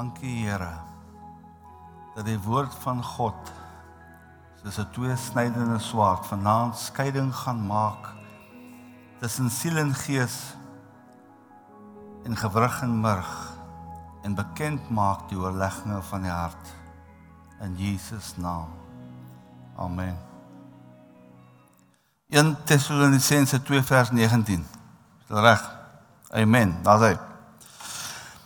Dankie 0.00 0.46
Here 0.46 0.78
dat 2.14 2.24
die 2.24 2.38
woord 2.40 2.72
van 2.80 3.02
God 3.04 3.50
soos 4.62 4.78
'n 4.80 4.88
tweesnydende 4.96 5.76
swaard 5.78 6.24
vanaand 6.26 6.76
skeiding 6.76 7.34
gaan 7.36 7.60
maak 7.66 8.08
tussen 9.20 9.50
siel 9.50 9.76
en 9.76 9.92
gees 9.94 10.56
en 12.24 12.36
gewrig 12.36 12.80
en 12.82 13.00
murg 13.00 13.52
en 14.22 14.34
bekend 14.34 14.88
maak 14.88 15.28
die 15.28 15.38
oorlegginge 15.38 16.00
van 16.02 16.22
die 16.22 16.32
hart 16.32 16.72
in 17.60 17.76
Jesus 17.76 18.32
naam. 18.36 18.72
Amen. 19.76 20.16
1 22.28 22.56
Tessalonisense 22.64 23.62
2 23.62 23.82
vers 23.82 24.10
19. 24.10 24.66
Is 25.20 25.26
dit 25.26 25.38
reg? 25.38 25.70
Amen. 26.30 26.78
Daar's 26.82 27.00
hy. 27.00 27.16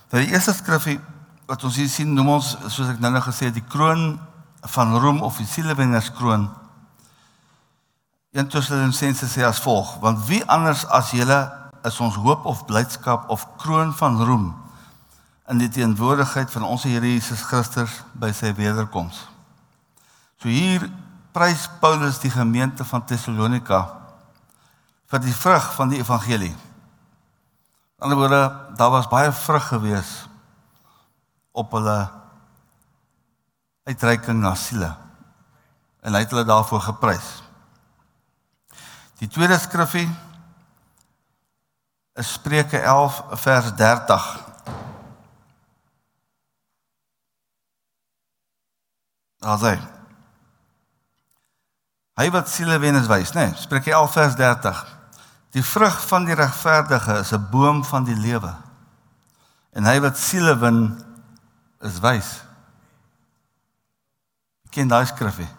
Die 0.09 0.31
eerste 0.31 0.53
skrifgie 0.53 0.99
wat 1.45 1.63
ons 1.63 1.77
hier 1.77 1.89
sien 1.89 2.13
noem 2.13 2.35
ons 2.39 2.53
soos 2.73 2.89
ek 2.89 3.01
nou-nou 3.01 3.21
gesê 3.27 3.49
het 3.49 3.57
die 3.57 3.65
kroon 3.69 4.15
van 4.75 4.95
roem 4.97 5.21
of 5.25 5.37
die 5.37 5.49
sielewennerskroon. 5.49 6.47
1 8.35 8.49
Tessalonisense 8.51 9.29
sê 9.29 9.45
as 9.45 9.61
volg: 9.63 9.95
Want 10.01 10.25
wie 10.29 10.41
anders 10.51 10.83
as 10.89 11.13
julle 11.15 11.39
is 11.85 11.99
ons 12.01 12.17
hoop 12.17 12.47
of 12.49 12.65
blydskap 12.65 13.29
of 13.29 13.45
kroon 13.61 13.93
van 13.93 14.17
roem 14.25 14.47
in 15.53 15.61
die 15.61 15.69
teenwoordigheid 15.69 16.49
van 16.49 16.65
ons 16.65 16.87
Here 16.89 17.05
Jesus 17.05 17.45
Christus 17.45 18.01
by 18.17 18.31
sy 18.33 18.49
wederkoms. 18.57 19.27
So 20.41 20.49
hier 20.49 20.87
prys 21.35 21.67
Paulus 21.79 22.17
die 22.23 22.33
gemeente 22.33 22.85
van 22.89 23.05
Tessalonika 23.05 23.83
vir 25.13 25.21
die 25.21 25.35
vrug 25.37 25.67
van 25.77 25.93
die 25.93 26.01
evangelie. 26.01 26.55
In 27.95 28.07
ander 28.07 28.17
woorde, 28.17 28.41
daar 28.79 28.91
was 28.91 29.11
baie 29.11 29.29
vrug 29.31 29.69
gewees 29.69 30.25
op 31.55 31.71
hulle 31.71 31.99
uitreiking 33.87 34.41
na 34.41 34.55
siele. 34.59 34.91
En 36.05 36.13
hy 36.13 36.25
het 36.25 36.33
hulle 36.33 36.45
daarvoor 36.47 36.83
geprys. 36.89 37.29
Die 39.21 39.29
tweede 39.31 39.57
skrifgie 39.59 40.09
is 42.19 42.33
Spreuke 42.35 42.79
11 42.79 43.23
vers 43.43 43.71
30. 43.75 44.27
Daarsy. 49.45 49.77
Hy 52.15 52.27
wat 52.31 52.51
siele 52.51 52.77
wen 52.79 52.99
is 52.99 53.07
wys, 53.11 53.33
né? 53.35 53.49
Nee, 53.49 53.63
Spreuke 53.63 53.91
11 53.91 54.11
vers 54.11 54.37
30. 54.39 54.83
Die 55.55 55.63
vrug 55.63 55.97
van 56.07 56.27
die 56.27 56.35
regverdige 56.35 57.19
is 57.23 57.31
'n 57.31 57.47
boom 57.51 57.83
van 57.85 58.03
die 58.03 58.15
lewe. 58.15 58.55
En 59.71 59.85
hy 59.85 59.99
wat 59.99 60.17
siele 60.17 60.57
wen 60.57 60.99
is 61.81 61.99
wys. 61.99 62.43
Ken 64.69 64.87
daai 64.87 65.05
skrifgie? 65.05 65.49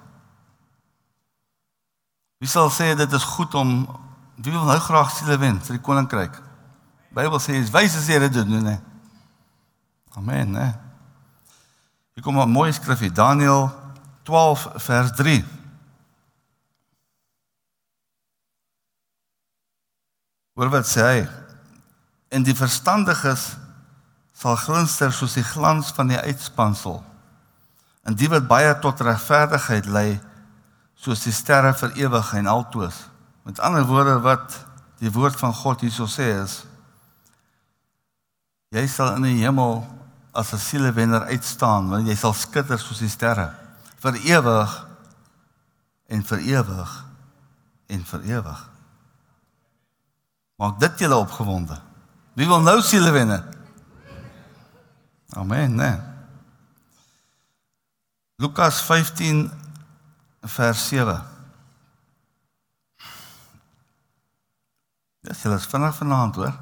Wie 2.38 2.48
sal 2.48 2.68
sê 2.70 2.92
dit 2.96 3.12
is 3.12 3.24
goed 3.36 3.54
om 3.56 3.86
wie 4.36 4.52
wil 4.52 4.66
nou 4.68 4.78
graag 4.78 5.10
siele 5.10 5.38
wen 5.40 5.60
vir 5.64 5.78
die 5.78 5.84
koninkryk? 5.84 6.34
Bybel 7.16 7.40
sê 7.40 7.56
is 7.56 7.72
wys 7.72 7.96
as 7.96 8.08
jy 8.10 8.18
dit 8.26 8.34
doen, 8.36 8.60
nee. 8.60 8.80
Amen, 10.16 10.52
né? 10.52 10.66
Hier 12.14 12.24
kom 12.24 12.38
'n 12.40 12.48
mooi 12.48 12.72
skrifgie, 12.72 13.12
Daniël 13.12 13.72
12 14.22 14.68
vers 14.74 15.10
3. 15.16 15.44
Hoor 20.56 20.70
wat 20.72 20.88
sê 20.88 21.04
hy? 21.04 21.28
En 22.28 22.42
die 22.42 22.56
verstandiges 22.56 23.56
sal 24.36 24.56
glinster 24.60 25.12
soos 25.16 25.36
die 25.38 25.44
glans 25.44 25.92
van 25.96 26.12
die 26.12 26.20
uitspansel. 26.20 27.00
En 28.04 28.14
die 28.14 28.28
wat 28.30 28.46
baie 28.48 28.74
tot 28.84 29.00
regverdigheid 29.00 29.88
lei, 29.88 30.20
soos 30.96 31.24
die 31.24 31.34
sterre 31.34 31.72
vir 31.76 31.96
ewig 32.04 32.32
en 32.36 32.48
altoos. 32.50 33.06
Met 33.48 33.60
ander 33.64 33.86
woorde 33.88 34.18
wat 34.24 34.58
die 35.00 35.12
woord 35.12 35.36
van 35.40 35.54
God 35.54 35.84
hierso 35.84 36.08
sê 36.10 36.30
is 36.42 36.62
jy 38.74 38.82
sal 38.90 39.14
in 39.16 39.24
die 39.24 39.38
hemel 39.40 39.84
as 40.36 40.52
'n 40.52 40.58
sielewenner 40.58 41.22
uitstaan, 41.32 41.88
want 41.88 42.08
jy 42.08 42.16
sal 42.16 42.34
skitter 42.34 42.78
soos 42.78 42.98
die 42.98 43.08
sterre 43.08 43.54
vir 44.02 44.14
ewig 44.26 44.86
en 46.08 46.22
vir 46.22 46.38
ewig 46.38 47.04
en 47.88 48.04
vir 48.04 48.20
ewig. 48.20 48.60
Maak 50.56 50.80
dit 50.80 50.98
julle 50.98 51.16
opgewonde. 51.16 51.80
Wie 52.34 52.46
wil 52.46 52.60
nou 52.60 52.82
sielewenner? 52.82 53.55
Amen, 55.34 55.74
né? 55.74 56.02
Lukas 58.38 58.80
15 58.80 59.50
vers 60.42 60.88
7. 60.88 61.22
Dis 65.26 65.42
hulle 65.42 65.56
is 65.58 65.66
vinnig 65.66 65.96
vanaand 65.98 66.36
hoor. 66.38 66.54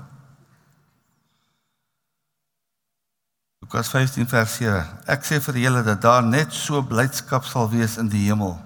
Lukas 3.61 3.91
15 3.93 4.29
vers 4.31 4.57
7. 4.57 4.81
Ek 5.11 5.27
sê 5.27 5.41
vir 5.43 5.61
julle 5.67 5.83
dat 5.85 6.01
daar 6.05 6.25
net 6.25 6.55
so 6.55 6.81
blydskap 6.87 7.45
sal 7.45 7.69
wees 7.75 7.99
in 8.01 8.09
die 8.13 8.27
hemel 8.29 8.57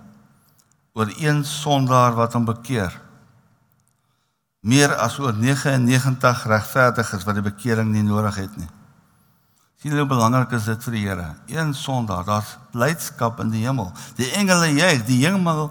oor 0.98 1.10
een 1.22 1.44
sondaar 1.46 2.16
wat 2.18 2.34
hom 2.34 2.46
bekeer 2.48 2.94
meer 4.66 4.90
as 4.98 5.18
oor 5.22 5.36
99 5.36 6.42
regverdiges 6.50 7.24
wat 7.24 7.38
die 7.38 7.44
bekering 7.46 7.92
nie 7.92 8.02
nodig 8.02 8.40
het 8.42 8.56
nie. 8.58 8.68
Sien 9.78 9.94
hoe 9.94 10.08
belangrik 10.10 10.50
is 10.56 10.64
dit 10.66 10.86
vir 10.88 10.94
die 10.96 11.04
Here. 11.06 11.26
Een 11.46 11.70
Sondag, 11.74 12.24
daar's 12.26 12.56
blydskap 12.74 13.38
in 13.44 13.52
die 13.52 13.62
hemel. 13.62 13.92
Die 14.18 14.26
engele 14.34 14.72
juig, 14.74 15.04
die 15.06 15.20
hemel 15.22 15.68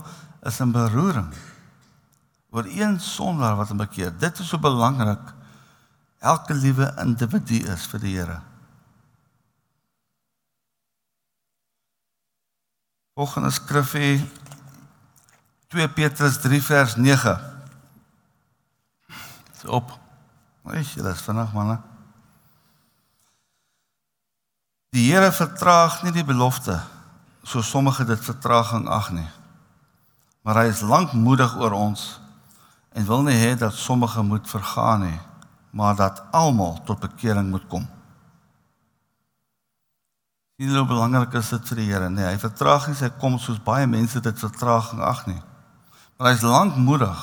is 0.47 0.59
in 0.63 0.71
beroering. 0.71 1.27
Oor 2.55 2.69
een 2.71 2.95
Sondag 3.03 3.57
wat 3.59 3.73
hom 3.73 3.81
bekeer. 3.83 4.13
Dit 4.15 4.39
is 4.39 4.47
so 4.47 4.63
belangrik. 4.63 5.33
Elke 6.23 6.55
liewe 6.55 6.87
individu 7.03 7.59
is 7.73 7.83
vir 7.91 8.03
die 8.05 8.13
Here. 8.15 8.39
Volgende 13.17 13.51
skrifgie 13.51 14.23
2 15.73 15.89
Petrus 15.99 16.39
3 16.39 16.61
vers 16.63 16.95
9. 16.95 17.35
Dis 19.51 19.67
op. 19.67 19.91
Wees 20.63 20.95
jy, 20.95 21.03
dis 21.03 21.27
vanaand 21.27 21.55
manne. 21.57 21.79
Die 24.97 25.11
Here 25.11 25.29
vertraag 25.29 25.99
nie 26.01 26.11
die 26.15 26.25
belofte 26.25 26.79
so 27.45 27.61
sommige 27.61 28.01
dit 28.09 28.21
vertraging 28.25 28.87
ag 28.89 29.11
nie. 29.13 29.27
Maar 30.41 30.63
hy 30.63 30.71
is 30.71 30.81
lankmoedig 30.81 31.53
oor 31.61 31.75
ons 31.77 32.05
en 32.97 33.05
wil 33.05 33.21
nie 33.27 33.35
hê 33.37 33.51
dat 33.61 33.77
sommige 33.77 34.23
moet 34.25 34.49
vergaan 34.49 35.03
nie, 35.05 35.19
maar 35.69 35.93
dat 35.99 36.23
almal 36.33 36.79
tot 36.87 37.03
bekering 37.03 37.51
moet 37.51 37.67
kom. 37.69 37.85
Nie 40.57 40.71
so 40.73 40.81
belangrik 40.89 41.37
is 41.37 41.53
dit 41.53 41.69
vir 41.69 41.81
die 41.83 41.87
Here 41.91 42.09
nie. 42.09 42.25
Hy 42.25 42.41
vertraag 42.41 42.89
nie 42.89 42.97
sy 42.97 43.11
koms 43.21 43.45
soos 43.45 43.61
baie 43.61 43.85
mense 43.85 44.23
dit 44.25 44.43
vertraging 44.47 45.05
ag 45.05 45.27
nie. 45.29 45.37
Maar 46.17 46.31
hy 46.31 46.39
is 46.39 46.47
lankmoedig. 46.47 47.21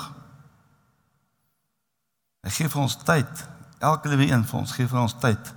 Hy 2.46 2.54
gee 2.54 2.70
vir 2.70 2.84
ons 2.86 2.96
tyd. 3.02 3.44
Elke 3.82 4.14
liewe 4.14 4.30
een 4.30 4.46
van 4.46 4.62
ons 4.62 4.78
gee 4.78 4.86
vir 4.86 5.02
ons 5.02 5.18
tyd 5.18 5.54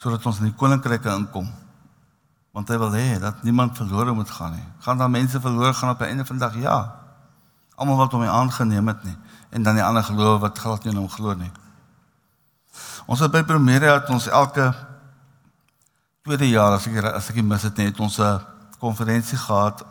sodat 0.00 0.24
ons 0.26 0.40
in 0.40 0.48
die 0.48 0.56
koninkryke 0.56 1.12
inkom. 1.12 1.48
Want 2.56 2.70
hy 2.72 2.78
wil 2.80 2.94
hê 2.96 3.18
dat 3.20 3.42
niemand 3.46 3.76
verlore 3.76 4.14
moet 4.16 4.30
gaan 4.30 4.56
nie. 4.56 4.66
Gaan 4.84 4.98
daar 4.98 5.10
mense 5.10 5.40
verlore 5.40 5.74
gaan 5.74 5.92
op 5.92 5.98
die 5.98 6.08
einde 6.08 6.24
van 6.24 6.38
die 6.38 6.46
dag? 6.46 6.56
Ja. 6.58 6.78
Almal 7.76 8.00
wat 8.00 8.12
hom 8.12 8.24
aangeneem 8.24 8.88
het 8.88 9.04
nie 9.04 9.16
en 9.50 9.62
dan 9.62 9.74
die 9.74 9.84
ander 9.84 10.04
gelowe 10.04 10.38
wat 10.38 10.58
glad 10.58 10.84
nie 10.84 10.92
in 10.92 11.00
hom 11.00 11.08
glo 11.10 11.34
nie. 11.34 11.50
Ons 13.10 13.22
het 13.24 13.32
by 13.34 13.42
Primera 13.42 13.96
het 13.96 14.10
ons 14.14 14.28
elke 14.30 14.70
tweede 16.22 16.46
jaar 16.50 16.76
as 16.76 16.86
ek 16.86 17.00
as 17.10 17.30
ek 17.32 17.40
mis 17.42 17.64
dit 17.66 17.82
net 17.82 18.00
ons 18.00 18.18
'n 18.20 18.40
konferensie 18.78 19.38
gehad. 19.38 19.82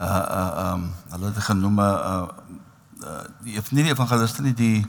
Uh 0.00 0.24
uh 0.40 0.72
um 0.72 0.92
hulle 1.10 1.26
het 1.26 1.44
genoem 1.44 1.78
uh, 1.78 2.28
uh 3.04 3.24
nie 3.70 3.84
die 3.84 3.92
evangeliste 3.92 4.42
nie 4.42 4.54
die 4.54 4.86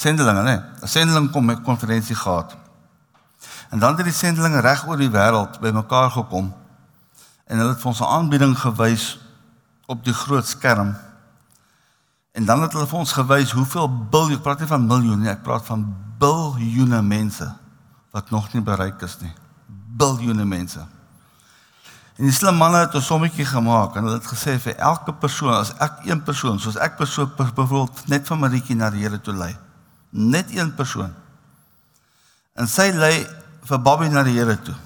sendelinge 0.00 0.42
nê. 0.42 0.56
'n 0.82 0.88
Sendeling 0.88 1.30
kom 1.30 1.44
met 1.44 1.62
konferensie 1.62 2.16
gehad. 2.16 2.56
En 3.70 3.78
dan 3.78 3.96
het 3.96 4.04
die 4.04 4.14
sendelinge 4.14 4.60
reg 4.60 4.86
oor 4.86 4.96
die 4.96 5.10
wêreld 5.10 5.60
bymekaar 5.60 6.10
gekom. 6.10 6.54
En 7.46 7.58
hulle 7.58 7.70
het 7.70 7.80
vir 7.80 7.90
ons 7.90 8.00
'n 8.00 8.12
aanbieding 8.16 8.58
gewys 8.58 9.18
op 9.86 10.04
die 10.04 10.14
groot 10.14 10.46
skerm. 10.46 10.96
En 12.32 12.44
dan 12.44 12.62
het 12.62 12.72
hulle 12.72 12.86
vir 12.86 12.98
ons 12.98 13.12
gewys 13.12 13.50
hoeveel 13.50 13.88
biljoen, 14.10 14.36
ek 14.36 14.42
praat 14.42 14.58
nie 14.58 14.66
van 14.66 14.86
miljoene 14.86 15.22
nie, 15.22 15.30
ek 15.30 15.42
praat 15.42 15.66
van 15.66 15.96
biljoene 16.18 17.02
mense 17.02 17.54
wat 18.10 18.30
nog 18.30 18.52
nie 18.52 18.62
bereik 18.62 19.02
is 19.02 19.16
nie. 19.20 19.32
Biljoene 19.96 20.44
mense. 20.44 20.80
En 22.16 22.24
die 22.28 22.32
slim 22.32 22.56
manne 22.56 22.76
het 22.76 22.94
'n 22.94 23.00
sommetjie 23.00 23.44
gemaak 23.44 23.96
en 23.96 24.04
hulle 24.04 24.18
het 24.18 24.26
gesê 24.26 24.58
vir 24.60 24.76
elke 24.76 25.12
persoon, 25.12 25.54
as 25.54 25.72
ek 25.78 25.92
een 26.04 26.22
persoon, 26.22 26.60
soos 26.60 26.76
ek 26.76 26.96
persoon 26.96 27.32
byvoorbeeld 27.36 28.08
net 28.08 28.26
van 28.26 28.38
Maritjie 28.38 28.76
na 28.76 28.90
die 28.90 29.00
Here 29.00 29.20
toe 29.20 29.34
lei, 29.34 29.56
net 30.10 30.50
een 30.54 30.74
persoon. 30.74 31.12
En 32.58 32.68
sy 32.68 32.90
lei 32.94 33.26
vir 33.66 33.82
Bobby 33.82 34.08
na 34.10 34.24
die 34.26 34.36
Here 34.38 34.56
toe. 34.62 34.76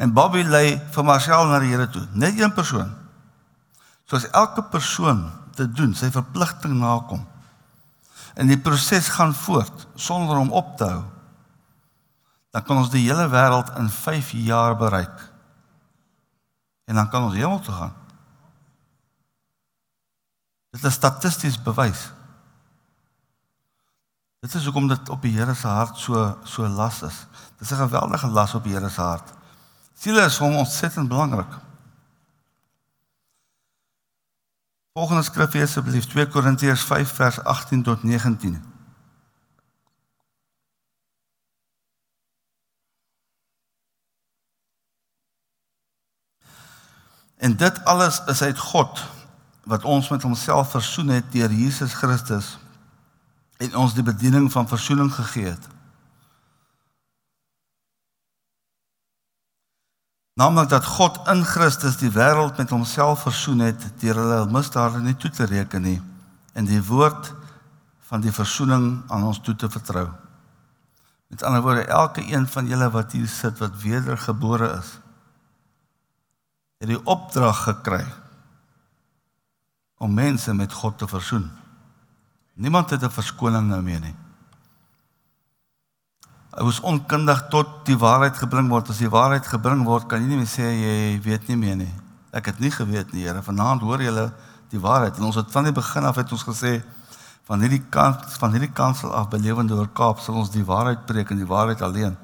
En 0.00 0.14
Bobby 0.16 0.42
lei 0.46 0.78
vir 0.94 1.04
Marcel 1.04 1.46
na 1.50 1.60
die 1.62 1.72
Here 1.72 1.88
toe. 1.92 2.06
Net 2.12 2.38
een 2.40 2.52
persoon. 2.56 2.90
Soos 4.08 4.26
elke 4.34 4.64
persoon 4.72 5.26
te 5.54 5.68
doen, 5.68 5.92
sy 5.94 6.10
verpligting 6.10 6.78
nakom. 6.80 7.22
En 8.34 8.50
die 8.50 8.58
proses 8.58 9.10
gaan 9.14 9.34
voort 9.34 9.86
sonder 9.94 10.38
om 10.40 10.52
op 10.56 10.76
te 10.78 10.88
hou. 10.88 11.02
Dan 12.50 12.64
kan 12.66 12.80
ons 12.82 12.90
die 12.90 13.04
hele 13.04 13.28
wêreld 13.30 13.70
in 13.78 13.90
5 13.90 14.32
jaar 14.46 14.74
bereik. 14.78 15.26
En 16.90 16.98
dan 16.98 17.10
kan 17.10 17.28
ons 17.28 17.36
hemel 17.38 17.60
toe 17.62 17.74
gaan. 17.74 17.92
Dit 20.74 20.84
is 20.84 20.94
statisties 20.94 21.58
bewys. 21.62 22.08
Dit 24.40 24.54
is 24.54 24.64
hoekom 24.64 24.88
dit 24.88 25.08
op 25.08 25.22
die 25.22 25.36
Here 25.36 25.54
se 25.54 25.66
hart 25.66 25.98
so 25.98 26.38
so 26.44 26.68
las 26.68 27.02
is. 27.02 27.26
Dit 27.58 27.70
is 27.70 27.70
'n 27.70 27.82
geweldige 27.82 28.26
las 28.26 28.54
op 28.54 28.64
die 28.64 28.72
Here 28.72 28.88
se 28.88 29.00
hart. 29.00 29.32
Siele 29.94 30.24
is 30.24 30.38
hom 30.38 30.56
ontsettend 30.56 31.08
belangrik. 31.08 31.58
Volgende 34.92 35.22
skrif 35.22 35.54
asseblief 35.54 36.06
2 36.06 36.28
Korintiërs 36.28 36.82
5 36.82 37.12
vers 37.12 37.44
18 37.44 37.82
tot 37.82 38.02
19. 38.02 38.64
En 47.36 47.56
dit 47.56 47.84
alles 47.84 48.22
is 48.26 48.42
uit 48.42 48.58
God 48.58 49.04
wat 49.64 49.84
ons 49.84 50.08
met 50.08 50.22
homself 50.22 50.70
versoen 50.70 51.08
het 51.08 51.32
deur 51.32 51.52
Jesus 51.52 51.94
Christus 51.94 52.58
en 53.60 53.76
ons 53.76 53.94
die 53.94 54.04
bediening 54.04 54.48
van 54.52 54.68
verzoening 54.68 55.10
gegee 55.12 55.50
het. 55.52 55.68
Naamlik 60.40 60.70
dat 60.72 60.86
God 60.88 61.18
in 61.28 61.42
Christus 61.44 61.98
die 62.00 62.12
wêreld 62.14 62.56
met 62.56 62.72
homself 62.72 63.26
versoen 63.26 63.60
het 63.66 63.82
deur 64.00 64.22
hulle 64.22 64.46
misdade 64.48 65.02
nie 65.04 65.16
toe 65.20 65.30
te 65.30 65.44
reken 65.44 65.84
nie 65.84 65.98
en 66.56 66.64
die 66.64 66.80
woord 66.80 67.34
van 68.08 68.24
die 68.24 68.32
verzoening 68.32 69.02
aan 69.12 69.26
ons 69.28 69.42
toe 69.44 69.54
te 69.54 69.68
vertrou. 69.70 70.08
Met 71.30 71.44
ander 71.46 71.62
woorde, 71.62 71.84
elke 71.84 72.24
een 72.26 72.48
van 72.48 72.66
julle 72.66 72.88
wat 72.90 73.12
hier 73.12 73.28
sit 73.28 73.60
wat 73.60 73.76
wedergebore 73.82 74.72
is, 74.80 74.96
het 76.80 76.88
die 76.88 77.04
opdrag 77.04 77.62
gekry 77.68 78.02
om 80.00 80.16
mense 80.16 80.54
met 80.56 80.72
God 80.72 80.98
te 80.98 81.06
versoen. 81.08 81.50
Niemand 82.60 82.90
het 82.90 83.02
'n 83.02 83.10
verskoning 83.10 83.68
nou 83.68 83.82
meer 83.82 84.00
nie. 84.00 84.14
Hy 86.50 86.64
was 86.64 86.80
onkundig 86.80 87.48
tot 87.48 87.86
die 87.86 87.96
waarheid 87.96 88.36
gebring 88.36 88.68
word. 88.68 88.88
As 88.90 88.98
die 88.98 89.08
waarheid 89.08 89.46
gebring 89.46 89.84
word, 89.84 90.08
kan 90.08 90.20
jy 90.20 90.26
nie 90.26 90.36
meer 90.36 90.50
sê 90.50 90.66
jy 90.66 91.20
weet 91.22 91.48
nie 91.48 91.56
meer 91.56 91.76
nie. 91.76 91.94
Ek 92.32 92.46
het 92.46 92.58
nie 92.58 92.70
geweet 92.70 93.12
nie, 93.12 93.24
Here. 93.24 93.42
Vanaand 93.42 93.80
hoor 93.80 94.02
julle 94.02 94.32
die 94.68 94.80
waarheid. 94.80 95.16
En 95.16 95.24
ons 95.24 95.34
het 95.34 95.50
van 95.50 95.64
die 95.64 95.72
begin 95.72 96.04
af 96.04 96.16
het 96.16 96.32
ons 96.32 96.44
gesê 96.44 96.82
van 97.44 97.60
hierdie 97.60 97.82
kant 97.88 98.32
van 98.38 98.50
hierdie 98.50 98.72
kansel 98.72 99.14
af 99.14 99.28
belewende 99.28 99.74
oor 99.74 99.88
Kaap 99.88 100.18
sal 100.18 100.34
ons 100.34 100.50
die 100.50 100.64
waarheid 100.64 101.06
preek 101.06 101.30
en 101.30 101.36
die 101.36 101.46
waarheid 101.46 101.82
alleen. 101.82 102.16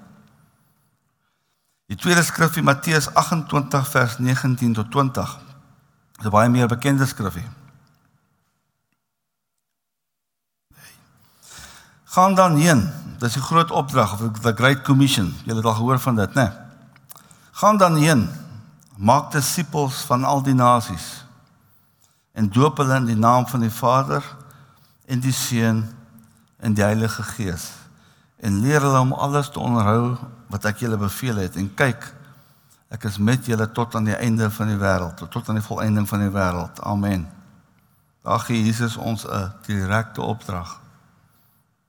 Die 1.86 1.96
tweede 1.96 2.22
skrif 2.22 2.56
in 2.56 2.64
Matteus 2.64 3.08
28 3.14 3.88
vers 3.88 4.18
19 4.18 4.74
tot 4.74 4.90
20. 4.90 5.38
Dit 6.16 6.24
is 6.26 6.30
baie 6.30 6.48
meer 6.48 6.68
bekende 6.68 7.06
skrifgie. 7.06 7.46
Gaan 12.16 12.34
dan 12.34 12.56
heen. 12.56 12.92
Dis 13.18 13.36
'n 13.36 13.40
groot 13.40 13.70
opdrag 13.70 14.12
of 14.12 14.40
the 14.40 14.52
Great 14.54 14.82
Commission. 14.82 15.34
Julle 15.44 15.56
het 15.56 15.64
al 15.64 15.74
gehoor 15.74 15.98
van 15.98 16.14
dit, 16.14 16.34
né? 16.34 16.42
Nee. 16.42 16.50
Gaan 17.50 17.76
dan 17.76 17.94
heen. 17.96 18.30
Maak 18.96 19.32
disippels 19.32 19.94
van 19.94 20.24
al 20.24 20.42
die 20.42 20.54
nasies 20.54 21.24
en 22.32 22.48
doop 22.50 22.76
hulle 22.76 22.94
in 22.94 23.04
die 23.04 23.16
naam 23.16 23.46
van 23.46 23.60
die 23.60 23.70
Vader 23.70 24.22
en 25.06 25.20
die 25.20 25.32
Seun 25.32 25.94
en 26.56 26.74
die 26.74 26.84
Heilige 26.84 27.22
Gees 27.22 27.70
en 28.36 28.60
leer 28.60 28.80
hulle 28.80 28.98
om 28.98 29.12
alles 29.12 29.50
te 29.50 29.58
onderhou 29.58 30.16
wat 30.46 30.64
ek 30.64 30.78
julle 30.78 30.96
beveel 30.96 31.36
het 31.36 31.56
en 31.56 31.74
kyk 31.74 32.14
ek 32.88 33.04
is 33.04 33.18
met 33.18 33.46
julle 33.46 33.72
tot 33.72 33.94
aan 33.94 34.04
die 34.04 34.16
einde 34.16 34.50
van 34.50 34.66
die 34.66 34.80
wêreld 34.80 35.28
tot 35.28 35.48
aan 35.48 35.60
die 35.60 35.68
volëinding 35.68 36.08
van 36.08 36.20
die 36.20 36.32
wêreld. 36.32 36.80
Amen. 36.80 37.28
Daar 38.22 38.40
gee 38.40 38.64
Jesus 38.64 38.96
ons 38.96 39.26
'n 39.28 39.52
direkte 39.66 40.20
opdrag 40.22 40.85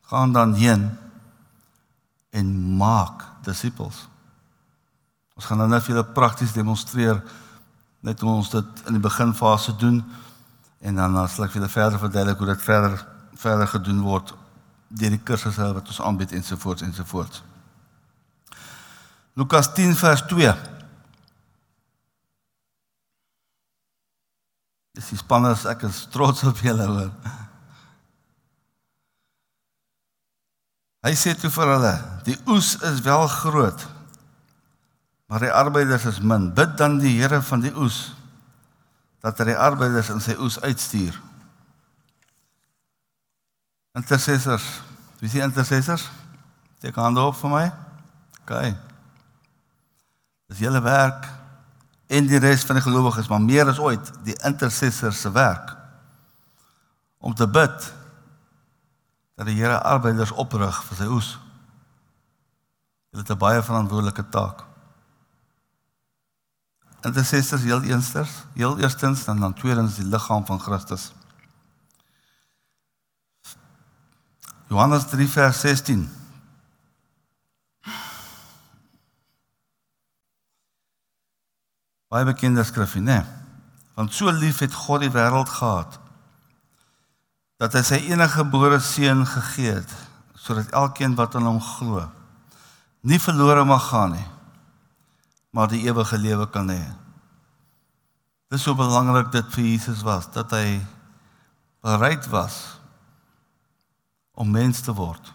gaan 0.07 0.31
dan 0.31 0.53
heen 0.53 0.89
en 2.29 2.75
maak 2.77 3.25
disippels. 3.43 4.07
Ons 5.35 5.45
gaan 5.45 5.59
nou 5.61 5.67
net 5.69 5.83
vir 5.83 5.95
julle 5.95 6.13
prakties 6.15 6.55
demonstreer 6.55 7.19
net 8.05 8.21
hoe 8.23 8.31
ons 8.31 8.49
dit 8.53 8.81
in 8.87 8.97
die 8.97 9.03
beginfase 9.03 9.75
doen 9.81 9.99
en 10.79 10.99
dan 11.01 11.17
sal 11.27 11.47
ek 11.47 11.53
vir 11.53 11.61
julle 11.61 11.73
verder 11.73 12.01
verduidelik 12.01 12.41
hoe 12.41 12.51
dit 12.53 12.65
verder 12.65 12.97
verder 13.37 13.69
gedoen 13.69 13.99
word 14.01 14.33
deur 14.87 15.13
die 15.13 15.21
kursusse 15.29 15.67
wat 15.75 15.91
ons 15.91 16.01
aanbied 16.01 16.31
ensovoorts 16.39 16.85
ensovoorts. 16.87 17.43
Lukas 19.37 19.73
10 19.73 19.95
vers 19.95 20.23
2 20.31 20.55
Dis 24.97 25.11
spannend 25.19 25.67
ek 25.69 25.83
is 25.85 26.07
trots 26.09 26.41
op 26.49 26.63
julle 26.65 26.87
hoor. 26.89 27.11
Hy 31.07 31.13
sê 31.15 31.31
toe 31.39 31.51
vir 31.53 31.69
hulle: 31.71 31.93
"Die 32.27 32.35
oes 32.51 32.73
is 32.83 32.99
wel 33.05 33.27
groot, 33.31 33.85
maar 35.31 35.39
die 35.39 35.51
arbeiders 35.51 36.05
is 36.05 36.19
min. 36.19 36.49
Bid 36.53 36.75
dan 36.77 36.99
die 36.99 37.15
Here 37.21 37.39
van 37.41 37.63
die 37.63 37.71
oes 37.75 38.11
dat 39.23 39.39
hy 39.39 39.53
die 39.53 39.57
arbeiders 39.57 40.11
in 40.11 40.19
sy 40.21 40.35
oes 40.35 40.59
uitstuur." 40.59 41.15
Intercessors. 43.95 44.65
Wie 45.19 45.29
sien 45.29 45.47
intercessors? 45.47 46.09
Steek 46.77 46.99
hande 46.99 47.23
op 47.23 47.39
vir 47.39 47.49
my. 47.49 47.63
OK. 48.43 48.51
Dis 50.51 50.59
julle 50.59 50.81
werk 50.83 51.25
en 52.07 52.27
die 52.27 52.39
res 52.39 52.67
van 52.67 52.77
die 52.77 52.83
gelowiges, 52.83 53.27
maar 53.31 53.41
meer 53.41 53.67
as 53.71 53.79
ooit 53.79 54.11
die 54.27 54.35
intercessors 54.47 55.23
se 55.23 55.31
werk 55.31 55.73
om 57.17 57.33
te 57.35 57.47
bid 57.47 57.95
dat 59.37 59.45
die 59.45 59.55
Here 59.55 59.77
arbeiders 59.85 60.33
oprig 60.33 60.79
vir 60.89 60.97
sy 60.97 61.07
oes. 61.13 61.27
Hulle 63.13 63.21
het 63.21 63.31
'n 63.31 63.37
baie 63.37 63.61
verantwoordelike 63.63 64.29
taak. 64.33 64.63
En 67.05 67.13
dit 67.13 67.25
sê 67.25 67.41
dit 67.49 67.61
heel 67.61 67.81
eerstens, 67.81 68.29
heel 68.53 68.79
eerstens 68.79 69.25
dan 69.25 69.39
dan 69.39 69.53
tweedens 69.53 69.95
die 69.95 70.05
liggaam 70.05 70.45
van 70.45 70.59
Christus. 70.59 71.13
Johannes 74.67 75.05
3 75.07 75.27
vers 75.27 75.59
16. 75.59 76.09
Baie 82.07 82.25
bekende 82.25 82.63
skrifgie, 82.63 83.01
né? 83.01 83.25
Want 83.93 84.13
so 84.13 84.31
lief 84.31 84.59
het 84.59 84.73
God 84.73 84.99
die 84.99 85.11
wêreld 85.11 85.49
gehad 85.49 85.99
dat 87.57 87.73
hy 87.73 87.83
sy 87.85 87.99
enige 88.11 88.39
gebore 88.39 88.79
seun 88.79 89.25
gegee 89.25 89.79
het 89.79 89.93
sodat 90.37 90.71
elkeen 90.71 91.15
wat 91.17 91.35
aan 91.35 91.49
hom 91.49 91.61
glo 91.61 92.05
nie 93.07 93.19
verlore 93.21 93.65
mag 93.65 93.89
gaan 93.89 94.15
nie 94.17 94.27
maar 95.57 95.67
die 95.67 95.81
ewige 95.89 96.17
lewe 96.17 96.45
kan 96.49 96.69
hê. 96.69 96.83
Dis 98.53 98.61
so 98.61 98.75
belangrik 98.77 99.31
dit 99.33 99.47
vir 99.55 99.63
Jesus 99.71 100.03
was 100.05 100.29
dat 100.35 100.53
hy 100.53 100.77
bereid 101.81 102.27
was 102.29 102.77
om 104.37 104.51
mens 104.53 104.83
te 104.85 104.93
word. 104.93 105.33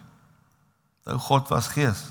Nou 1.03 1.17
God 1.19 1.51
was 1.51 1.67
gees. 1.75 2.05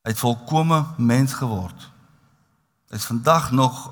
Hy 0.00 0.14
het 0.14 0.22
volkome 0.22 0.80
mens 0.96 1.36
geword. 1.36 1.90
Hy 2.88 2.96
is 2.96 3.10
vandag 3.10 3.50
nog 3.52 3.90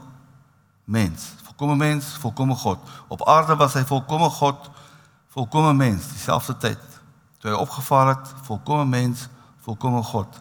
mens 0.88 1.34
volkomme 1.58 1.76
mens, 1.76 2.06
volkomme 2.06 2.54
God. 2.54 2.78
Op 3.08 3.26
aarde 3.26 3.56
was 3.56 3.74
hy 3.74 3.82
volkomme 3.84 4.30
God, 4.30 4.70
volkomme 5.34 5.72
mens, 5.74 6.06
dieselfde 6.08 6.54
tyd. 6.56 6.82
Toe 7.38 7.50
hy 7.50 7.56
opgevaar 7.58 8.12
het, 8.12 8.28
volkomme 8.46 8.84
mens, 8.86 9.24
volkomme 9.66 10.02
God. 10.02 10.38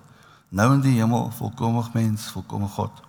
Nou 0.50 0.74
in 0.75 0.83
die 0.86 0.93
hemel, 1.00 1.31
volkomme 1.33 1.81
mens, 1.93 2.27
volkomme 2.29 2.67
God. 2.67 3.01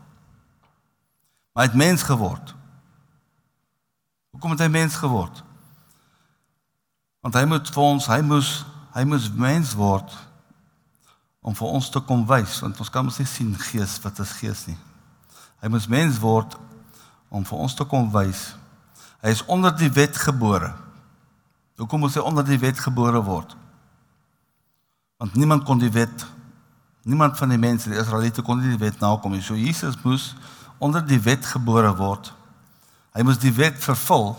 Maar 1.53 1.67
hy 1.67 1.69
het 1.69 1.77
mens 1.77 2.03
geword. 2.03 2.55
Hoekom 4.33 4.57
het 4.57 4.65
hy 4.65 4.69
mens 4.73 4.97
geword? 4.97 5.43
Want 7.21 7.37
hy 7.37 7.45
moet 7.45 7.69
vir 7.69 7.83
ons, 7.83 8.07
hy 8.09 8.23
moes 8.25 8.53
hy 8.97 9.05
moes 9.05 9.29
mens 9.31 9.75
word 9.77 10.15
om 11.45 11.55
vir 11.55 11.75
ons 11.77 11.91
te 11.93 12.01
kom 12.03 12.25
wys, 12.27 12.57
want 12.65 12.81
ons 12.81 12.91
kan 12.91 13.05
mos 13.05 13.21
nie 13.21 13.29
sien 13.29 13.53
gees 13.69 13.99
wat 14.03 14.17
is 14.25 14.33
gees 14.41 14.65
nie. 14.67 14.79
Hy 15.61 15.69
moes 15.71 15.87
mens 15.93 16.17
word 16.23 16.57
om 17.29 17.45
vir 17.45 17.59
ons 17.59 17.75
te 17.75 17.85
kom 17.89 18.11
wys. 18.13 18.55
Hy 19.23 19.35
is 19.35 19.45
onder 19.51 19.75
die 19.77 19.91
wet 19.93 20.17
gebore. 20.17 20.73
Hoekom 21.79 22.01
moet 22.03 22.15
hy 22.15 22.25
onder 22.25 22.47
die 22.47 22.59
wet 22.59 22.81
gebore 22.83 23.23
word? 23.23 23.55
Want 25.19 25.35
niemand 25.35 25.65
kon 25.67 25.79
die 25.83 25.93
wet 25.93 26.27
niemand 27.09 27.39
van 27.39 27.49
die 27.49 27.59
mense, 27.59 27.89
die 27.89 27.99
Israeliete 27.99 28.43
kon 28.45 28.61
die 28.61 28.77
wet 28.77 29.01
nakom 29.01 29.33
nie. 29.33 29.43
So 29.43 29.57
Jesus 29.57 29.97
moes 30.03 30.35
onder 30.79 31.01
die 31.07 31.21
wet 31.25 31.47
gebore 31.47 31.95
word. 31.97 32.33
Hy 33.17 33.25
moes 33.25 33.41
die 33.41 33.53
wet 33.57 33.79
vervul. 33.81 34.35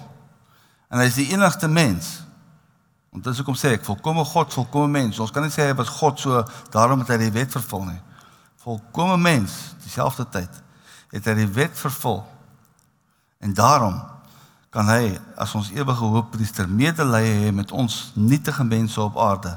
En 0.90 1.02
hy 1.02 1.08
is 1.10 1.18
die 1.18 1.32
enigste 1.34 1.68
mens. 1.72 2.20
Want 3.10 3.26
dis 3.26 3.42
hoekom 3.42 3.58
sê 3.58 3.74
ek 3.80 3.88
volkomme 3.88 4.22
God, 4.30 4.54
volkomme 4.54 4.92
mens. 5.00 5.18
Ons 5.18 5.34
kan 5.34 5.46
nie 5.46 5.54
sê 5.54 5.66
hy 5.66 5.76
was 5.80 5.90
God 5.98 6.22
so 6.22 6.44
daarom 6.74 7.02
het 7.02 7.10
hy 7.16 7.18
die 7.24 7.34
wet 7.40 7.58
vervul 7.58 7.88
nie. 7.88 8.00
Volkomme 8.62 9.18
mens, 9.18 9.56
dieselfde 9.82 10.28
tyd 10.30 10.62
het 11.10 11.26
hy 11.26 11.40
die 11.40 11.50
wet 11.56 11.74
vervul. 11.74 12.22
En 13.40 13.54
daarom 13.54 14.02
kan 14.70 14.90
hy 14.92 15.16
as 15.40 15.56
ons 15.58 15.72
ewige 15.74 16.06
hoofpriester 16.06 16.70
medelee 16.70 17.32
hê 17.46 17.54
met 17.56 17.72
ons 17.72 18.12
nietige 18.16 18.64
mense 18.64 19.02
op 19.02 19.18
aarde. 19.18 19.56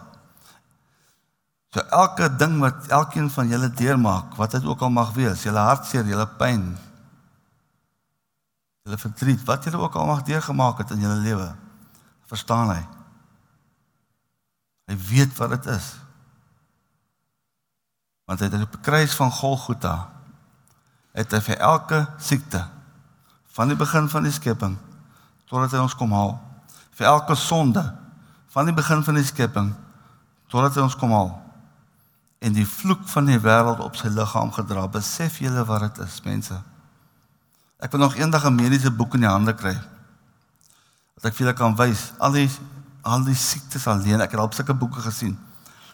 So 1.73 1.85
elke 1.89 2.29
ding 2.37 2.59
wat 2.61 2.89
elkeen 2.93 3.31
van 3.33 3.49
julle 3.49 3.69
deurmaak, 3.73 4.37
wat 4.37 4.57
dit 4.57 4.65
ook 4.65 4.81
al 4.81 4.93
mag 4.93 5.13
wees, 5.17 5.45
julle 5.45 5.61
hartseer, 5.61 6.07
julle 6.09 6.27
pyn, 6.39 6.65
julle 8.85 8.99
verdriet, 9.01 9.45
wat 9.49 9.65
julle 9.65 9.81
ook 9.81 9.97
al 9.97 10.09
mag 10.09 10.25
deurgemaak 10.29 10.83
het 10.85 10.93
in 10.95 11.05
julle 11.05 11.21
lewe, 11.25 11.49
verstaan 12.29 12.75
hy. 12.75 12.83
Hy 14.93 14.99
weet 15.09 15.37
wat 15.41 15.57
dit 15.57 15.71
is. 15.73 15.89
Want 18.29 18.41
hy 18.41 18.49
het 18.49 18.65
op 18.65 18.77
die 18.77 18.85
kruis 18.85 19.17
van 19.17 19.33
Golgotha 19.33 19.97
het 21.17 21.33
hy 21.33 21.41
vir 21.45 21.61
elke 21.61 22.05
siekte 22.23 22.63
van 23.53 23.69
die 23.69 23.77
begin 23.77 24.09
van 24.09 24.27
die 24.27 24.33
skepping 24.33 24.77
totdat 25.49 25.75
hy 25.77 25.83
ons 25.85 25.97
kom 25.97 26.13
haal, 26.17 26.39
vir 26.97 27.07
elke 27.11 27.37
sonde 27.37 27.83
van 28.53 28.69
die 28.69 28.77
begin 28.77 29.05
van 29.05 29.19
die 29.21 29.27
skepping 29.29 29.73
totdat 30.53 30.77
hy 30.77 30.85
ons 30.87 30.97
kom 30.97 31.13
haal 31.13 31.33
en 32.43 32.57
die 32.57 32.67
vloek 32.67 33.05
van 33.13 33.29
die 33.29 33.39
wêreld 33.39 33.81
op 33.85 33.95
sy 33.97 34.11
liggaam 34.11 34.51
gedra. 34.51 34.89
Besef 34.91 35.39
julle 35.45 35.63
wat 35.69 35.85
dit 35.85 36.01
is, 36.03 36.17
mense? 36.27 36.57
Ek 37.83 37.93
wil 37.95 38.03
nog 38.03 38.17
eendag 38.19 38.45
'n 38.47 38.55
mediese 38.55 38.91
boek 38.91 39.15
in 39.15 39.23
die 39.23 39.31
hande 39.31 39.55
kry. 39.55 39.75
Dat 41.15 41.31
ek 41.31 41.35
vir 41.35 41.47
julle 41.47 41.55
kan 41.55 41.77
wys 41.77 42.13
al 42.19 42.33
die 42.33 42.51
al 43.03 43.25
die 43.25 43.35
siektes 43.35 43.87
alleen. 43.87 44.21
Ek 44.21 44.31
het 44.31 44.41
al 44.41 44.53
sulke 44.53 44.75
boeke 44.75 45.01
gesien 45.01 45.39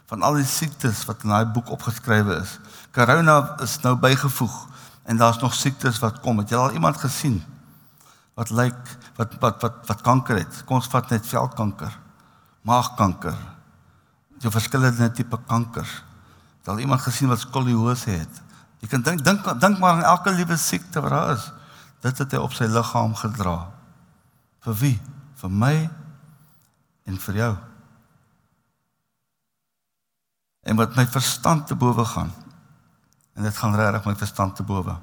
van 0.08 0.22
al 0.22 0.34
die 0.34 0.48
siektes 0.48 1.04
wat 1.04 1.22
in 1.22 1.28
daai 1.28 1.44
boek 1.44 1.68
opgeskrywe 1.68 2.40
is. 2.40 2.58
Corona 2.92 3.56
is 3.60 3.80
nou 3.82 3.94
bygevoeg 3.96 4.56
en 5.08 5.16
daar's 5.16 5.40
nog 5.40 5.54
siektes 5.56 6.00
wat 6.04 6.20
kom. 6.20 6.42
Het 6.42 6.52
jy 6.52 6.58
al 6.60 6.76
iemand 6.76 7.00
gesien 7.00 7.40
wat 8.38 8.52
lyk 8.54 8.96
wat 9.16 9.38
wat 9.40 9.62
wat 9.64 9.80
wat 9.88 10.04
kanker 10.04 10.44
het? 10.44 10.60
Kom 10.68 10.78
ons 10.78 10.90
vat 10.92 11.08
net 11.10 11.26
velkanker, 11.26 11.94
maagkanker. 12.68 13.38
Jy 14.38 14.52
verskillende 14.52 15.10
tipe 15.16 15.40
kankers 15.48 16.02
al 16.68 16.78
iemand 16.78 17.00
gesien 17.00 17.28
wat 17.28 17.40
skoliose 17.40 18.10
het. 18.10 18.42
Jy 18.82 18.88
kan 18.92 19.02
dink 19.02 19.24
dink 19.24 19.46
dink 19.60 19.78
maar 19.80 19.98
aan 19.98 20.10
elke 20.12 20.32
liewe 20.34 20.56
siekte 20.56 21.00
wat 21.00 21.10
daar 21.10 21.32
is. 21.36 21.46
Dit 22.04 22.18
het 22.18 22.36
hy 22.36 22.42
op 22.42 22.54
sy 22.54 22.68
liggaam 22.70 23.14
gedra. 23.18 23.56
Vir 24.66 24.76
wie? 24.82 24.96
Vir 25.40 25.50
my 25.50 25.74
en 27.08 27.18
vir 27.24 27.40
jou. 27.40 27.54
En 30.68 30.78
wat 30.78 30.96
my 30.98 31.06
verstand 31.08 31.66
te 31.66 31.74
bowe 31.78 32.04
gaan. 32.04 32.30
En 33.38 33.46
dit 33.46 33.56
gaan 33.56 33.76
regtig 33.78 34.04
my 34.04 34.16
verstand 34.18 34.56
te 34.58 34.64
bowe. 34.66 34.96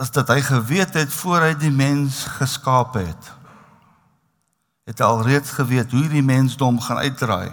Is 0.00 0.10
dat 0.10 0.30
hy 0.32 0.40
geweet 0.40 0.94
het 0.96 1.12
voor 1.12 1.44
hy 1.44 1.54
die 1.60 1.72
mens 1.72 2.22
geskaap 2.38 2.96
het. 2.96 3.32
Het 4.88 5.02
hy 5.02 5.08
alreeds 5.12 5.52
geweet 5.58 5.92
hoe 5.92 6.06
die 6.08 6.24
mensdom 6.24 6.80
gaan 6.80 7.02
uitdraai. 7.04 7.52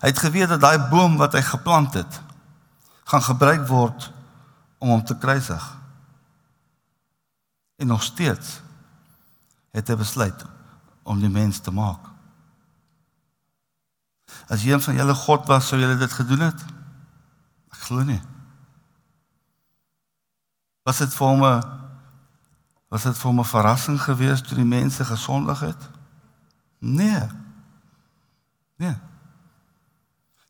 Hy 0.00 0.10
het 0.10 0.18
geweet 0.18 0.50
dat 0.50 0.64
daai 0.64 0.88
boom 0.90 1.14
wat 1.20 1.36
hy 1.38 1.44
geplant 1.46 1.94
het 1.94 2.20
gaan 3.10 3.22
gebruik 3.22 3.66
word 3.66 4.10
om 4.78 4.88
hom 4.88 5.04
te 5.04 5.16
kruisig. 5.18 5.62
En 7.76 7.90
nog 7.90 8.02
steeds 8.02 8.60
het 9.74 9.88
hy 9.90 9.96
besluit 9.98 10.44
om 11.02 11.18
die 11.22 11.30
mens 11.30 11.58
te 11.58 11.74
maak. 11.74 12.06
As 14.46 14.62
een 14.62 14.82
van 14.82 14.94
julle 14.94 15.14
God 15.14 15.46
was, 15.50 15.70
sou 15.70 15.80
julle 15.80 15.98
dit 15.98 16.12
gedoen 16.12 16.46
het? 16.50 16.62
Ek 17.74 17.82
glo 17.88 18.06
nie. 18.06 18.20
Was 20.82 20.98
dit 20.98 21.14
vir 21.14 21.26
hom 21.26 21.44
'n 21.44 21.80
was 22.90 23.02
dit 23.02 23.18
vir 23.18 23.30
hom 23.30 23.40
'n 23.40 23.44
verrassing 23.44 24.00
geweest 24.02 24.46
toe 24.48 24.56
die 24.56 24.64
mense 24.64 25.04
gesondig 25.04 25.60
het? 25.60 25.88
Nee. 26.78 27.28
Nee. 28.76 28.96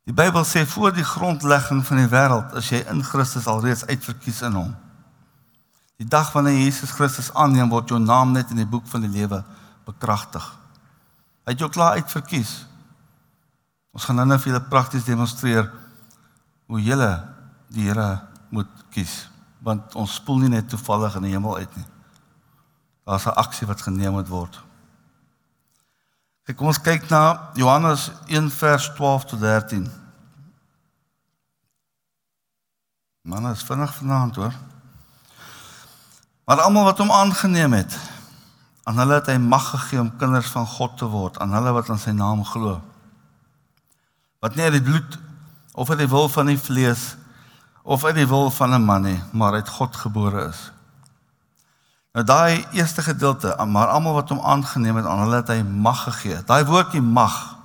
Die 0.04 0.14
Bybel 0.14 0.44
sê 0.44 0.66
voor 0.66 0.92
die 0.92 1.04
grondlegging 1.04 1.86
van 1.86 1.96
die 1.96 2.08
wêreld 2.08 2.54
is 2.54 2.68
jy 2.68 2.84
in 2.88 3.04
Christus 3.04 3.46
alreeds 3.46 3.86
uitverkies 3.86 4.42
in 4.42 4.52
hom. 4.52 4.76
Die 5.96 6.08
dag 6.08 6.32
wanneer 6.32 6.58
Jesus 6.58 6.90
Christus 6.90 7.32
aanneem 7.34 7.68
word 7.68 7.88
jou 7.88 8.00
naam 8.00 8.32
net 8.32 8.50
in 8.50 8.56
die 8.56 8.66
boek 8.66 8.86
van 8.86 9.00
die 9.00 9.10
lewe 9.10 9.44
bekragtig. 9.84 10.58
Hy 11.44 11.52
het 11.52 11.58
jou 11.58 11.70
klaar 11.70 11.92
uitverkies. 11.92 12.66
Ons 13.92 14.04
gaan 14.04 14.16
nou-nou 14.16 14.38
vir 14.38 14.52
julle 14.52 14.68
prakties 14.68 15.04
demonstreer 15.04 15.70
hoe 16.66 16.82
julle 16.82 17.28
die 17.68 17.82
Here 17.82 18.20
moet 18.50 18.68
kies 18.90 19.29
want 19.60 19.94
ons 19.94 20.14
spoel 20.14 20.38
nie 20.44 20.48
net 20.48 20.68
toevallig 20.68 21.16
in 21.16 21.28
die 21.28 21.32
hemel 21.34 21.56
uit 21.56 21.76
nie. 21.76 21.86
Daar's 23.04 23.26
'n 23.26 23.40
aksie 23.42 23.66
wat 23.66 23.82
geneem 23.82 24.12
moet 24.12 24.28
word. 24.28 24.60
Kyk, 26.44 26.56
kom 26.56 26.66
ons 26.66 26.80
kyk 26.80 27.08
na 27.08 27.50
Johannes 27.54 28.10
1 28.26 28.50
vers 28.50 28.90
12 28.94 29.24
tot 29.24 29.40
13. 29.40 29.90
Man, 33.22 33.50
is 33.50 33.62
vinnig 33.62 33.94
vanaand 33.94 34.36
hoor. 34.36 34.54
Maar 36.44 36.60
almal 36.60 36.84
wat 36.84 36.98
hom 36.98 37.12
aangeneem 37.12 37.72
het, 37.72 37.98
aan 38.82 38.98
hulle 38.98 39.14
het 39.14 39.26
hy 39.26 39.36
mag 39.36 39.68
gegee 39.70 40.00
om 40.00 40.16
kinders 40.16 40.48
van 40.50 40.66
God 40.66 40.96
te 40.98 41.06
word, 41.06 41.38
aan 41.38 41.52
hulle 41.52 41.72
wat 41.76 41.90
aan 41.90 42.00
sy 42.00 42.10
naam 42.10 42.44
glo. 42.44 42.80
Wat 44.40 44.56
nie 44.56 44.64
uit 44.64 44.72
die 44.72 44.82
bloed 44.82 45.18
of 45.72 45.90
uit 45.90 45.98
die 45.98 46.08
wil 46.08 46.28
van 46.28 46.50
die 46.50 46.58
vlees 46.58 47.14
of 47.82 48.04
uit 48.04 48.14
die 48.14 48.28
wil 48.28 48.50
van 48.50 48.74
'n 48.74 48.84
man 48.84 49.02
nie, 49.02 49.22
maar 49.32 49.52
uit 49.52 49.68
God 49.68 49.96
gebore 49.96 50.48
is. 50.48 50.72
Nou 52.12 52.26
daai 52.26 52.66
eerste 52.72 53.02
gedeelte, 53.02 53.64
maar 53.66 53.86
almal 53.86 54.14
wat 54.14 54.28
hom 54.28 54.40
aangeneem 54.40 54.96
het, 54.96 55.06
aan 55.06 55.18
hulle 55.18 55.36
het 55.36 55.48
hy 55.48 55.62
mag 55.62 56.02
gegee. 56.02 56.42
Daai 56.44 56.64
woordjie 56.64 57.02
mag 57.02 57.56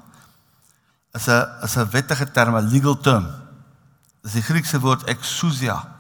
is 1.12 1.28
'n 1.28 1.48
is 1.64 1.76
'n 1.78 1.90
wettige 1.90 2.32
term, 2.32 2.56
'n 2.56 2.70
legal 2.70 2.98
term. 2.98 3.26
Dis 4.22 4.32
die 4.32 4.42
Griekse 4.42 4.80
woord 4.80 5.04
exousia. 5.04 5.96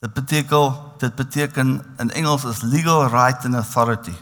Dit 0.00 0.12
beteken 0.12 0.74
dit 0.98 1.14
beteken 1.14 1.84
in 1.96 2.10
Engels 2.10 2.44
is 2.44 2.60
legal 2.60 3.06
right 3.06 3.44
and 3.44 3.54
authority 3.54 4.16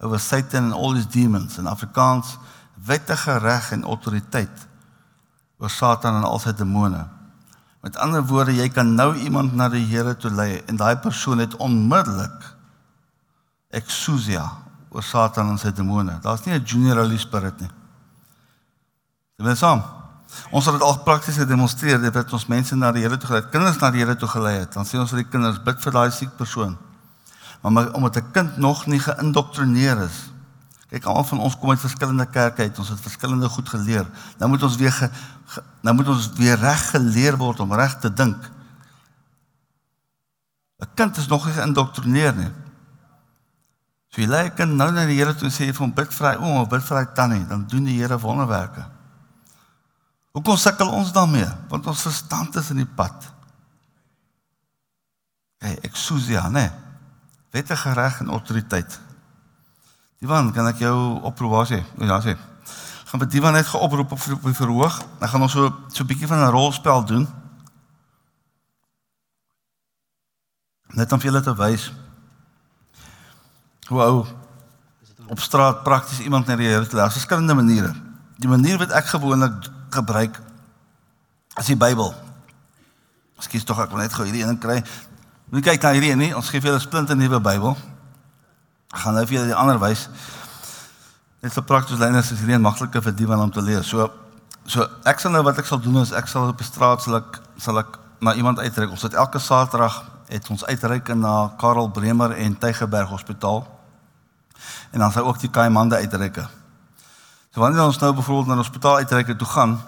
over 0.00 0.20
Satan 0.20 0.64
and 0.64 0.72
all 0.72 0.94
his 0.94 1.06
demons 1.06 1.58
in 1.58 1.66
Afrikaans 1.66 2.38
wettige 2.84 3.38
reg 3.38 3.70
en 3.70 3.84
autoriteit 3.84 4.66
oor 5.58 5.70
Satan 5.70 6.16
en 6.16 6.24
al 6.24 6.38
sy 6.38 6.52
demone. 6.52 7.06
Met 7.84 7.98
ander 8.00 8.22
woorde, 8.24 8.54
jy 8.56 8.70
kan 8.72 8.94
nou 8.96 9.10
iemand 9.20 9.52
na 9.52 9.66
die 9.68 9.84
Here 9.84 10.14
toe 10.16 10.30
lei 10.32 10.62
en 10.64 10.78
daai 10.80 10.96
persoon 11.04 11.42
het 11.42 11.56
onmiddellik 11.60 12.46
exousia 13.76 14.46
oor 14.88 15.04
Satan 15.04 15.50
en 15.52 15.60
sy 15.60 15.72
demone. 15.76 16.16
Daar's 16.24 16.46
nie 16.46 16.54
'n 16.54 16.96
holy 16.96 17.18
spirit 17.18 17.60
nie. 17.60 17.70
Dit 19.36 19.46
is 19.46 19.58
saam. 19.58 19.82
Ons 20.50 20.64
het 20.64 20.74
dit 20.74 20.82
al 20.82 21.02
prakties 21.02 21.36
gedemonstreer 21.36 22.12
dat 22.12 22.32
ons 22.32 22.46
mense 22.46 22.74
na 22.76 22.92
die 22.92 23.02
Here 23.02 23.16
toe 23.16 23.26
gelei 23.26 23.42
het, 23.42 23.50
kinders 23.50 23.78
na 23.78 23.90
die 23.90 24.00
Here 24.00 24.16
toe 24.16 24.28
gelei 24.28 24.58
het. 24.58 24.72
Dan 24.72 24.84
sê 24.84 24.98
ons 24.98 25.10
vir 25.10 25.22
die 25.22 25.28
kinders 25.28 25.62
bid 25.62 25.80
vir 25.80 25.92
daai 25.92 26.10
siek 26.10 26.36
persoon. 26.36 26.76
Maar 27.60 27.92
omdat 27.92 28.16
'n 28.16 28.30
kind 28.32 28.56
nog 28.56 28.86
nie 28.86 29.00
geïndoktrineer 29.00 30.02
is. 30.02 30.33
Kyk, 30.94 31.08
almal 31.10 31.24
van 31.26 31.40
ons 31.42 31.56
kom 31.58 31.72
uit 31.74 31.80
verskillende 31.82 32.26
kerke 32.30 32.62
uit. 32.62 32.76
Ons 32.78 32.92
het 32.92 33.00
verskillende 33.02 33.48
goed 33.50 33.66
geleer. 33.68 34.06
Nou 34.38 34.46
moet 34.52 34.62
ons 34.62 34.76
weer 34.78 34.92
ge, 34.94 35.08
ge, 35.50 35.62
nou 35.82 35.94
moet 35.98 36.10
ons 36.12 36.28
weer 36.38 36.60
reg 36.60 36.84
geleer 36.92 37.38
word 37.40 37.62
om 37.64 37.74
reg 37.74 37.96
te 37.98 38.12
dink. 38.12 38.50
'n 40.78 40.94
Kind 40.94 41.16
is 41.16 41.26
nog 41.26 41.46
nie 41.46 41.54
geïndoktrineer 41.54 42.34
nie. 42.36 42.52
So 44.10 44.20
jy 44.20 44.28
lei 44.28 44.44
'n 44.46 44.54
kind 44.54 44.76
nou 44.78 44.90
na 44.92 45.06
die 45.06 45.18
Here 45.18 45.34
toe 45.34 45.48
en 45.48 45.54
sê 45.54 45.66
vir 45.66 45.82
hom 45.82 45.94
bid 45.94 46.14
vir 46.14 46.28
hy 46.30 46.36
oom 46.36 46.68
bid 46.68 46.82
vir 46.82 46.98
hy 46.98 47.06
tannie, 47.14 47.46
dan 47.46 47.66
doen 47.66 47.84
die 47.84 47.98
Here 47.98 48.18
wonderwerke. 48.18 48.86
Hoekom 50.32 50.56
sukkel 50.56 50.88
ons 50.90 51.12
daarmee? 51.12 51.50
Want 51.68 51.86
ons 51.86 52.02
verstand 52.02 52.56
is 52.56 52.70
in 52.70 52.76
die 52.76 52.94
pad. 52.94 53.32
Hey, 55.58 55.78
exousia, 55.82 56.48
né? 56.48 56.72
Wettige 57.50 57.92
reg 57.92 58.20
en 58.20 58.28
autoriteit. 58.28 59.00
Divan, 60.18 60.52
kan 60.52 60.66
ek 60.66 60.78
jou 60.78 61.20
oproep 61.22 61.50
waar 61.50 61.66
sê? 61.66 61.82
Ja, 61.98 62.20
sê. 62.20 62.36
Gaan 63.10 63.20
by 63.20 63.26
Divan 63.30 63.52
net 63.52 63.66
geoproep 63.66 64.12
op 64.12 64.46
die 64.46 64.54
verhoog. 64.54 65.00
Dan 65.20 65.28
gaan 65.28 65.42
ons 65.42 65.52
so 65.52 65.70
so 65.88 66.02
'n 66.02 66.06
bietjie 66.06 66.26
van 66.26 66.38
'n 66.38 66.50
rolspel 66.50 67.04
doen. 67.04 67.28
Net 70.94 71.12
om 71.12 71.20
vir 71.20 71.30
julle 71.30 71.42
te 71.42 71.54
wys 71.54 71.92
hoe 73.88 74.00
ou 74.00 74.26
op 75.28 75.40
straat 75.40 75.82
prakties 75.82 76.20
iemand 76.20 76.46
na 76.46 76.56
die 76.56 76.66
Here 76.66 76.86
te 76.86 76.96
laat. 76.96 77.12
Verskillende 77.12 77.54
maniere. 77.54 77.94
Die 78.36 78.48
manier 78.48 78.78
wat 78.78 78.90
ek 78.90 79.06
gewoonlik 79.06 79.70
gebruik 79.90 80.40
is 81.56 81.66
die 81.66 81.76
Bybel. 81.76 82.14
Ekskuus 83.36 83.64
tog 83.64 83.80
ek 83.80 83.90
wil 83.90 83.98
net 83.98 84.12
gou 84.12 84.24
hierdie 84.24 84.44
een 84.44 84.58
kry. 84.58 84.82
Moet 85.50 85.64
kyk 85.64 85.82
na 85.82 85.92
hierdie 85.96 86.10
een 86.10 86.18
nie. 86.18 86.34
Ons 86.36 86.48
gee 86.48 86.60
vir 86.60 86.70
julle 86.70 86.80
'n 86.80 86.88
splinte 86.88 87.14
nuwe 87.14 87.40
Bybel. 87.40 87.76
Ek 88.94 89.00
gaan 89.02 89.16
nou 89.18 89.24
vir 89.26 89.40
julle 89.40 89.50
die 89.50 89.58
ander 89.58 89.80
wys. 89.82 90.06
Dit 91.42 91.50
is 91.50 91.58
'n 91.58 91.66
praktiese 91.66 91.98
lyn 91.98 92.14
is 92.14 92.30
hierdie 92.30 92.58
makliker 92.58 93.02
vir 93.02 93.12
die 93.12 93.26
wat 93.26 93.38
om 93.38 93.50
te 93.50 93.62
lees. 93.62 93.86
So 93.86 94.10
so 94.66 94.86
ek 95.04 95.20
sal 95.20 95.32
nou 95.32 95.42
wat 95.42 95.58
ek 95.58 95.66
sal 95.66 95.80
doen 95.80 96.00
is 96.00 96.12
ek 96.12 96.28
sal 96.28 96.48
op 96.48 96.58
die 96.58 96.66
straat 96.66 97.02
sal 97.02 97.16
ek 97.16 97.40
sal 97.58 97.78
ek 97.78 97.98
na 98.20 98.34
iemand 98.34 98.58
uitreik. 98.58 98.90
Ons 98.90 99.02
het 99.02 99.14
elke 99.14 99.38
Saterdag 99.38 100.04
het 100.28 100.50
ons 100.50 100.64
uitreik 100.64 101.14
na 101.14 101.52
Karel 101.58 101.88
Bremer 101.88 102.30
en 102.32 102.58
Tygerberg 102.58 103.08
Hospitaal. 103.08 103.66
En 104.90 104.98
dan 104.98 105.12
sal 105.12 105.26
ook 105.26 105.40
die 105.40 105.50
Kaimande 105.50 105.96
uitreik. 105.96 106.36
So 107.50 107.60
wanneer 107.60 107.84
ons 107.84 107.98
nou 107.98 108.14
byvoorbeeld 108.14 108.46
na 108.46 108.54
die 108.54 108.62
hospitaal 108.62 108.96
uitreik 108.96 109.38
toe 109.38 109.48
gaan, 109.48 109.82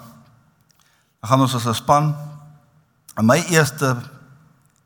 dan 1.19 1.29
gaan 1.29 1.41
ons 1.41 1.55
as 1.55 1.65
'n 1.65 1.73
span 1.73 2.15
en 3.15 3.25
my 3.25 3.39
eerste 3.49 3.97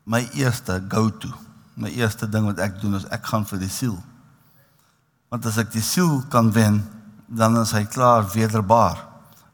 my 0.04 0.30
eerste 0.34 0.84
go-to, 0.88 1.30
my 1.74 1.90
eerste 1.90 2.30
ding 2.30 2.46
wat 2.46 2.60
ek 2.60 2.82
doen 2.82 2.96
is 2.96 3.06
ek 3.06 3.25
gaan 3.25 3.46
vir 3.46 3.60
die 3.60 3.70
siel. 3.70 4.00
Want 5.32 5.46
as 5.48 5.58
ek 5.62 5.70
die 5.72 5.84
siel 5.84 6.20
kan 6.32 6.50
wen, 6.52 6.82
dan 7.32 7.56
is 7.62 7.72
hy 7.72 7.86
klaar 7.88 8.26
wederbaar. 8.34 9.00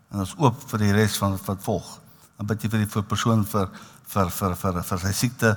En 0.09 0.23
ons 0.23 0.33
oop 0.41 0.63
vir 0.71 0.81
die 0.87 0.93
res 0.95 1.19
van 1.21 1.35
wat 1.45 1.61
volg. 1.61 1.91
Dan 2.39 2.49
bid 2.49 2.65
jy 2.65 2.71
vir 2.73 2.81
die 2.81 2.89
vir 2.95 3.05
persoon 3.05 3.45
vir 3.45 3.69
vir 4.07 4.31
vir 4.33 4.55
vir 4.57 4.81
vir 4.89 5.01
sy 5.03 5.13
siekte 5.13 5.51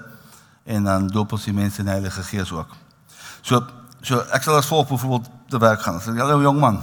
en 0.67 0.89
dan 0.89 1.07
doop 1.09 1.33
ons 1.37 1.47
die 1.47 1.55
mense 1.57 1.81
in 1.81 1.89
die 1.89 1.95
Heilige 1.95 2.25
Gees 2.27 2.53
ook. 2.53 2.73
So 3.41 3.63
so 4.05 4.21
ek 4.37 4.45
sal 4.45 4.59
as 4.59 4.69
volg 4.69 4.89
byvoorbeeld 4.91 5.31
te 5.53 5.61
werk 5.63 5.85
gaan. 5.87 6.01
Sê 6.05 6.13
hallo 6.19 6.41
jong 6.45 6.61
man. 6.61 6.81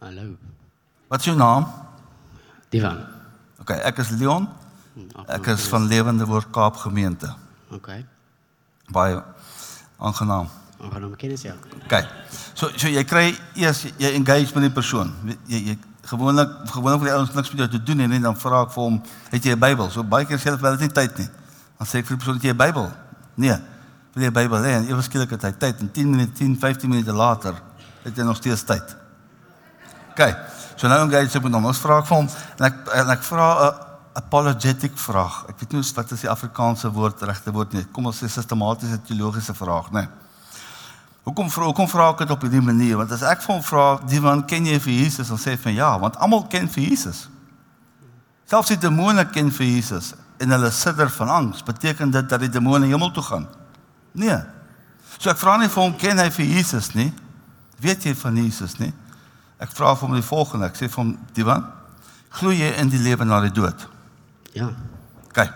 Hallo. 0.00 0.30
Wat 1.12 1.20
is 1.20 1.28
jou 1.28 1.36
naam? 1.36 1.68
Divan. 2.72 3.02
OK, 3.60 3.76
ek 3.76 4.00
is 4.00 4.16
Leon. 4.16 4.48
Ek 5.28 5.52
is 5.52 5.68
van 5.68 5.88
Lewende 5.90 6.24
Woord 6.28 6.48
Kaap 6.56 6.80
gemeente. 6.80 7.28
OK. 7.68 7.98
Baie 8.96 9.20
aangenaam. 10.00 10.48
Aangenaam 10.80 11.16
kennis 11.16 11.42
ja. 11.42 11.54
OK. 11.84 12.04
So 12.54 12.68
so 12.76 12.88
jy 12.88 13.04
kry 13.04 13.30
eers 13.54 13.86
jy 13.98 14.12
engage 14.14 14.54
met 14.54 14.68
die 14.68 14.74
persoon. 14.74 15.12
Jy 15.48 15.62
jy 15.70 15.76
gewoonlik 16.06 16.52
gewoonlik 16.70 17.02
vir 17.02 17.10
die 17.10 17.14
ouens 17.16 17.32
niks 17.34 17.52
met 17.52 17.64
jou 17.64 17.68
te 17.76 17.82
doen 17.82 18.04
en 18.06 18.22
dan 18.28 18.36
vra 18.38 18.62
ek 18.66 18.74
vir 18.74 18.82
hom, 18.82 19.00
het 19.30 19.44
jy 19.44 19.54
'n 19.54 19.60
Bybel? 19.60 19.90
So 19.90 20.02
baie 20.02 20.26
keer 20.26 20.38
sê 20.38 20.50
hulle 20.50 20.60
wel 20.60 20.76
dit 20.76 20.80
nie 20.80 20.94
tyd 20.94 21.18
nie. 21.18 21.28
Dan 21.78 21.86
sê 21.86 21.98
ek 21.98 22.06
vir 22.06 22.16
die 22.16 22.22
persoon, 22.24 22.34
het 22.34 22.44
jy 22.44 22.54
'n 22.54 22.56
Bybel? 22.56 22.92
Nee. 23.34 23.56
Wil 24.14 24.22
jy 24.22 24.28
'n 24.28 24.32
Bybel 24.32 24.62
hê? 24.62 24.72
En 24.76 24.88
ewe 24.88 25.02
skielik 25.02 25.30
het 25.30 25.42
hy 25.42 25.52
tyd 25.52 25.80
en 25.80 25.90
10 25.90 26.10
minute, 26.10 26.32
10, 26.32 26.56
15 26.56 26.90
minute 26.90 27.12
later 27.12 27.54
het 28.04 28.16
hy 28.16 28.22
nog 28.22 28.36
steeds 28.36 28.64
tyd. 28.64 28.96
OK. 30.10 30.36
So 30.76 30.88
nou 30.88 31.00
engage 31.00 31.36
ek 31.36 31.42
met 31.42 31.52
hom. 31.52 31.64
Ons 31.64 31.78
vra 31.78 31.98
ek 31.98 32.06
vir 32.06 32.16
hom 32.16 32.28
en 32.58 32.64
ek 32.64 32.74
en 32.94 33.10
ek 33.10 33.22
vra 33.22 33.46
'n 33.68 33.74
apologetic 34.14 34.98
vraag. 34.98 35.44
Ek 35.48 35.60
weet 35.60 35.72
nie 35.72 35.82
wat 35.94 36.12
is 36.12 36.20
die 36.20 36.30
Afrikaanse 36.30 36.90
woord 36.92 37.22
regte 37.22 37.52
woord 37.52 37.72
nie. 37.72 37.84
Kom 37.92 38.06
ons 38.06 38.22
sê 38.22 38.28
sistematiese 38.28 39.00
teologiese 39.02 39.54
vraag, 39.54 39.90
né? 39.90 40.00
Nee. 40.00 40.25
Hoekom 41.26 41.48
vra 41.50 41.64
hoekom 41.66 41.88
vra 41.90 42.12
ek 42.12 42.20
dit 42.22 42.30
op 42.30 42.44
hierdie 42.46 42.62
manier? 42.62 43.00
Want 43.00 43.10
as 43.16 43.24
ek 43.26 43.40
vir 43.42 43.56
hom 43.56 43.62
vra, 43.66 43.86
"Die 44.06 44.20
man 44.22 44.44
ken 44.46 44.66
jy 44.66 44.78
vir 44.78 44.92
Jesus?" 44.92 45.28
dan 45.28 45.38
sê 45.38 45.50
hy 45.50 45.58
van 45.58 45.74
ja, 45.74 45.98
want 45.98 46.16
almal 46.16 46.46
ken 46.46 46.68
vir 46.68 46.84
Jesus. 46.84 47.28
Selfs 48.46 48.68
die 48.68 48.78
demone 48.78 49.24
ken 49.30 49.50
vir 49.50 49.66
Jesus 49.66 50.14
en 50.38 50.50
hulle 50.50 50.70
sidder 50.70 51.10
van 51.10 51.28
angs. 51.28 51.62
Beteken 51.62 52.10
dit 52.10 52.28
dat 52.28 52.40
die 52.40 52.48
demone 52.48 52.86
hemel 52.86 53.10
toe 53.10 53.22
gaan? 53.22 53.48
Nee. 54.12 54.38
So 55.18 55.30
ek 55.30 55.36
vra 55.36 55.56
nie 55.56 55.68
vir 55.68 55.82
hom 55.82 55.96
ken 55.96 56.18
hy 56.18 56.30
vir 56.30 56.46
Jesus 56.46 56.94
nie. 56.94 57.12
Weet 57.80 58.04
jy 58.04 58.14
van 58.14 58.36
Jesus 58.36 58.78
nie? 58.78 58.92
Ek 59.58 59.70
vra 59.70 59.96
vir 59.96 60.08
hom 60.08 60.14
die 60.14 60.22
volgende. 60.22 60.66
Ek 60.66 60.76
sê 60.76 60.88
vir 60.88 61.04
hom, 61.04 61.18
"Divan, 61.32 61.66
glo 62.30 62.50
jy 62.50 62.72
in 62.78 62.88
die 62.88 62.98
lewe 62.98 63.24
na 63.24 63.40
die 63.40 63.50
dood?" 63.50 63.88
Ja. 64.52 64.70
OK. 65.26 65.50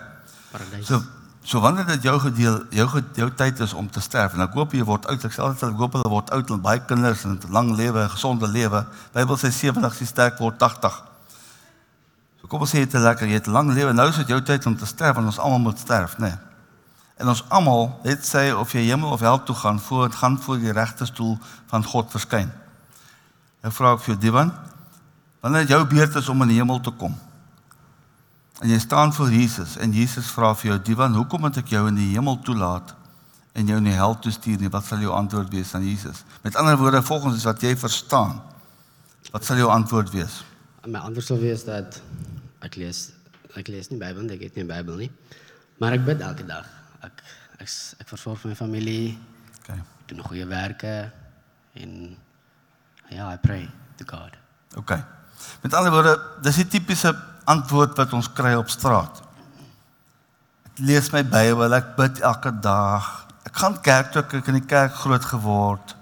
Paradys. 0.51 0.87
So 0.87 1.01
so 1.43 1.59
wanneer 1.59 1.85
dit 1.85 2.03
jou 2.03 2.19
gedeel 2.19 2.59
jou 2.69 2.87
jou 3.17 3.29
tyd 3.35 3.59
is 3.59 3.73
om 3.73 3.89
te 3.89 4.01
sterf 4.01 4.33
en 4.33 4.41
ek 4.45 4.53
hoop 4.53 4.73
jy 4.73 4.83
word 4.85 5.07
oud. 5.09 5.23
Ek 5.25 5.33
sê 5.33 5.41
altyd 5.41 5.71
ek 5.73 5.79
hoop 5.81 5.97
hulle 5.97 6.11
word 6.11 6.29
oud 6.35 6.51
en 6.53 6.61
baie 6.61 6.81
kinders 6.85 7.25
en 7.25 7.39
'n 7.39 7.51
lang 7.51 7.71
lewe, 7.75 8.03
'n 8.03 8.09
gesonde 8.09 8.47
lewe. 8.47 8.85
Bybel 9.13 9.37
sê 9.37 9.51
70 9.51 10.01
is 10.01 10.07
sterk 10.07 10.37
word 10.39 10.59
80. 10.59 11.03
So 12.41 12.47
kom 12.47 12.61
ons 12.61 12.69
sê 12.73 12.85
dit 12.85 12.93
lekker, 12.93 13.27
jy 13.27 13.33
het 13.33 13.47
'n 13.47 13.51
lang 13.51 13.73
lewe. 13.73 13.93
Nou 13.93 14.09
is 14.09 14.15
dit 14.15 14.27
jou 14.27 14.41
tyd 14.41 14.65
om 14.65 14.77
te 14.77 14.85
sterf 14.85 15.17
en 15.17 15.25
ons 15.25 15.39
almal 15.39 15.59
moet 15.59 15.79
sterf, 15.79 16.17
né? 16.17 16.27
Nee. 16.27 16.37
En 17.21 17.27
ons 17.27 17.43
almal, 17.49 17.99
het 18.03 18.23
sê 18.25 18.49
of 18.57 18.71
jy 18.73 18.87
hemel 18.89 19.11
of 19.13 19.21
hel 19.21 19.43
toe 19.45 19.55
gaan, 19.55 19.79
voor 19.79 20.11
gaan 20.11 20.39
voor 20.41 20.57
die 20.57 20.71
regte 20.73 21.05
stoel 21.05 21.37
van 21.69 21.83
God 21.85 22.09
verskyn. 22.11 22.49
Ek 23.61 23.73
vra 23.77 23.93
ek 23.93 24.01
vir 24.01 24.13
jou 24.15 24.21
Divan, 24.23 24.49
wanneer 25.41 25.67
jou 25.69 25.85
beurt 25.85 26.15
is 26.15 26.29
om 26.29 26.41
in 26.41 26.47
die 26.47 26.57
hemel 26.57 26.81
te 26.81 26.89
kom? 26.97 27.13
En 28.61 28.69
jy 28.69 28.77
staan 28.79 29.13
voor 29.13 29.31
Jesus 29.33 29.77
en 29.81 29.93
Jesus 29.95 30.27
vra 30.35 30.51
vir 30.55 30.71
jou 30.71 30.79
Divan, 30.91 31.15
hoekom 31.17 31.41
moet 31.47 31.57
ek 31.57 31.71
jou 31.73 31.87
in 31.89 31.95
die 31.97 32.11
hemel 32.13 32.37
toelaat 32.45 32.93
en 33.57 33.67
jou 33.67 33.79
in 33.81 33.87
die 33.89 33.95
hel 33.97 34.13
toestuur 34.21 34.61
nie? 34.61 34.69
Wat 34.69 34.85
sal 34.85 35.01
jou 35.01 35.13
antwoord 35.17 35.49
wees 35.53 35.73
aan 35.75 35.85
Jesus? 35.87 36.21
Met 36.45 36.55
ander 36.61 36.77
woorde, 36.77 37.01
volgens 37.01 37.43
wat 37.47 37.63
jy 37.65 37.73
verstaan, 37.75 38.37
wat 39.33 39.47
sal 39.47 39.57
jou 39.57 39.69
antwoord 39.73 40.13
wees? 40.13 40.43
My 40.85 41.01
antwoord 41.01 41.25
sou 41.25 41.39
wees 41.41 41.65
dat 41.65 41.97
ek 42.61 42.77
lees 42.77 43.09
ek 43.57 43.67
lees 43.67 43.89
nie 43.91 43.97
Bybel, 43.99 44.23
nie, 44.23 44.37
ek 44.37 44.45
het 44.45 44.55
nie 44.55 44.63
'n 44.63 44.67
Bybel 44.69 44.95
nie. 44.95 45.11
Maar 45.79 45.93
ek 45.97 46.05
bid 46.05 46.21
elke 46.21 46.45
dag. 46.45 46.65
Ek 47.03 47.11
ek 47.59 47.67
ek 47.99 48.07
versorg 48.07 48.39
vir 48.39 48.49
my 48.49 48.55
familie, 48.55 49.17
Okay. 49.61 49.81
doen 50.05 50.23
goeie 50.23 50.45
werke 50.45 51.11
en 51.73 52.17
ja, 53.09 53.33
I 53.33 53.37
pray 53.37 53.69
to 53.97 54.05
God. 54.05 54.31
Okay. 54.77 55.03
Met 55.61 55.73
ander 55.73 55.91
woorde, 55.91 56.19
dis 56.41 56.55
die 56.55 56.67
tipiese 56.67 57.13
antwoord 57.49 57.97
wat 57.97 58.13
ons 58.13 58.29
kry 58.33 58.53
op 58.59 58.69
straat. 58.69 59.21
Ek 60.71 60.83
lees 60.87 61.09
my 61.13 61.23
Bybel, 61.27 61.73
ek 61.77 61.95
bid 61.97 62.21
elke 62.25 62.51
dag. 62.63 63.09
Ek 63.47 63.57
gaan 63.57 63.79
kerk 63.83 64.11
toe, 64.11 64.21
ek 64.23 64.37
het 64.39 64.51
in 64.51 64.59
die 64.59 64.67
kerk 64.67 64.93
groot 65.01 65.25
geword. 65.25 65.95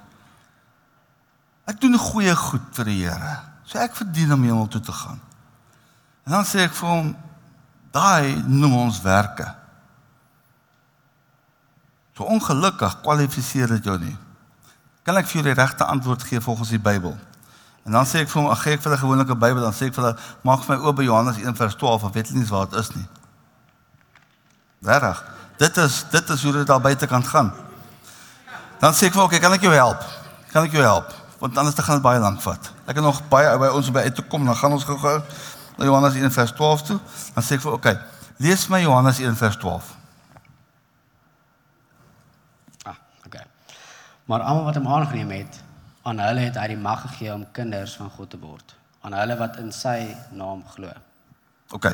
Ek 1.69 1.79
doen 1.81 1.97
goeie 1.99 2.35
goed 2.35 2.65
vir 2.75 2.89
die 2.89 2.99
Here. 3.03 3.35
So 3.69 3.77
ek 3.77 3.97
verdien 3.97 4.33
om 4.33 4.43
hemel 4.43 4.67
toe 4.67 4.81
te 4.81 4.93
gaan. 4.95 5.19
En 6.25 6.39
dan 6.39 6.45
sê 6.45 6.63
ek 6.65 6.73
vir 6.77 6.89
hom, 6.89 7.11
daai 7.93 8.37
noem 8.49 8.75
ons 8.85 9.01
werke. 9.05 9.45
So 12.17 12.27
ongelukkig 12.27 12.99
kwalifiseer 13.05 13.77
dit 13.77 13.85
jou 13.85 13.95
nie. 14.01 14.15
Kan 15.07 15.17
ek 15.17 15.29
vir 15.29 15.39
jou 15.39 15.45
die 15.47 15.57
regte 15.57 15.87
antwoord 15.87 16.25
gee 16.27 16.41
volgens 16.43 16.73
die 16.73 16.81
Bybel? 16.81 17.15
En 17.85 17.91
dan 17.91 18.05
sê 18.05 18.23
ek 18.23 18.29
vir 18.29 18.41
hom, 18.41 18.49
ag 18.51 18.61
gee 18.63 18.73
ek 18.73 18.81
vir 18.81 18.93
'n 18.93 18.97
gewone 18.97 19.25
Bybel, 19.25 19.61
dan 19.61 19.73
sê 19.73 19.87
ek 19.87 19.93
vir 19.95 20.03
hulle, 20.03 20.17
maak 20.43 20.63
vir 20.63 20.77
my 20.77 20.85
oop 20.85 20.95
by 20.95 21.03
Johannes 21.03 21.37
1 21.37 21.55
vers 21.55 21.75
12, 21.75 22.03
of 22.03 22.13
weet 22.13 22.27
hulle 22.27 22.39
nie 22.39 22.49
waar 22.49 22.69
dit 22.69 22.79
is 22.79 22.95
nie. 22.95 23.07
Regtig. 24.81 25.23
Dit 25.57 25.77
is 25.77 26.05
dit 26.11 26.29
is 26.29 26.43
hoe 26.43 26.53
dit 26.53 26.67
daar 26.67 26.81
buitekant 26.81 27.27
gaan. 27.27 27.53
Dan 28.79 28.93
sê 28.93 29.07
ek 29.07 29.13
vir 29.13 29.21
hom, 29.21 29.27
okay, 29.27 29.39
kan 29.39 29.53
ek 29.53 29.61
jou 29.61 29.73
help? 29.73 30.03
Kan 30.51 30.63
ek 30.63 30.71
jou 30.71 30.83
help? 30.83 31.11
Want 31.39 31.57
anders 31.57 31.75
gaan 31.75 31.95
dit 31.95 32.03
baie 32.03 32.19
lank 32.19 32.41
vat. 32.41 32.71
Ek 32.87 32.95
het 32.95 33.03
nog 33.03 33.21
baie 33.31 33.57
by 33.57 33.67
ons 33.67 33.91
by 33.91 34.05
uit 34.07 34.15
te 34.15 34.21
kom, 34.21 34.45
dan 34.45 34.55
gaan 34.55 34.71
ons 34.71 34.83
gou-gou 34.83 35.21
na 35.77 35.85
Johannes 35.85 36.15
1 36.15 36.31
vers 36.31 36.51
12 36.51 36.83
toe. 36.83 36.99
Dan 37.35 37.43
sê 37.43 37.55
ek 37.55 37.61
vir 37.61 37.73
okay, 37.73 37.95
lees 38.37 38.67
my 38.71 38.81
Johannes 38.83 39.19
1 39.19 39.35
vers 39.35 39.57
12. 39.57 39.95
Ah, 42.87 42.95
okay. 43.25 43.43
Maar 44.25 44.47
almal 44.47 44.63
wat 44.63 44.79
hom 44.79 44.87
aangeneem 44.87 45.31
het, 45.41 45.59
aan 46.09 46.19
hulle 46.23 46.47
het 46.47 46.57
hy 46.57 46.67
die 46.73 46.81
mag 46.81 47.01
gegee 47.05 47.33
om 47.33 47.45
kinders 47.53 47.95
van 47.99 48.09
God 48.09 48.31
te 48.33 48.39
word. 48.41 48.75
Aan 49.05 49.13
hulle 49.13 49.37
wat 49.39 49.59
in 49.61 49.71
sy 49.75 50.15
naam 50.35 50.63
glo. 50.73 50.91
Okay. 51.77 51.93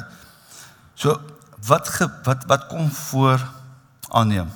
So 0.95 1.17
wat 1.67 1.89
ge, 1.91 2.07
wat 2.23 2.45
wat 2.51 2.67
kom 2.71 2.87
voor 2.91 3.43
aanneem? 4.09 4.51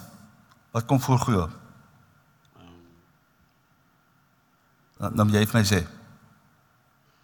Wat 0.72 0.86
kom 0.88 1.02
voor 1.02 1.19
glo? 1.19 1.48
Dan 5.00 5.15
dan 5.15 5.32
jy 5.32 5.45
vir 5.48 5.60
my 5.60 5.65
sê, 5.67 5.80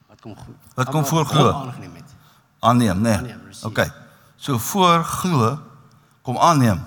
Wat 0.07 0.21
kom 0.23 0.35
goed? 0.39 0.55
Wat 0.75 0.89
kom 0.89 1.05
voor 1.05 1.25
glo? 1.27 1.47
Het. 1.69 2.11
aanneem, 2.59 3.01
né? 3.01 3.15
Aanneem, 3.15 3.37
Nee. 3.37 3.47
receive. 3.47 3.67
Okay. 3.67 3.91
So 4.35 4.57
voor 4.57 5.03
glo 5.03 5.59
kom 6.21 6.37
aanneem. 6.37 6.83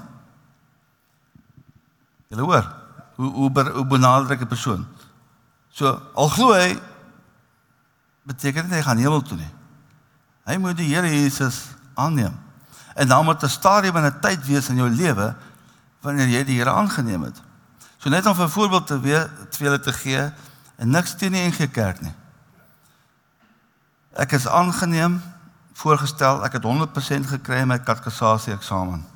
Jy 2.28 2.40
hoor? 2.40 2.74
Hoe 3.14 3.32
hoe 3.32 4.28
ek 4.30 4.40
'n 4.40 4.46
persoon? 4.46 4.86
So 5.78 5.94
al 6.18 6.30
glo 6.34 6.56
hy 6.56 6.74
beteken 8.26 8.66
dit 8.66 8.78
hy 8.78 8.82
gaan 8.82 8.98
hemel 8.98 9.22
toe 9.22 9.38
nie. 9.38 9.50
Hy 10.48 10.56
moet 10.58 10.78
die 10.78 10.88
Here 10.90 11.06
Jesus 11.06 11.68
aanneem. 11.94 12.34
En 12.98 13.08
dan 13.08 13.24
moet 13.24 13.42
'n 13.42 13.48
stadium 13.48 13.96
en 13.96 14.10
'n 14.10 14.20
tyd 14.20 14.46
wees 14.46 14.68
in 14.68 14.76
jou 14.76 14.90
lewe 14.90 15.34
wanneer 16.02 16.28
jy 16.28 16.44
die 16.44 16.58
Here 16.58 16.72
aangeneem 16.72 17.22
het. 17.22 17.40
So 17.98 18.08
net 18.08 18.26
om 18.26 18.40
'n 18.40 18.48
voorbeeld 18.48 18.86
te 18.86 19.00
weer 19.00 19.30
te 19.50 19.64
julle 19.64 19.80
te 19.80 19.92
gee 19.92 20.32
en 20.76 20.90
niks 20.90 21.14
teen 21.14 21.32
die 21.32 21.46
NG 21.46 21.70
Kerk 21.70 22.00
nie. 22.00 22.14
Ek 24.12 24.32
is 24.32 24.48
aangeneem, 24.48 25.22
voorgestel, 25.72 26.44
ek 26.44 26.52
het 26.52 26.62
100% 26.62 27.26
gekry 27.26 27.56
in 27.56 27.68
my 27.68 27.78
katekisasie 27.78 28.52
eksamen. 28.52 29.06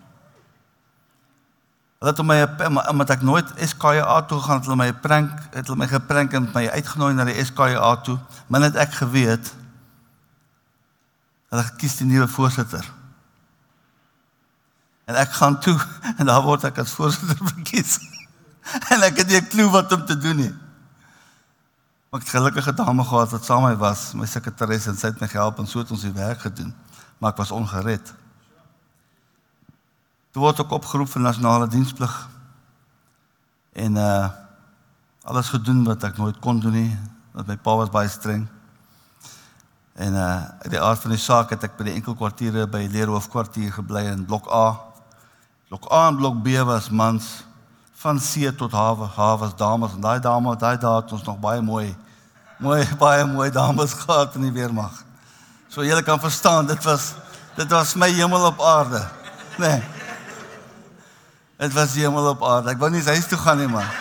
Hulle 2.02 2.10
het 2.10 2.22
my 2.26 2.80
omdat 2.90 3.10
ek 3.14 3.20
nooit 3.22 3.50
SKA 3.62 4.22
toe 4.26 4.40
gegaan 4.40 4.58
het, 4.58 4.66
hulle 4.66 4.76
my 4.80 4.92
prank, 4.92 5.36
het 5.54 5.68
hulle 5.70 5.78
my 5.78 5.86
geprank 5.86 6.32
en 6.34 6.48
my 6.50 6.64
uitgenooi 6.74 7.12
na 7.14 7.28
die 7.28 7.38
SKA 7.46 7.92
toe. 8.02 8.16
Min 8.50 8.66
het 8.66 8.74
ek 8.76 8.96
geweet 9.04 9.52
Hulle 11.52 11.66
kies 11.76 11.98
die 12.00 12.06
nuwe 12.08 12.24
voorsitter. 12.32 12.86
En 15.04 15.18
ek 15.20 15.34
gaan 15.36 15.58
toe 15.60 15.76
en 16.18 16.26
daar 16.26 16.40
word 16.46 16.64
ek 16.64 16.80
as 16.80 16.94
voorsitter 16.96 17.36
verkies. 17.52 17.98
en 18.94 19.04
ek 19.04 19.20
het 19.20 19.28
nie 19.28 19.40
'n 19.40 19.50
klou 19.52 19.68
wat 19.70 19.92
om 19.92 20.06
te 20.06 20.16
doen 20.16 20.36
nie. 20.36 20.54
Maar 22.08 22.20
ek 22.20 22.26
het 22.26 22.36
gelukkige 22.36 22.72
dame 22.72 23.04
gehad 23.04 23.30
wat 23.30 23.44
saam 23.44 23.62
met 23.62 23.76
my 23.76 23.78
was, 23.78 24.12
my 24.14 24.26
sekretaris 24.26 24.86
en 24.86 24.96
sy 24.96 25.12
het 25.12 25.20
my 25.20 25.28
gehelp 25.28 25.58
en 25.58 25.66
so 25.66 25.78
het 25.78 25.90
ons 25.90 26.02
die 26.08 26.12
werk 26.12 26.40
gedoen. 26.40 26.72
Maar 27.18 27.30
ek 27.30 27.36
was 27.44 27.50
ongered. 27.50 28.14
Toe 30.32 30.40
word 30.40 30.62
ek 30.62 30.70
opgeroep 30.72 31.10
vir 31.12 31.20
nasionale 31.26 31.66
diensplig. 31.68 32.12
En 33.76 34.00
uh 34.00 34.30
alles 35.22 35.52
gedoen 35.52 35.84
wat 35.86 36.02
ek 36.02 36.16
nooit 36.18 36.38
kon 36.42 36.58
doen 36.58 36.74
nie, 36.74 36.96
want 37.30 37.46
my 37.46 37.54
pa 37.54 37.76
was 37.78 37.92
baie 37.94 38.08
streng. 38.10 38.46
En 39.94 40.16
uh 40.16 40.70
die 40.72 40.80
aard 40.80 41.04
van 41.04 41.12
die 41.12 41.20
saak 41.20 41.52
het 41.52 41.68
ek 41.68 41.76
by 41.76 41.90
die 41.90 41.94
enkelkwartiere 42.00 42.64
by 42.64 42.86
Leerhoofkwartier 42.96 43.76
gebly 43.76 44.06
in 44.08 44.24
blok 44.24 44.48
A. 44.48 44.80
Blok 45.68 45.92
A 45.92 46.08
en 46.08 46.16
blok 46.16 46.40
B 46.40 46.56
was 46.64 46.88
mans 46.88 47.30
van 48.00 48.18
see 48.18 48.48
tot 48.56 48.72
hawe, 48.72 49.12
hawe 49.14 49.38
was 49.44 49.54
dames 49.60 49.92
en 49.94 50.00
daai 50.00 50.18
dame, 50.18 50.56
daai 50.56 50.78
dae 50.80 50.96
het 50.96 51.12
ons 51.12 51.28
nog 51.28 51.38
baie 51.44 51.60
mooi 51.62 51.92
mooi 52.58 52.82
baie 53.04 53.28
mooi 53.28 53.50
dames 53.52 53.92
gehad 54.00 54.40
in 54.40 54.48
die 54.48 54.56
weermag. 54.56 55.04
So 55.68 55.84
julle 55.84 56.02
kan 56.02 56.20
verstaan, 56.20 56.66
dit 56.72 56.88
was 56.88 57.12
dit 57.56 57.68
was 57.68 57.98
my 58.00 58.08
hemel 58.08 58.48
op 58.48 58.64
aarde. 58.64 59.04
Nee. 59.60 60.00
Dit 61.62 61.72
was 61.72 61.94
hemel 61.94 62.26
op 62.32 62.42
aarde. 62.42 62.72
Ek 62.74 62.80
wou 62.82 62.90
nie 62.90 63.04
huis 63.06 63.28
toe 63.30 63.38
gaan 63.38 63.60
nie, 63.62 63.70
man. 63.70 63.86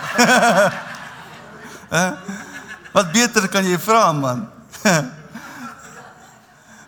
Wat 2.95 3.12
beter 3.13 3.45
kan 3.54 3.67
jy 3.67 3.78
vra, 3.78 4.08
man? 4.17 4.47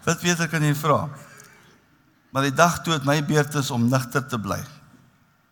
Wat 0.07 0.23
beter 0.23 0.49
kan 0.49 0.65
jy 0.65 0.73
vra? 0.75 1.05
Maar 2.33 2.49
die 2.49 2.57
dag 2.57 2.79
toe 2.81 2.95
het 2.95 3.05
my 3.05 3.19
beurt 3.25 3.53
is 3.61 3.69
om 3.71 3.85
nigter 3.85 4.25
te 4.25 4.39
bly. 4.41 4.57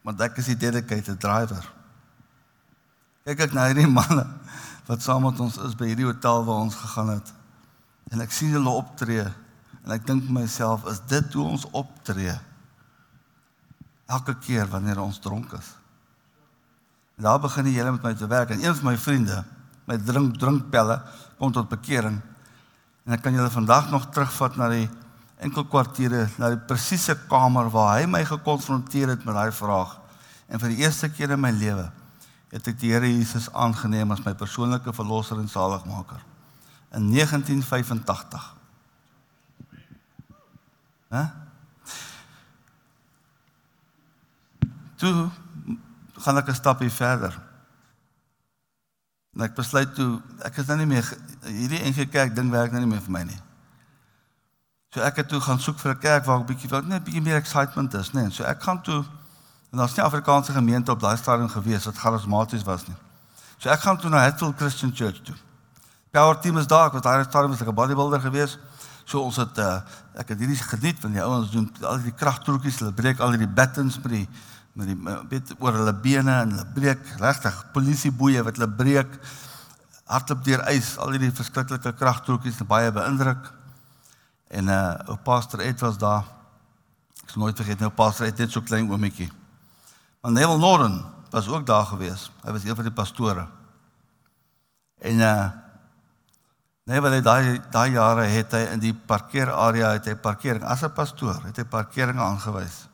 Want 0.01 0.21
ek 0.25 0.41
is 0.41 0.49
die 0.49 0.57
dedicated 0.57 1.21
driver. 1.21 1.69
Kyk 3.29 3.45
ek 3.45 3.53
na 3.53 3.69
hierdie 3.69 3.85
manne 3.99 4.25
wat 4.89 5.03
saam 5.05 5.21
met 5.23 5.37
ons 5.39 5.55
is 5.63 5.75
by 5.77 5.85
hierdie 5.91 6.09
hotel 6.09 6.41
waar 6.43 6.65
ons 6.65 6.75
gegaan 6.75 7.13
het. 7.13 7.29
En 8.11 8.19
ek 8.25 8.33
sien 8.35 8.51
hulle 8.57 8.73
optree 8.73 9.23
en 9.23 9.93
ek 9.93 10.03
dink 10.09 10.25
myself, 10.33 10.83
is 10.89 10.99
dit 11.07 11.37
hoe 11.37 11.45
ons 11.53 11.69
optree? 11.77 12.33
Elke 14.11 14.35
keer 14.43 14.67
wanneer 14.71 14.99
ons 15.01 15.19
dronk 15.23 15.53
is. 15.55 15.69
En 17.15 17.27
daar 17.27 17.39
begin 17.39 17.67
die 17.69 17.77
hele 17.77 17.93
met 17.95 18.03
my 18.03 18.13
te 18.17 18.27
werk 18.27 18.51
en 18.51 18.63
een 18.63 18.75
van 18.75 18.91
my 18.91 18.97
vriende, 18.97 19.43
my 19.87 19.97
drink 19.97 20.37
drinkpelle, 20.41 20.99
kom 21.39 21.53
tot 21.55 21.69
bekering. 21.71 22.19
En 23.05 23.15
ek 23.15 23.23
kan 23.23 23.35
julle 23.35 23.51
vandag 23.53 23.89
nog 23.91 24.09
terugvat 24.13 24.57
na 24.59 24.69
die 24.73 24.87
enkel 25.41 25.65
kwartiere 25.65 26.27
na 26.37 26.51
die 26.53 26.61
presiese 26.69 27.15
kamer 27.29 27.71
waar 27.73 27.95
hy 27.97 28.05
my 28.09 28.21
gekonfronteer 28.27 29.15
het 29.15 29.25
met 29.25 29.37
daai 29.37 29.51
vraag. 29.55 29.97
En 30.51 30.61
vir 30.61 30.75
die 30.75 30.83
eerste 30.83 31.09
keer 31.09 31.33
in 31.33 31.41
my 31.41 31.53
lewe 31.55 31.87
het 32.51 32.67
ek 32.67 32.79
die 32.81 32.91
Here 32.91 33.07
Jesus 33.07 33.47
aangeneem 33.55 34.11
as 34.11 34.23
my 34.25 34.33
persoonlike 34.37 34.93
verlosser 34.93 35.39
en 35.39 35.49
saligmaker 35.49 36.19
in 36.91 37.07
1985. 37.13 38.55
Hæ? 41.11 41.40
Toe 45.01 45.29
gaan 46.21 46.37
ek 46.37 46.49
'n 46.49 46.55
stapie 46.55 46.91
verder. 46.91 47.33
En 49.33 49.41
ek 49.41 49.55
besluit 49.55 49.95
toe 49.95 50.21
ek 50.45 50.57
is 50.57 50.65
nou 50.65 50.77
nie 50.77 50.85
meer 50.85 51.07
hierdie 51.41 51.81
NG 51.89 52.09
Kerk 52.09 52.35
ding 52.35 52.51
werk 52.51 52.71
nou 52.71 52.81
nie 52.83 52.91
meer 52.91 53.01
vir 53.01 53.11
my 53.11 53.23
nie. 53.23 53.39
So 54.91 55.01
ek 55.01 55.15
het 55.15 55.27
toe 55.31 55.39
gaan 55.41 55.59
soek 55.59 55.79
vir 55.79 55.91
'n 55.91 55.99
kerk 55.99 56.25
waar 56.25 56.39
ek 56.41 56.47
bietjie 56.47 56.69
wat 56.69 56.85
net 56.85 57.03
bietjie 57.03 57.21
meer 57.21 57.35
excitement 57.35 57.93
is, 57.93 58.11
né? 58.11 58.21
Nee. 58.21 58.31
So 58.31 58.43
ek 58.43 58.61
gaan 58.61 58.81
toe 58.81 59.05
en 59.71 59.77
daar's 59.77 59.95
nie 59.95 60.03
Afrikaanse 60.03 60.51
gemeente 60.51 60.91
op 60.91 60.99
daai 60.99 61.17
stadium 61.17 61.49
gewees 61.49 61.85
wat 61.85 61.97
charismaties 61.97 62.63
was 62.63 62.87
nie. 62.87 62.97
So 63.57 63.69
ek 63.69 63.79
gaan 63.79 63.97
toe 63.97 64.09
na 64.09 64.21
Hatfield 64.21 64.57
Christian 64.57 64.93
Church 64.93 65.21
toe. 65.23 65.35
Power 66.11 66.39
team 66.39 66.57
is 66.57 66.67
daar, 66.67 66.91
wat 66.91 67.03
daai 67.03 67.23
stadium 67.23 67.51
was 67.51 67.61
ek 67.61 67.67
'n 67.67 67.73
bodybuilder 67.73 68.21
gewees. 68.21 68.59
So 69.05 69.21
ons 69.21 69.35
het 69.35 69.57
uh, 69.57 69.81
ek 70.13 70.27
het 70.27 70.39
hierdie 70.39 70.57
geniet 70.57 70.99
van 70.99 71.11
die 71.11 71.23
ouens 71.23 71.51
doen 71.51 71.71
al 71.81 72.01
die 72.01 72.11
kragtroetjies, 72.11 72.79
hulle 72.79 72.93
breek 72.93 73.19
al 73.19 73.31
die 73.31 73.47
battens 73.47 73.99
met 73.99 74.11
die 74.11 74.27
met 74.73 74.87
die 74.87 74.97
weet 75.29 75.53
oor 75.59 75.75
hulle 75.75 75.93
bene 75.93 76.35
en 76.43 76.53
hulle 76.55 76.67
breek 76.75 77.07
regtig 77.19 77.57
polisieboeie 77.75 78.43
wat 78.43 78.59
hulle 78.59 78.69
breek 78.71 79.17
hardloop 80.11 80.43
deur 80.43 80.63
ys, 80.71 80.95
al 80.99 81.13
hierdie 81.15 81.31
verskriklike 81.35 81.93
kragtroetjies, 81.95 82.59
baie 82.67 82.91
beïndruk. 82.91 83.47
En 84.51 84.67
uh 84.67 84.81
ou 85.07 85.17
pastor 85.23 85.63
Ed 85.63 85.79
was 85.79 85.97
daar. 85.99 86.27
Ek 87.23 87.31
sal 87.31 87.45
nooit 87.45 87.55
vergeet 87.55 87.79
nou 87.79 87.91
pastor 87.95 88.27
Ed 88.27 88.39
net 88.41 88.51
so 88.51 88.63
klein 88.65 88.89
oometjie. 88.91 89.29
Maar 90.21 90.35
Neville 90.35 90.59
Norden 90.59 90.99
was 91.31 91.47
ook 91.47 91.65
daar 91.65 91.85
gewees. 91.85 92.27
Hy 92.43 92.51
was 92.51 92.67
een 92.67 92.75
van 92.75 92.87
die 92.87 92.95
pastore. 92.95 93.47
En 94.99 95.23
uh 95.23 95.49
Neville 96.91 97.21
het 97.21 97.23
daai 97.23 97.61
daai 97.71 97.91
jare 97.93 98.23
het 98.27 98.53
hy 98.57 98.61
in 98.73 98.81
die 98.81 98.93
parkeerarea 98.93 99.93
het 99.95 100.07
hy 100.09 100.15
parkering 100.15 100.63
as 100.65 100.83
'n 100.83 100.91
pastoor, 100.91 101.39
het 101.45 101.57
hy 101.57 101.63
parkering 101.63 102.19
aangewys. 102.19 102.90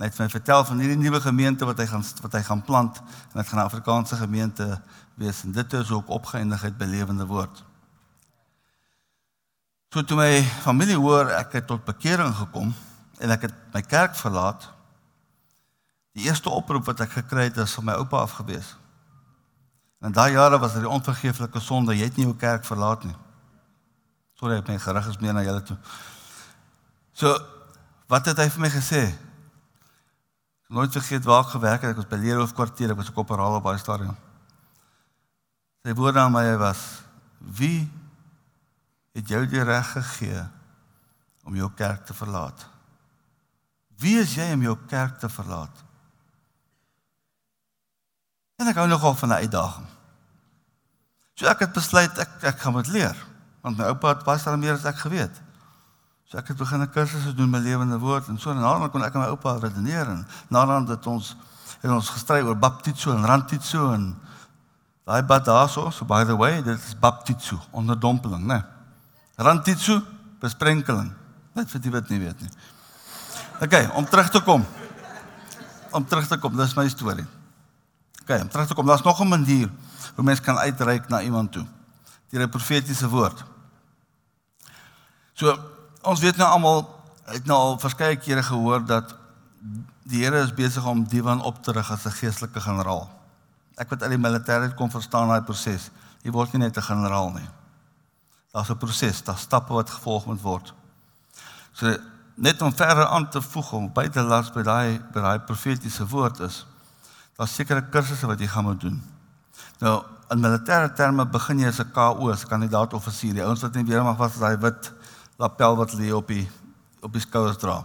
En 0.00 0.06
hy 0.06 0.08
het 0.08 0.18
my 0.22 0.30
vertel 0.32 0.62
van 0.64 0.78
hierdie 0.80 0.96
nuwe 0.96 1.18
gemeente 1.20 1.66
wat 1.68 1.76
hy 1.82 1.84
gaan 1.90 2.04
wat 2.24 2.32
hy 2.32 2.40
gaan 2.46 2.62
plant 2.64 3.02
en 3.04 3.34
dit 3.36 3.48
gaan 3.48 3.60
'n 3.60 3.68
Afrikaanse 3.68 4.16
gemeente 4.16 4.80
wees 5.14 5.42
en 5.44 5.52
dit 5.52 5.72
is 5.72 5.90
ook 5.90 6.08
opgeëindig 6.08 6.62
het 6.62 6.78
by 6.78 6.88
lewende 6.88 7.26
woord. 7.26 7.64
So 9.92 10.02
toe 10.02 10.16
my 10.16 10.42
familie 10.64 10.96
hoor 10.96 11.28
ek 11.28 11.52
het 11.52 11.66
tot 11.66 11.84
bekering 11.84 12.34
gekom 12.34 12.72
en 13.18 13.30
ek 13.30 13.42
het 13.42 13.54
my 13.72 13.82
kerk 13.82 14.16
verlaat. 14.16 14.70
Die 16.16 16.24
eerste 16.24 16.48
oproep 16.48 16.84
wat 16.84 17.00
ek 17.00 17.10
gekry 17.10 17.50
het 17.52 17.56
is 17.56 17.76
van 17.76 17.84
my 17.84 17.92
oupa 17.92 18.16
af 18.24 18.32
gewees. 18.40 18.76
En 20.00 20.12
daai 20.12 20.32
jare 20.32 20.58
was 20.58 20.72
dit 20.72 20.80
die 20.80 20.88
onvergeeflike 20.88 21.60
sonde, 21.60 21.96
jy 21.96 22.04
het 22.04 22.16
nie 22.16 22.24
jou 22.24 22.36
kerk 22.36 22.64
verlaat 22.64 23.04
nie. 23.04 23.16
Sorry, 24.34 24.56
ek 24.56 24.64
ben 24.64 24.80
gerig 24.80 25.08
is 25.08 25.18
meer 25.20 25.34
na 25.36 25.42
julle 25.42 25.62
toe. 25.62 25.76
So 27.12 27.36
wat 28.08 28.24
het 28.26 28.38
hy 28.38 28.48
vir 28.48 28.60
my 28.60 28.70
gesê? 28.70 29.10
Nooit 30.70 30.92
vergeet 30.94 31.26
waar 31.26 31.44
ek 31.44 31.54
gewerk 31.56 31.82
het, 31.82 31.92
ek 31.92 32.02
was 32.02 32.10
by 32.10 32.18
Leerhof 32.22 32.54
kwartier, 32.54 32.92
ek 32.92 33.00
was 33.00 33.10
op 33.10 33.24
Operaal 33.24 33.58
op 33.58 33.64
baie 33.66 33.80
stadium. 33.80 34.14
Sy 35.82 35.94
woorde 35.98 36.20
aan 36.22 36.34
my 36.34 36.44
was: 36.60 37.02
"Wie 37.38 37.88
het 39.16 39.28
jou 39.28 39.42
die 39.50 39.62
reg 39.66 39.92
gegee 39.92 40.42
om 41.44 41.56
jou 41.56 41.70
kerk 41.76 42.04
te 42.06 42.14
verlaat. 42.14 42.66
Wie 44.00 44.16
is 44.20 44.34
jy 44.36 44.50
om 44.54 44.64
jou 44.64 44.76
kerk 44.88 45.18
te 45.20 45.28
verlaat? 45.32 45.82
En 48.60 48.68
ek 48.70 48.78
hou 48.80 48.86
nogal 48.88 49.16
van 49.16 49.28
'n 49.28 49.42
uitdaging. 49.44 49.86
So 51.34 51.46
ek 51.46 51.64
het 51.64 51.72
besluit 51.72 52.18
ek 52.18 52.42
ek 52.42 52.58
gaan 52.60 52.72
moet 52.72 52.86
leer, 52.86 53.16
want 53.60 53.76
my 53.76 53.84
oupa 53.84 54.08
het 54.08 54.24
baie 54.24 54.56
meer 54.56 54.74
as 54.74 54.84
ek 54.84 54.96
geweet. 54.96 55.42
So 56.30 56.38
ek 56.38 56.52
het 56.52 56.56
begin 56.56 56.80
'n 56.80 56.90
kursus 56.90 57.34
doen 57.34 57.50
met 57.50 57.62
lewende 57.62 57.98
woord 57.98 58.28
en 58.28 58.38
so 58.38 58.50
en 58.50 58.60
daarna 58.60 58.88
kon 58.88 59.02
ek 59.02 59.14
met 59.14 59.22
my 59.22 59.28
oupa 59.28 59.58
redeneer 59.58 60.06
en 60.06 60.26
nadat 60.48 60.86
dit 60.86 61.06
ons 61.06 61.36
het 61.80 61.90
ons 61.90 62.08
gestry 62.08 62.40
oor 62.40 62.56
baptizo 62.56 63.10
en 63.10 63.26
rantitzo 63.26 63.92
en 63.92 64.14
daai 65.04 65.22
bad 65.22 65.44
daarso, 65.44 65.90
so 65.90 66.04
by 66.04 66.24
the 66.24 66.36
way, 66.36 66.62
dit 66.62 66.78
is 66.78 66.98
baptizo 66.98 67.58
onder 67.70 67.98
dompeling, 67.98 68.46
né? 68.46 68.54
Nee. 68.54 68.62
Rantitsu 69.36 70.02
besprenkeling. 70.38 71.12
Net 71.52 71.70
vir 71.70 71.80
die 71.80 71.90
wat 71.90 72.08
nie 72.08 72.20
weet 72.20 72.40
nie. 72.40 72.50
OK, 73.60 73.96
om 73.96 74.04
terug 74.04 74.30
te 74.30 74.40
kom. 74.40 74.66
Om 75.90 76.06
terug 76.06 76.26
te 76.26 76.38
kom, 76.38 76.56
dis 76.56 76.74
my 76.74 76.88
storie. 76.88 77.26
OK, 78.22 78.30
om 78.40 78.48
terug 78.48 78.66
te 78.66 78.74
kom, 78.74 78.86
daar's 78.86 79.02
nog 79.02 79.20
'n 79.20 79.28
manier 79.28 79.68
hoe 80.14 80.24
mens 80.24 80.40
kan 80.40 80.58
uitreik 80.58 81.08
na 81.08 81.22
iemand 81.22 81.52
toe. 81.52 81.66
Deur 82.28 82.42
'n 82.42 82.48
profetiese 82.48 83.08
woord. 83.08 83.44
So, 85.32 85.58
ons 86.02 86.20
weet 86.20 86.36
nou 86.36 86.48
almal 86.48 86.84
het 87.30 87.46
nou 87.46 87.58
al 87.58 87.78
verskeie 87.78 88.16
kere 88.16 88.42
gehoor 88.42 88.84
dat 88.86 89.14
die 90.10 90.24
Here 90.24 90.40
is 90.42 90.54
besig 90.54 90.84
om 90.86 91.04
Diwan 91.06 91.42
op 91.46 91.62
te 91.62 91.72
rig 91.72 91.90
as 91.90 92.06
'n 92.06 92.10
geestelike 92.10 92.60
generaal. 92.60 93.08
Ek 93.76 93.90
wat 93.90 94.02
uit 94.02 94.10
die 94.10 94.18
militêre 94.18 94.74
kom 94.74 94.90
verstaan 94.90 95.28
daai 95.28 95.42
proses. 95.42 95.90
Jy 96.22 96.30
word 96.30 96.52
nie 96.52 96.62
net 96.62 96.76
'n 96.76 96.82
generaal 96.82 97.30
nie. 97.32 97.48
Daar's 98.52 98.70
'n 98.70 98.76
proses, 98.76 99.22
daar's 99.22 99.40
stappe 99.40 99.72
wat 99.72 99.90
gevolg 99.90 100.26
moet 100.26 100.40
word. 100.40 100.74
So 101.72 101.96
net 102.34 102.62
om 102.62 102.72
verder 102.72 103.06
aan 103.06 103.30
te 103.30 103.42
voeg 103.42 103.72
om 103.72 103.92
by 103.92 104.08
te 104.08 104.22
las 104.22 104.50
by 104.52 104.62
daai 104.62 105.00
by 105.12 105.20
daai 105.20 105.38
profetiese 105.38 106.06
woord 106.06 106.40
is 106.40 106.66
daar's 107.36 107.54
sekere 107.54 107.82
kursusse 107.82 108.26
wat 108.26 108.40
jy 108.40 108.46
gaan 108.46 108.64
moet 108.64 108.80
doen. 108.80 109.02
Nou 109.78 110.02
in 110.30 110.40
militêre 110.40 110.92
terme 110.92 111.26
begin 111.26 111.58
jy 111.58 111.68
as 111.68 111.80
'n 111.80 111.90
KO, 111.92 112.30
as 112.30 112.46
kandidaat 112.46 112.94
offisier. 112.94 113.34
Die 113.34 113.44
ouens 113.44 113.60
wat 113.60 113.74
nie 113.74 113.84
weer 113.84 114.02
mag 114.04 114.16
was 114.16 114.38
daai 114.38 114.56
wit 114.56 114.92
lapel 115.40 115.76
wat 115.76 115.94
lê 115.96 116.12
op 116.12 116.28
die 116.28 116.44
op 117.00 117.12
die 117.16 117.22
skouers 117.24 117.56
dra. 117.56 117.80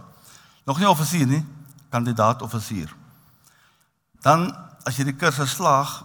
Nog 0.68 0.78
nie 0.78 0.88
offisier 0.88 1.26
nie, 1.26 1.40
kandidaat 1.88 2.42
offisier. 2.44 2.90
Dan 4.20 4.50
as 4.84 4.98
jy 4.98 5.06
die 5.08 5.16
kursus 5.16 5.54
slaag, 5.56 6.02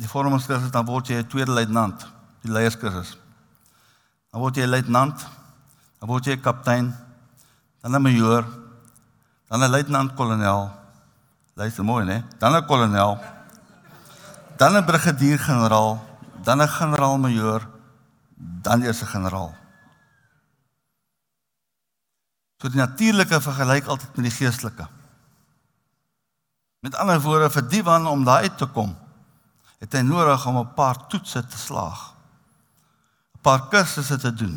die 0.00 0.08
vormingskursus 0.08 0.72
dan 0.72 0.86
word 0.88 1.08
jy 1.08 1.20
'n 1.20 1.28
tweede 1.28 1.52
luitenant, 1.52 2.06
die 2.40 2.52
leierskursus. 2.52 3.18
Dan 4.32 4.40
word 4.40 4.56
jy 4.56 4.66
luitenant. 4.66 5.26
Dan 6.00 6.08
word 6.08 6.26
jy 6.26 6.36
kaptein, 6.36 6.94
dan 7.80 7.94
'n 7.96 8.02
majoor, 8.02 8.44
dan 9.48 9.62
'n 9.62 9.70
luitenant-kolonel. 9.70 10.70
Luister 11.54 11.84
mooi, 11.84 12.04
né? 12.04 12.24
Dan 12.38 12.52
'n 12.52 12.66
kolonel. 12.66 13.18
Dan 14.56 14.76
'n 14.76 14.84
brigadier-generaal, 14.84 16.04
dan 16.42 16.60
'n 16.60 16.68
generaal-majoor, 16.68 17.68
dan 18.36 18.82
eers 18.82 19.00
'n 19.02 19.06
generaal. 19.06 19.63
So 22.64 22.70
die 22.72 22.80
natuurlike 22.80 23.42
vergelyk 23.44 23.90
altyd 23.92 24.14
met 24.16 24.24
die 24.24 24.36
geestelike. 24.38 24.86
Met 26.80 26.94
ander 26.96 27.20
woorde 27.20 27.50
vir 27.52 27.66
die 27.68 27.82
wan 27.84 28.06
om 28.08 28.22
daai 28.24 28.46
uit 28.46 28.56
te 28.56 28.64
kom, 28.72 28.94
het 29.84 29.92
hy 29.92 30.00
nodig 30.00 30.46
om 30.48 30.56
'n 30.62 30.72
paar 30.72 30.96
toetse 31.12 31.42
te 31.44 31.58
slaag. 31.60 32.14
'n 33.36 33.42
Paar 33.44 33.68
kursusse 33.68 34.16
te 34.16 34.32
doen. 34.32 34.56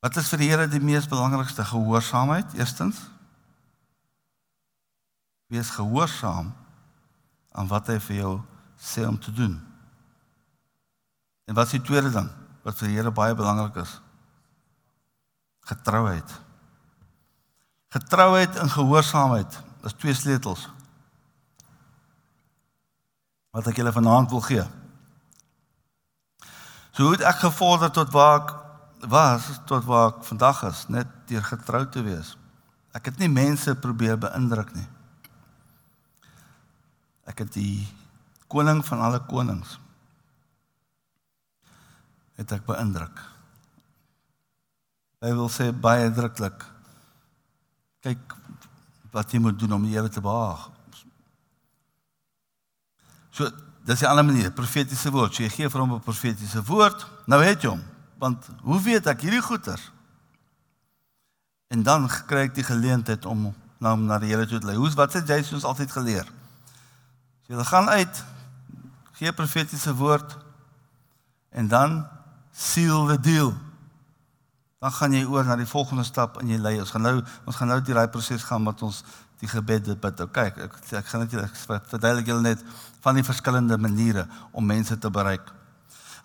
Wat 0.00 0.16
is 0.16 0.28
vir 0.28 0.38
die 0.38 0.48
Here 0.48 0.68
die 0.68 0.80
mees 0.80 1.08
belangrikste 1.08 1.64
gehoorsaamheid? 1.64 2.54
Eerstens 2.54 2.96
wees 5.46 5.70
gehoorsaam 5.70 6.54
aan 7.52 7.68
wat 7.68 7.86
hy 7.86 8.00
vir 8.00 8.16
jou 8.16 8.40
sê 8.80 9.04
om 9.06 9.18
te 9.20 9.32
doen. 9.32 9.60
En 11.44 11.54
wat 11.54 11.66
is 11.66 11.72
die 11.72 11.82
tweede 11.82 12.10
ding 12.10 12.30
wat 12.62 12.76
vir 12.78 12.88
die 12.88 12.96
Here 12.96 13.10
baie 13.10 13.34
belangrik 13.34 13.76
is? 13.76 14.00
Getrouheid. 15.68 16.34
Getrouheid 17.92 18.56
en 18.56 18.70
gehoorsaamheid 18.72 19.60
is 19.88 19.96
twee 20.00 20.14
sleutels. 20.16 20.68
Wat 23.52 23.68
ek 23.68 23.80
julle 23.80 23.92
vanaand 23.92 24.32
wil 24.32 24.44
gee. 24.44 24.64
So 26.92 27.06
hoe 27.06 27.14
het 27.14 27.26
ek 27.28 27.44
gevorder 27.44 27.92
tot 27.94 28.12
waar 28.12 28.40
ek 28.40 28.54
was 29.12 29.46
tot 29.70 29.84
waar 29.86 30.10
ek 30.10 30.24
vandag 30.26 30.64
is, 30.66 30.86
net 30.90 31.10
deur 31.30 31.44
getrou 31.46 31.84
te 31.86 32.02
wees. 32.02 32.34
Ek 32.96 33.12
het 33.12 33.20
nie 33.20 33.30
mense 33.30 33.76
probeer 33.78 34.18
beïndruk 34.18 34.72
nie. 34.74 34.88
Ek 37.28 37.44
het 37.44 37.52
die 37.54 37.84
koning 38.48 38.80
van 38.86 39.04
alle 39.04 39.20
konings 39.28 39.76
het 42.38 42.52
ek 42.54 42.66
beïndruk. 42.66 43.18
Wil 45.18 45.48
sê 45.50 45.72
baie 45.74 46.10
druklik. 46.14 46.62
Kyk 48.06 48.36
wat 49.10 49.32
jy 49.32 49.40
moet 49.42 49.58
doen 49.58 49.74
om 49.74 49.86
die 49.86 49.96
Here 49.96 50.08
te 50.08 50.22
behaag. 50.22 50.68
So, 53.30 53.50
dis 53.84 54.02
'n 54.02 54.06
ander 54.06 54.24
manier, 54.24 54.50
profetiese 54.50 55.10
woord. 55.10 55.34
So 55.34 55.42
jy 55.42 55.48
gee 55.48 55.68
vir 55.68 55.80
hom 55.80 55.94
'n 55.94 56.00
profetiese 56.00 56.62
woord, 56.64 57.06
nou 57.26 57.42
het 57.42 57.62
jy 57.62 57.70
hom. 57.70 57.82
Want 58.18 58.46
hoe 58.62 58.80
weet 58.82 59.06
ek 59.06 59.20
hierdie 59.20 59.42
goeie? 59.42 59.76
En 61.68 61.82
dan 61.82 62.08
kry 62.26 62.44
ek 62.44 62.54
die 62.54 62.64
geleentheid 62.64 63.24
om 63.26 63.54
na 63.78 63.90
hom 63.90 64.06
na 64.06 64.18
die 64.18 64.28
Here 64.28 64.46
toe 64.46 64.58
te 64.58 64.66
lei. 64.66 64.76
Hoe's 64.76 64.94
wat 64.94 65.12
het 65.12 65.28
jy 65.28 65.42
soos 65.42 65.64
altyd 65.64 65.90
geleer? 65.90 66.26
So 67.46 67.54
jy 67.54 67.64
gaan 67.64 67.88
uit 67.88 68.24
gee 69.12 69.32
profetiese 69.32 69.94
woord 69.94 70.36
en 71.50 71.68
dan 71.68 72.06
seal 72.52 73.06
the 73.06 73.20
deal 73.20 73.54
dan 74.78 74.92
gaan 74.94 75.12
jy 75.12 75.24
oor 75.26 75.46
na 75.46 75.56
die 75.58 75.66
volgende 75.66 76.04
stap 76.06 76.36
in 76.42 76.52
jou 76.52 76.58
lei. 76.62 76.76
Ons 76.78 76.92
gaan 76.94 77.02
nou 77.02 77.16
ons 77.18 77.56
gaan 77.58 77.70
nou 77.72 77.80
daai 77.82 78.08
proses 78.14 78.44
gaan 78.46 78.66
wat 78.68 78.82
ons 78.86 79.02
die 79.42 79.50
gebed 79.50 79.88
dit 79.90 80.00
bid. 80.00 80.20
OK, 80.22 80.38
ek 80.38 80.58
ek, 80.68 80.76
ek 81.00 81.08
gaan 81.10 81.24
net 81.26 81.34
verduidelik 81.90 82.30
julle 82.30 82.44
net 82.46 82.62
van 83.02 83.18
die 83.18 83.26
verskillende 83.26 83.78
maniere 83.78 84.28
om 84.52 84.66
mense 84.66 84.98
te 84.98 85.10
bereik. 85.10 85.50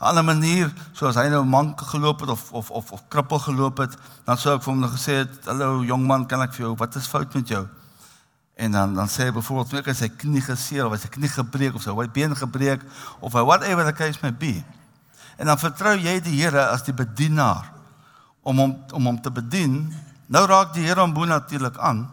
'n 0.03 0.05
Ander 0.05 0.25
manier, 0.25 0.69
soos 0.93 1.15
hy 1.15 1.29
nou 1.29 1.43
mank 1.45 1.81
geloop 1.81 2.21
het 2.21 2.29
of 2.29 2.51
of 2.51 2.69
of 2.69 2.91
of 2.91 3.01
krippel 3.09 3.39
geloop 3.39 3.77
het, 3.77 3.97
dan 4.25 4.37
sou 4.37 4.55
ek 4.55 4.63
vir 4.63 4.73
hom 4.73 4.81
nou 4.81 4.91
gesê 4.91 5.13
het, 5.23 5.45
"Hallo 5.45 5.83
jong 5.83 6.05
man, 6.05 6.25
kan 6.27 6.41
ek 6.41 6.53
vir 6.53 6.65
jou, 6.65 6.75
wat 6.75 6.95
is 6.95 7.07
fout 7.07 7.33
met 7.33 7.47
jou?" 7.47 7.67
En 8.55 8.71
dan 8.71 8.93
dan 8.93 9.07
sê 9.07 9.25
hy 9.25 9.31
byvoorbeeld, 9.31 9.73
"Ek 9.79 9.85
het 9.85 9.97
sy 9.97 10.09
knie 10.09 10.41
geseer 10.41 10.85
of 10.85 10.99
sy 10.99 11.07
knie 11.07 11.29
gebreek 11.29 11.75
of 11.75 11.81
sy 11.81 12.09
been 12.11 12.35
gebreek 12.35 12.81
of 13.19 13.31
whatever 13.31 13.85
the 13.85 13.93
case 13.93 14.19
may 14.21 14.33
be." 14.33 14.63
En 15.37 15.45
dan 15.45 15.57
vertrou 15.57 15.97
jy 15.97 16.19
die 16.21 16.41
Here 16.41 16.67
as 16.67 16.83
die 16.83 16.93
bedienaar 16.93 17.72
om 18.43 18.59
hom 18.59 18.73
om 18.93 19.05
hom 19.05 19.21
te 19.21 19.31
bedien. 19.31 19.93
Nou 20.27 20.45
raak 20.47 20.73
die 20.73 20.85
Here 20.85 21.01
hom 21.01 21.13
bo 21.13 21.25
natuurlik 21.25 21.77
aan 21.77 22.05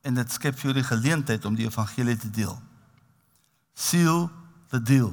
en 0.00 0.14
dit 0.14 0.32
skep 0.32 0.56
vir 0.56 0.70
jou 0.70 0.76
die 0.80 0.88
geleentheid 0.88 1.44
om 1.44 1.56
die 1.56 1.66
evangelie 1.68 2.16
te 2.16 2.30
deel. 2.30 2.56
Seal 3.74 4.30
the 4.72 4.82
deal. 4.82 5.12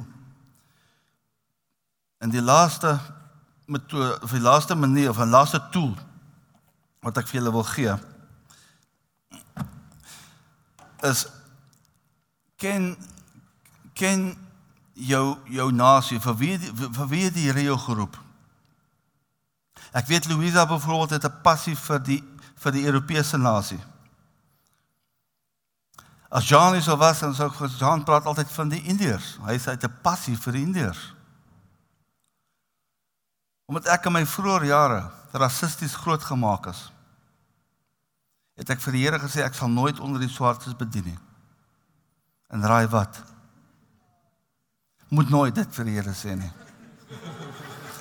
En 2.23 2.31
die 2.31 2.41
laaste 2.41 2.97
metode 3.67 4.19
of 4.23 4.31
die 4.31 4.43
laaste 4.43 4.75
manier 4.75 5.09
of 5.09 5.19
'n 5.19 5.29
laaste 5.29 5.61
tool 5.71 5.95
wat 7.01 7.17
ek 7.17 7.27
vir 7.27 7.41
julle 7.41 7.51
wil 7.51 7.67
gee 7.67 7.95
is 11.01 11.27
ken 12.55 12.95
ken 13.93 14.35
jou 14.93 15.37
jou 15.45 15.71
nasie 15.71 16.19
vir 16.19 16.37
wie 16.37 16.57
vir 16.57 17.07
wie 17.07 17.29
die 17.31 17.45
Here 17.49 17.61
jou 17.61 17.77
geroep. 17.77 18.17
Ek 19.91 20.07
weet 20.07 20.27
Louisa 20.27 20.65
byvoorbeeld 20.65 21.09
het 21.09 21.25
'n 21.25 21.41
passie 21.41 21.75
vir 21.75 21.99
die 21.99 22.23
vir 22.57 22.71
die 22.71 22.85
Europese 22.85 23.37
nasie. 23.37 23.79
As 26.29 26.47
John 26.49 26.75
is 26.75 26.87
of 26.87 26.99
was 26.99 27.21
en 27.21 27.35
so 27.35 27.51
John 27.77 28.03
praat 28.03 28.25
altyd 28.25 28.51
van 28.51 28.69
die 28.69 28.81
Indiërs. 28.83 29.37
Hy 29.45 29.57
sê 29.57 29.71
hy 29.71 29.77
het 29.77 29.83
'n 29.83 30.01
passie 30.01 30.37
vir 30.37 30.53
die 30.53 30.65
Indiërs. 30.65 31.13
Omdat 33.67 33.87
ek 33.87 34.05
in 34.05 34.11
my 34.11 34.25
vroeë 34.25 34.65
jare 34.65 35.11
rassisties 35.31 35.95
grootgemaak 35.95 36.67
is, 36.67 36.91
het 38.55 38.69
ek 38.69 38.81
vir 38.81 38.93
die 38.93 39.03
Here 39.03 39.19
gesê 39.19 39.43
ek 39.43 39.53
sal 39.53 39.69
nooit 39.69 39.99
onder 39.99 40.19
die 40.19 40.31
swartes 40.31 40.75
bedien 40.75 41.03
nie. 41.03 41.19
En 42.49 42.63
raai 42.63 42.87
wat? 42.87 43.23
Moet 45.09 45.29
nooit 45.29 45.55
dit 45.55 45.75
vir 45.75 45.85
die 45.85 45.93
Here 45.93 46.13
sê 46.13 46.35
nie. 46.35 46.51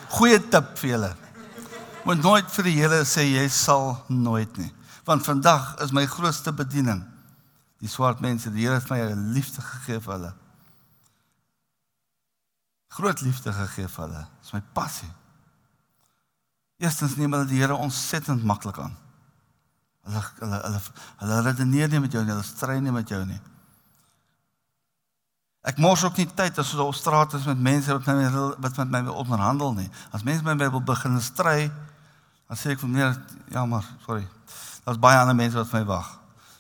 Goeie 0.09 0.41
tip 0.49 0.79
vir 0.79 0.91
julle 0.91 1.26
moet 2.07 2.23
nooit 2.23 2.51
vir 2.55 2.69
die 2.69 2.77
Here 2.79 3.03
sê 3.05 3.27
jy 3.27 3.45
sal 3.51 3.97
nooit 4.09 4.57
nie. 4.61 4.71
Want 5.07 5.27
vandag 5.27 5.75
is 5.85 5.95
my 5.95 6.07
grootste 6.07 6.53
bediening 6.55 7.03
die 7.83 7.91
swart 7.91 8.23
mense. 8.25 8.51
Die 8.51 8.65
Here 8.65 8.79
het 8.79 8.91
my 8.91 9.01
'n 9.01 9.33
liefde 9.33 9.61
gegee 9.61 10.01
vir 10.01 10.13
hulle. 10.13 10.35
Groot 12.89 13.21
liefde 13.21 13.53
gegee 13.53 13.89
vir 13.89 14.05
hulle. 14.05 14.27
Dis 14.41 14.53
my 14.53 14.63
passie. 14.73 15.13
Eerstens 16.79 17.17
neem 17.17 17.33
hulle 17.33 17.47
die 17.47 17.61
Here 17.61 17.75
ontsettend 17.75 18.45
maklik 18.45 18.79
aan. 18.79 18.97
Hulle 20.05 20.23
hulle 20.39 20.61
hulle 20.63 20.81
hulle 21.19 21.43
redeneer 21.43 21.89
nie 21.89 22.01
met 22.01 22.13
jou 22.13 22.23
nie, 22.25 22.31
hulle 22.31 22.47
stry 22.47 22.79
nie 22.81 22.93
met 22.93 23.09
jou 23.09 23.25
nie. 23.25 23.41
Ek 25.67 25.81
mors 25.83 26.05
ook 26.05 26.17
nie 26.17 26.29
tyd 26.39 26.59
as 26.59 26.75
ons 26.75 26.83
op 26.83 26.95
straat 26.95 27.33
is 27.35 27.47
met 27.49 27.59
mense 27.59 27.91
wat 27.91 28.07
met 28.07 28.17
my 28.17 28.45
wat 28.63 28.77
met 28.77 28.91
my 28.91 29.03
wil 29.09 29.15
onderhandel 29.25 29.75
nie. 29.75 29.91
As 30.15 30.23
mense 30.23 30.45
met 30.47 30.59
my 30.61 30.71
wil 30.71 30.81
begin 30.81 31.21
stry, 31.21 31.71
Dan 32.47 32.59
sê 32.59 32.75
ek 32.75 32.83
vir 32.83 32.91
meneer, 32.91 33.17
ja 33.51 33.65
maar, 33.67 33.87
sorry. 34.07 34.27
Daar's 34.87 35.01
baie 35.03 35.19
ander 35.19 35.35
mense 35.35 35.59
wat 35.59 35.71
vir 35.71 35.81
my 35.81 35.87
wag. 35.89 36.11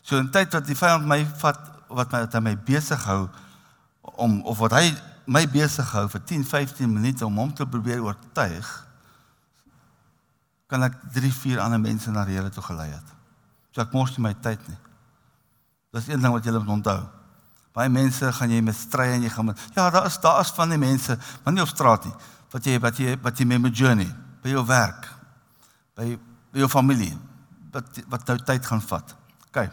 So 0.07 0.19
in 0.19 0.31
tyd 0.35 0.55
wat 0.55 0.67
die 0.67 0.79
vyand 0.79 1.07
my 1.07 1.21
vat 1.43 1.61
wat 1.87 2.11
my 2.11 2.23
wat 2.27 2.41
my 2.43 2.55
besig 2.67 3.03
hou 3.07 3.29
om 4.19 4.41
of 4.47 4.59
wat 4.59 4.75
hy 4.75 4.89
my 5.27 5.45
besig 5.51 5.87
hou 5.95 6.07
vir 6.11 6.23
10, 6.27 6.45
15 6.47 6.91
minute 6.91 7.27
om 7.27 7.39
hom 7.39 7.53
te 7.55 7.67
probeer 7.67 8.03
oortuig, 8.03 8.67
kan 10.71 10.87
ek 10.87 10.99
3, 11.15 11.31
4 11.31 11.63
ander 11.63 11.83
mense 11.83 12.11
na 12.11 12.25
die 12.27 12.39
Here 12.39 12.51
toe 12.51 12.65
gelei 12.67 12.89
het. 12.91 13.15
So 13.75 13.83
ek 13.83 13.95
mors 13.95 14.15
nie 14.17 14.25
my 14.27 14.35
tyd 14.43 14.63
nie. 14.71 14.79
Dis 15.95 16.09
een 16.11 16.23
ding 16.23 16.35
wat 16.35 16.47
jy 16.47 16.55
moet 16.55 16.75
onthou. 16.79 17.01
Baie 17.77 17.91
mense 17.93 18.31
gaan 18.39 18.51
jy 18.51 18.63
met 18.65 18.79
stry 18.79 19.11
en 19.15 19.27
jy 19.27 19.31
gaan 19.31 19.51
met 19.51 19.61
ja, 19.75 19.91
daar 19.91 20.07
is 20.09 20.19
daar 20.23 20.41
is 20.43 20.55
van 20.57 20.73
die 20.73 20.81
mense, 20.81 21.19
maar 21.45 21.55
nie 21.55 21.63
op 21.63 21.71
straat 21.71 22.07
nie. 22.09 22.15
Wat 22.55 22.67
jy 22.67 22.79
wat 22.83 22.99
jy 23.03 23.19
wat 23.23 23.39
jy 23.39 23.47
mee 23.47 23.63
met 23.63 23.77
journey 23.77 24.09
by 24.43 24.55
jou 24.55 24.65
werk, 24.67 25.11
by 25.97 26.13
by 26.53 26.63
jou 26.63 26.69
familie 26.69 27.13
wat 27.73 28.01
wat 28.13 28.29
nou 28.29 28.37
tyd 28.45 28.67
gaan 28.67 28.83
vat. 28.85 29.15
OK. 29.49 29.57
'n 29.57 29.71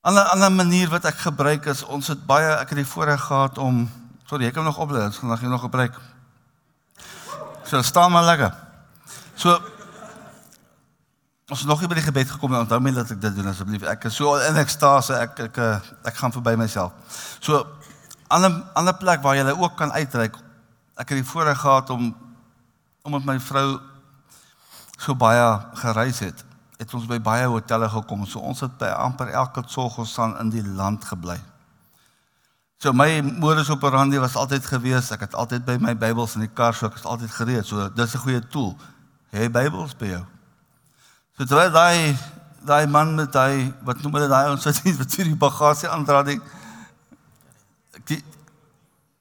Ander 0.00 0.24
ander 0.34 0.52
manier 0.52 0.88
wat 0.88 1.04
ek 1.04 1.18
gebruik 1.26 1.66
is 1.66 1.82
ons 1.84 2.08
het 2.08 2.26
baie 2.26 2.56
ek 2.56 2.68
het 2.72 2.78
die 2.78 2.92
voorreg 2.92 3.20
gehad 3.20 3.58
om 3.58 3.90
sorry, 4.26 4.46
ek 4.46 4.54
kan 4.54 4.64
nog 4.64 4.78
oplei, 4.78 5.04
ons 5.04 5.18
gaan 5.18 5.50
nog 5.50 5.60
gebruik. 5.60 5.94
So 7.64 7.82
staan 7.82 8.12
maar 8.12 8.24
lekker. 8.24 8.54
So 9.34 9.58
ons 11.50 11.64
nog 11.64 11.80
nie 11.80 11.88
by 11.90 11.98
die 11.98 12.06
gebed 12.06 12.30
gekom 12.30 12.54
en 12.54 12.62
onthou 12.62 12.80
my 12.80 12.92
dat 12.94 13.10
ek 13.10 13.20
dit 13.20 13.34
doen 13.36 13.50
asseblief. 13.50 13.82
Ek 13.82 14.04
is 14.04 14.14
so 14.14 14.36
in 14.38 14.56
ekstase, 14.56 15.14
ek 15.18 15.38
ek 15.38 15.58
ek, 15.58 15.84
ek 16.04 16.16
gaan 16.16 16.32
verby 16.32 16.54
myself. 16.56 16.92
So 17.40 17.66
ander 18.28 18.62
ander 18.74 18.94
plek 18.94 19.22
waar 19.22 19.36
jy 19.36 19.50
ook 19.50 19.76
kan 19.76 19.92
uitreik. 19.92 20.38
Ek 20.96 21.08
het 21.08 21.18
die 21.18 21.26
voorreg 21.26 21.58
gehad 21.58 21.90
om 21.90 22.14
omdat 23.02 23.24
my 23.24 23.38
vrou 23.40 23.78
so 25.00 25.14
baie 25.16 25.60
gereis 25.80 26.20
het, 26.20 26.44
het 26.80 26.94
ons 26.94 27.06
by 27.08 27.18
baie 27.20 27.46
hotelle 27.48 27.88
gekom. 27.88 28.26
So 28.28 28.40
ons 28.44 28.60
het 28.64 28.76
by 28.80 28.90
amper 28.92 29.32
elke 29.32 29.64
sorg 29.68 29.98
ons 30.00 30.18
aan 30.18 30.36
in 30.40 30.52
die 30.52 30.64
land 30.64 31.04
gebly. 31.04 31.38
So 32.80 32.92
my 32.96 33.20
modus 33.20 33.68
operandi 33.68 34.18
was 34.20 34.36
altyd 34.40 34.64
gewees, 34.64 35.10
ek 35.12 35.26
het 35.26 35.34
altyd 35.36 35.66
by 35.66 35.76
my 35.80 35.92
Bybels 36.00 36.38
in 36.38 36.46
die 36.46 36.52
kar, 36.52 36.72
so 36.72 36.88
ek 36.88 36.96
is 36.96 37.04
altyd 37.04 37.32
gereed. 37.36 37.66
So 37.68 37.88
dis 37.92 38.14
'n 38.14 38.24
goeie 38.24 38.40
tool. 38.48 38.76
Hê 39.32 39.50
Bybels 39.52 39.92
by 39.96 40.06
jou. 40.16 40.24
So 41.36 41.44
terwyl 41.44 41.70
daai 41.72 42.16
daai 42.64 42.86
man 42.86 43.14
met 43.14 43.32
daai 43.32 43.72
wat 43.84 44.00
noem 44.02 44.14
hulle 44.14 44.28
daai 44.28 44.50
ons 44.50 44.64
wat 44.64 44.80
wat 44.98 45.14
hier 45.16 45.24
die 45.24 45.36
bagasie 45.36 45.88
aandra 45.88 46.22
die 46.22 46.40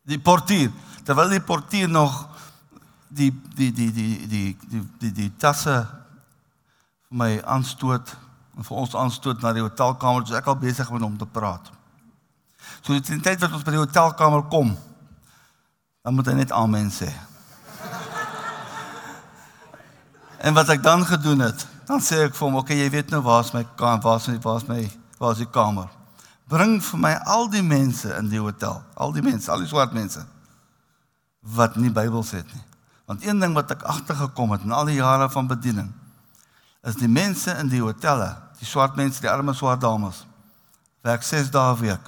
die 0.03 0.19
portier, 0.19 0.71
terwyl 1.03 1.29
die 1.29 1.43
portier 1.43 1.89
nog 1.89 2.28
die 3.09 3.31
die 3.55 3.71
die 3.73 3.91
die 3.91 4.27
die 4.27 4.57
die 4.69 4.83
die, 4.99 5.11
die 5.11 5.29
tasse 5.37 5.81
vir 7.09 7.17
my 7.21 7.29
aanstoot 7.41 8.13
en 8.57 8.67
vir 8.67 8.77
ons 8.77 8.95
aanstoot 8.95 9.41
na 9.41 9.53
die 9.55 9.63
hotelkamer, 9.63 10.25
so 10.27 10.37
ek 10.37 10.47
al 10.51 10.59
besig 10.59 10.89
met 10.91 11.05
hom 11.05 11.17
te 11.17 11.25
praat. 11.25 11.71
So 12.83 12.93
die 12.93 13.21
tyd 13.23 13.41
wat 13.41 13.55
ons 13.55 13.65
by 13.65 13.73
die 13.73 13.81
hotelkamer 13.81 14.43
kom, 14.51 14.75
dan 16.03 16.15
moet 16.15 16.29
hy 16.29 16.35
net 16.41 16.53
amen 16.55 16.91
sê. 16.93 17.09
en 20.45 20.57
wat 20.57 20.73
ek 20.75 20.83
dan 20.83 21.05
gedoen 21.07 21.47
het, 21.47 21.65
dan 21.87 22.03
sê 22.03 22.25
ek 22.27 22.35
vir 22.35 22.45
hom, 22.47 22.59
"Oké, 22.59 22.73
okay, 22.73 22.83
jy 22.83 22.89
weet 22.93 23.13
nou 23.15 23.21
waar's 23.25 23.53
my 23.53 23.65
waar's 23.77 24.27
my 24.27 24.37
waar's 24.43 24.67
my 24.67 24.83
waar's 25.19 25.41
die 25.41 25.49
kamer. 25.49 25.89
Bring 26.49 26.79
vir 26.81 26.99
my 26.99 27.13
al 27.25 27.49
die 27.49 27.63
mense 27.63 28.09
in 28.17 28.29
die 28.29 28.41
hotel, 28.41 28.81
al 28.95 29.11
die 29.13 29.21
mense, 29.21 29.51
al 29.51 29.59
die 29.59 29.69
swart 29.69 29.93
mense 29.93 30.25
wat 31.55 31.75
nie 31.75 31.91
Bybels 31.91 32.31
het 32.35 32.47
nie. 32.53 32.68
Want 33.09 33.25
een 33.25 33.39
ding 33.41 33.55
wat 33.57 33.71
ek 33.73 33.87
agtergekom 33.89 34.53
het 34.53 34.67
in 34.67 34.75
al 34.75 34.85
die 34.85 34.99
jare 34.99 35.25
van 35.33 35.49
bediening, 35.49 35.89
is 36.85 36.99
die 37.01 37.09
mense 37.09 37.55
in 37.57 37.71
die 37.71 37.81
hotelle, 37.81 38.35
die 38.61 38.69
swart 38.69 38.95
mense, 38.99 39.23
die 39.23 39.31
arme 39.31 39.55
swart 39.57 39.81
dames, 39.81 40.21
werk 41.01 41.25
6 41.25 41.49
dae 41.49 41.73
'n 41.73 41.81
week 41.81 42.05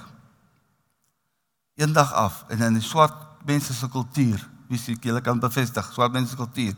eendag 1.74 2.12
af 2.12 2.44
en 2.48 2.60
in 2.60 2.78
die 2.78 2.84
swart 2.84 3.14
mense 3.48 3.74
se 3.74 3.88
kultuur, 3.88 4.42
wie 4.68 4.78
sê 4.78 4.94
jy 4.94 5.20
kan 5.24 5.40
bevestig, 5.40 5.88
swart 5.92 6.12
mense 6.12 6.30
se 6.30 6.36
kultuur. 6.36 6.76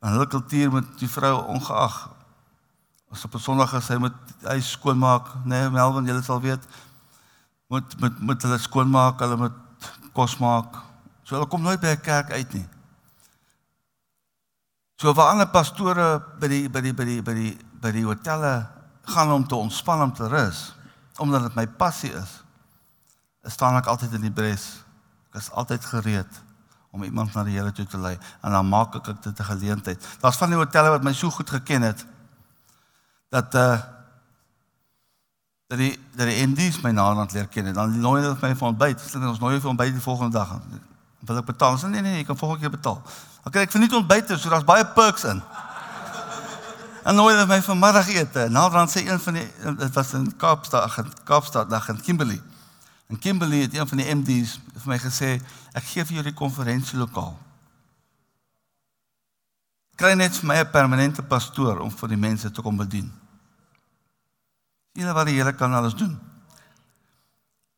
En 0.00 0.12
hulle 0.12 0.26
kultuur 0.26 0.72
met 0.72 0.92
die 1.00 1.08
vrou 1.08 1.34
ongeag 1.56 1.96
as 3.10 3.24
op 3.24 3.34
'n 3.34 3.38
Sondag 3.38 3.74
as 3.74 3.88
hy 3.88 3.96
moet 3.96 4.14
hy 4.42 4.60
skoonmaak, 4.60 5.34
nê, 5.44 5.60
nee, 5.60 5.70
Melvin, 5.70 6.06
jy 6.06 6.22
sal 6.22 6.40
weet, 6.40 6.62
moet 7.68 8.00
met 8.00 8.20
met 8.20 8.42
hulle 8.42 8.58
skoonmaak, 8.58 9.18
hulle 9.18 9.36
moet 9.36 9.58
kos 10.12 10.38
maak. 10.38 10.76
So 11.24 11.34
hulle 11.34 11.48
kom 11.48 11.62
nooit 11.62 11.80
by 11.80 11.86
'n 11.86 12.00
kerk 12.00 12.30
uit 12.30 12.52
nie. 12.54 12.68
So 14.96 15.12
waar 15.12 15.34
ander 15.34 15.48
pastore 15.48 16.22
by 16.40 16.48
die 16.48 16.64
by 16.72 16.80
die 16.80 16.94
by 16.96 17.04
die 17.04 17.20
by 17.22 17.34
die 17.36 17.52
by 17.80 17.92
die 17.92 18.04
hotelle 18.04 18.54
gaan 19.12 19.32
om 19.32 19.44
te 19.46 19.54
ontspan 19.54 20.02
om 20.02 20.12
te 20.12 20.28
rus, 20.28 20.74
omdat 21.20 21.42
dit 21.42 21.54
my 21.54 21.66
passie 21.66 22.12
is 22.16 22.40
staan 23.46 23.76
ek 23.78 23.86
altyd 23.86 24.16
in 24.18 24.26
die 24.26 24.34
bres. 24.34 24.64
Ek 25.30 25.40
is 25.42 25.50
altyd 25.54 25.84
gereed 25.86 26.40
om 26.90 27.04
iemand 27.04 27.34
na 27.36 27.44
die 27.44 27.58
Here 27.58 27.72
toe 27.74 27.86
te 27.86 28.00
lei 28.00 28.14
en 28.16 28.54
dan 28.54 28.68
maak 28.68 28.96
ek 28.96 29.22
dit 29.22 29.40
'n 29.40 29.50
geleentheid. 29.50 30.00
Daar's 30.20 30.36
van 30.36 30.50
die 30.50 30.58
hotelle 30.58 30.90
wat 30.90 31.04
my 31.04 31.12
so 31.12 31.30
goed 31.30 31.50
geken 31.50 31.82
het 31.82 32.06
dat 33.30 33.54
uh 33.54 33.78
dat 35.68 35.78
die 35.78 35.98
dat 36.14 36.26
die 36.26 36.46
MD's 36.46 36.80
my 36.80 36.90
naderhand 36.90 37.32
leer 37.32 37.48
ken 37.48 37.66
en 37.66 37.74
dan 37.74 38.00
nooi 38.00 38.22
hulle 38.22 38.36
my 38.40 38.54
vir 38.54 38.68
ontbyt. 38.68 39.02
Ons 39.14 39.38
nooi 39.38 39.60
vir 39.60 39.70
ontbyt 39.70 39.92
die 39.92 40.00
volgende 40.00 40.38
dag. 40.38 40.60
Wil 41.20 41.40
ek 41.40 41.44
betaal? 41.44 41.78
Sê 41.78 41.88
nee 41.88 42.02
nee, 42.02 42.18
jy 42.20 42.24
kan 42.24 42.36
volgende 42.36 42.66
keer 42.66 42.74
betaal. 42.76 43.00
Dan 43.44 43.52
kry 43.52 43.62
ek 43.66 43.72
vir 43.72 43.80
nie 43.80 43.92
ontbyt, 43.94 44.34
so 44.36 44.50
daar's 44.50 44.66
baie 44.66 44.84
perks 44.96 45.24
in. 45.24 45.42
En 47.06 47.14
nooi 47.14 47.32
hulle 47.34 47.46
my 47.46 47.60
vir 47.62 47.76
middagete. 47.78 48.48
Naderhand 48.50 48.90
sê 48.90 49.04
een 49.06 49.20
van 49.22 49.38
die 49.38 49.46
dit 49.78 49.92
was 49.94 50.12
in 50.18 50.26
Kaapstad, 50.36 50.96
Kaapstad, 51.24 51.70
dag 51.70 51.88
in 51.88 52.00
Kimberley. 52.02 52.40
En 53.06 53.18
Kimberley 53.18 53.60
het 53.66 53.76
een 53.76 53.88
van 53.88 54.02
die 54.02 54.14
MD's 54.14 54.56
vir 54.74 54.90
my 54.90 54.98
gesê, 54.98 55.36
ek 55.78 55.84
gee 55.92 56.04
vir 56.04 56.18
julle 56.18 56.32
konferensielokaal. 56.34 57.36
Kry 59.96 60.12
net 60.18 60.34
vir 60.36 60.48
my 60.50 60.56
'n 60.60 60.70
permanente 60.70 61.22
pastoor 61.22 61.78
om 61.80 61.90
vir 61.90 62.08
die 62.08 62.20
mense 62.20 62.50
te 62.50 62.62
kom 62.62 62.76
bedien. 62.76 63.12
Julle 64.92 65.12
wat 65.12 65.26
die 65.26 65.36
Here 65.36 65.52
kan 65.54 65.74
alles 65.74 65.94
doen. 65.94 66.12
'n 66.12 66.20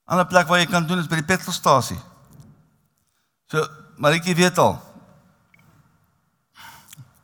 Ander 0.07 0.27
plek 0.27 0.49
waar 0.49 0.59
jy 0.59 0.67
kan 0.67 0.87
doen 0.87 0.99
is 0.99 1.07
by 1.07 1.17
die 1.17 1.25
petrolstasie. 1.37 1.99
So, 3.49 3.65
ek 4.13 4.29
weet 4.37 4.59
al. 4.61 4.77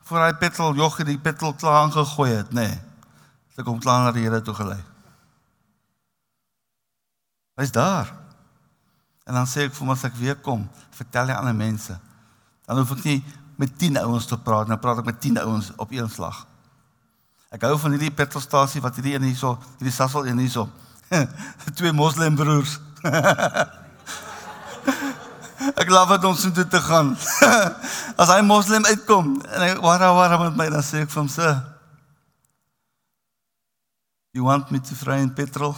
Voor 0.09 0.25
hy 0.25 0.33
petrol 0.41 0.77
jog 0.77 0.97
die 1.05 1.21
petrol 1.21 1.55
klaar 1.57 1.83
aangegooi 1.85 2.31
het, 2.33 2.53
nê. 2.53 2.67
Nee, 2.69 2.81
ek 3.55 3.65
kom 3.65 3.79
klaar 3.81 4.07
na 4.07 4.13
die 4.13 4.25
Here 4.25 4.41
toe 4.43 4.55
gelei. 4.57 4.81
Hy's 7.61 7.73
daar. 7.73 8.11
En 9.25 9.37
dan 9.39 9.47
sê 9.49 9.69
ek 9.69 9.77
vir 9.77 9.85
hom 9.85 9.93
as 9.95 10.05
ek 10.05 10.17
weer 10.19 10.37
kom, 10.45 10.67
vertel 10.97 11.31
hy 11.31 11.37
aan 11.37 11.45
ander 11.47 11.57
mense. 11.57 11.95
Dan 12.67 12.81
hoef 12.81 12.97
ek 12.97 13.05
nie 13.07 13.21
met 13.61 13.77
10 13.79 14.01
ouens 14.03 14.27
te 14.27 14.37
praat, 14.41 14.69
dan 14.69 14.81
praat 14.83 15.05
ek 15.05 15.09
met 15.13 15.21
10 15.23 15.39
ouens 15.45 15.71
op 15.81 15.93
een 15.95 16.11
slag. 16.11 16.43
Ek 17.55 17.63
hou 17.69 17.77
van 17.79 17.95
hierdie 17.95 18.13
petrolstasie 18.13 18.83
wat 18.83 18.97
hierdie 18.99 19.15
een 19.15 19.29
hierso, 19.29 19.55
hierdie 19.79 19.95
Sassel 19.95 20.27
een 20.27 20.43
hierso. 20.43 20.67
Twee 21.79 21.93
moslim 21.93 22.37
ek 25.75 25.89
glo 25.89 26.05
dat 26.11 26.25
ons 26.25 26.45
moet 26.49 26.71
te 26.71 26.81
gaan. 26.81 27.15
as 28.23 28.31
hy 28.31 28.41
moslim 28.47 28.85
uitkom 28.87 29.35
en 29.43 29.65
hy 29.67 29.73
wara 29.83 30.13
wara 30.15 30.39
met 30.47 30.59
my 30.59 30.69
dan 30.73 30.85
sê 30.87 31.03
ek 31.05 31.13
vir 31.13 31.23
hom 31.23 31.31
se 31.31 31.55
You 34.35 34.43
want 34.43 34.71
me 34.75 34.81
to 34.81 34.95
fry 34.99 35.21
in 35.23 35.31
petrol? 35.31 35.77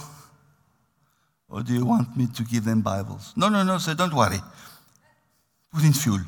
Or 1.47 1.61
do 1.61 1.73
you 1.73 1.85
want 1.85 2.17
me 2.17 2.27
to 2.27 2.43
give 2.43 2.65
them 2.65 2.81
Bibles? 2.81 3.33
No, 3.35 3.49
no, 3.49 3.63
no, 3.63 3.77
say 3.77 3.93
don't 3.93 4.13
worry. 4.13 4.41
Put 5.71 5.83
in 5.83 5.93
fuel. 5.93 6.23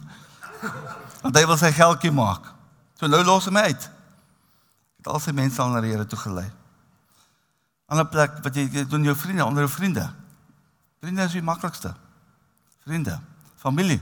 Want 1.24 1.36
hy 1.36 1.42
wil 1.50 1.58
sy 1.60 1.72
geldjie 1.76 2.12
maak. 2.16 2.46
So 3.00 3.10
nou 3.10 3.24
los 3.26 3.50
hom 3.50 3.58
uit. 3.58 3.88
Het 5.00 5.10
al 5.10 5.20
sy 5.24 5.34
mense 5.36 5.60
al 5.60 5.74
na 5.74 5.82
die 5.84 5.92
Here 5.92 6.06
toe 6.08 6.20
gelei. 6.22 6.46
Ander 7.90 8.06
plek 8.08 8.38
wat 8.46 8.56
jy, 8.56 8.68
jy 8.70 8.86
doen 8.88 9.08
jou 9.08 9.16
vriende 9.18 9.48
onder 9.48 9.66
jou 9.66 9.72
vriende. 9.74 10.06
Vriende 11.02 11.26
is 11.26 11.36
die 11.36 11.44
maklikste. 11.44 11.96
Vriende, 12.86 13.16
familie. 13.60 14.00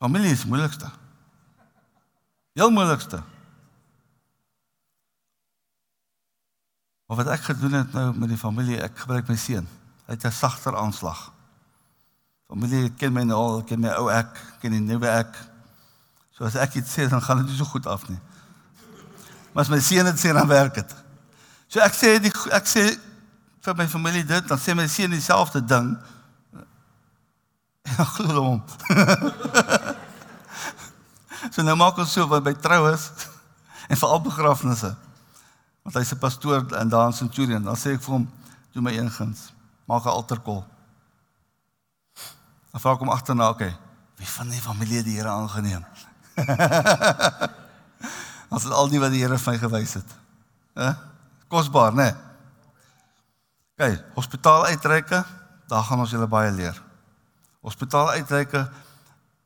Familie 0.00 0.32
is 0.32 0.44
moeilikste. 0.44 0.88
Heel 2.52 2.70
moeilikste. 2.70 3.22
Maar 7.06 7.16
wat 7.16 7.32
ek 7.36 7.44
gedoen 7.50 7.72
het 7.72 7.92
nou 7.92 8.08
met 8.16 8.28
die 8.32 8.40
familie, 8.40 8.80
ek 8.80 9.04
gebruik 9.04 9.28
seun. 9.36 9.68
Hy 10.06 10.16
het 10.16 10.24
'n 10.24 10.32
sagter 10.32 10.76
aanslag. 10.76 11.32
Familie 12.48 12.90
ken 12.90 13.12
my 13.12 13.22
nou 13.22 13.38
al, 13.38 13.62
ken 13.64 13.80
my 13.80 13.92
ou 13.96 14.08
ek, 14.10 14.40
ken 14.60 14.70
die 14.70 14.80
nuwe 14.80 15.08
ek. 15.08 15.36
So 16.30 16.44
as 16.44 16.54
ek 16.54 16.74
iets 16.74 16.92
sê, 16.92 17.08
dan 17.08 17.22
gaan 17.22 17.36
dit 17.36 17.46
nie 17.46 17.56
so 17.56 17.64
goed 17.64 17.86
af 17.86 18.08
nie. 18.08 18.18
Maar 19.52 19.62
as 19.62 19.68
my 19.68 19.80
seun 19.80 20.04
dit 20.04 20.18
sê, 20.20 20.32
dan 20.32 20.48
werk 20.48 20.74
dit. 20.74 20.94
So 21.68 21.80
ek 21.80 21.92
sê 21.92 22.18
die 22.18 22.32
ek 22.52 22.66
sê 22.66 22.98
vir 23.60 23.74
my 23.76 23.88
familie 23.88 24.24
dit, 24.24 24.48
dan 24.48 24.58
sê 24.58 24.74
my 24.74 24.86
seun 24.88 25.10
dieselfde 25.10 25.64
ding. 25.64 25.96
Ja, 27.92 28.04
glo 28.04 28.42
hom. 28.42 28.60
so 31.52 31.62
nou 31.62 31.76
maak 31.76 31.98
ons 32.00 32.12
so 32.12 32.26
wat 32.30 32.44
by 32.46 32.54
troues 32.56 33.10
en 33.88 33.98
veral 34.00 34.22
begrafnisse. 34.24 34.94
Want 35.82 35.96
hy's 35.98 36.12
'n 36.14 36.18
pastoor 36.18 36.64
in 36.80 36.88
daar 36.88 37.06
in 37.06 37.12
Centurion. 37.12 37.62
Dan 37.62 37.76
sê 37.76 37.92
ek 37.96 38.02
vir 38.02 38.14
hom, 38.14 38.30
"Doen 38.72 38.82
my 38.82 38.96
een 38.96 39.10
guns. 39.10 39.52
Maak 39.84 40.04
'n 40.04 40.08
altarkol." 40.08 40.64
Dan 42.70 42.80
vra 42.80 42.92
ek 42.92 42.98
hom 42.98 43.10
agterna, 43.10 43.48
"Oké, 43.48 43.64
okay, 43.64 43.76
wie 44.16 44.28
van 44.28 44.48
die 44.48 44.60
familie 44.60 45.02
die 45.02 45.16
Here 45.16 45.28
aangeneem?" 45.28 45.84
Het 48.52 48.70
al 48.70 48.88
die 48.88 49.00
wat 49.00 49.10
die 49.10 49.22
Here 49.22 49.38
vir 49.38 49.52
my 49.52 49.58
gewys 49.58 49.94
het. 49.94 50.10
Hè? 50.74 50.92
Kosbaar, 51.48 51.94
né? 51.94 52.14
Nee? 53.76 53.90
OK, 53.96 54.02
hospitaal 54.14 54.66
uitreike, 54.66 55.24
daar 55.66 55.82
gaan 55.82 55.98
ons 55.98 56.10
julle 56.10 56.26
baie 56.26 56.50
leer. 56.52 56.82
Hospitaal 57.62 58.10
uitreike 58.10 58.70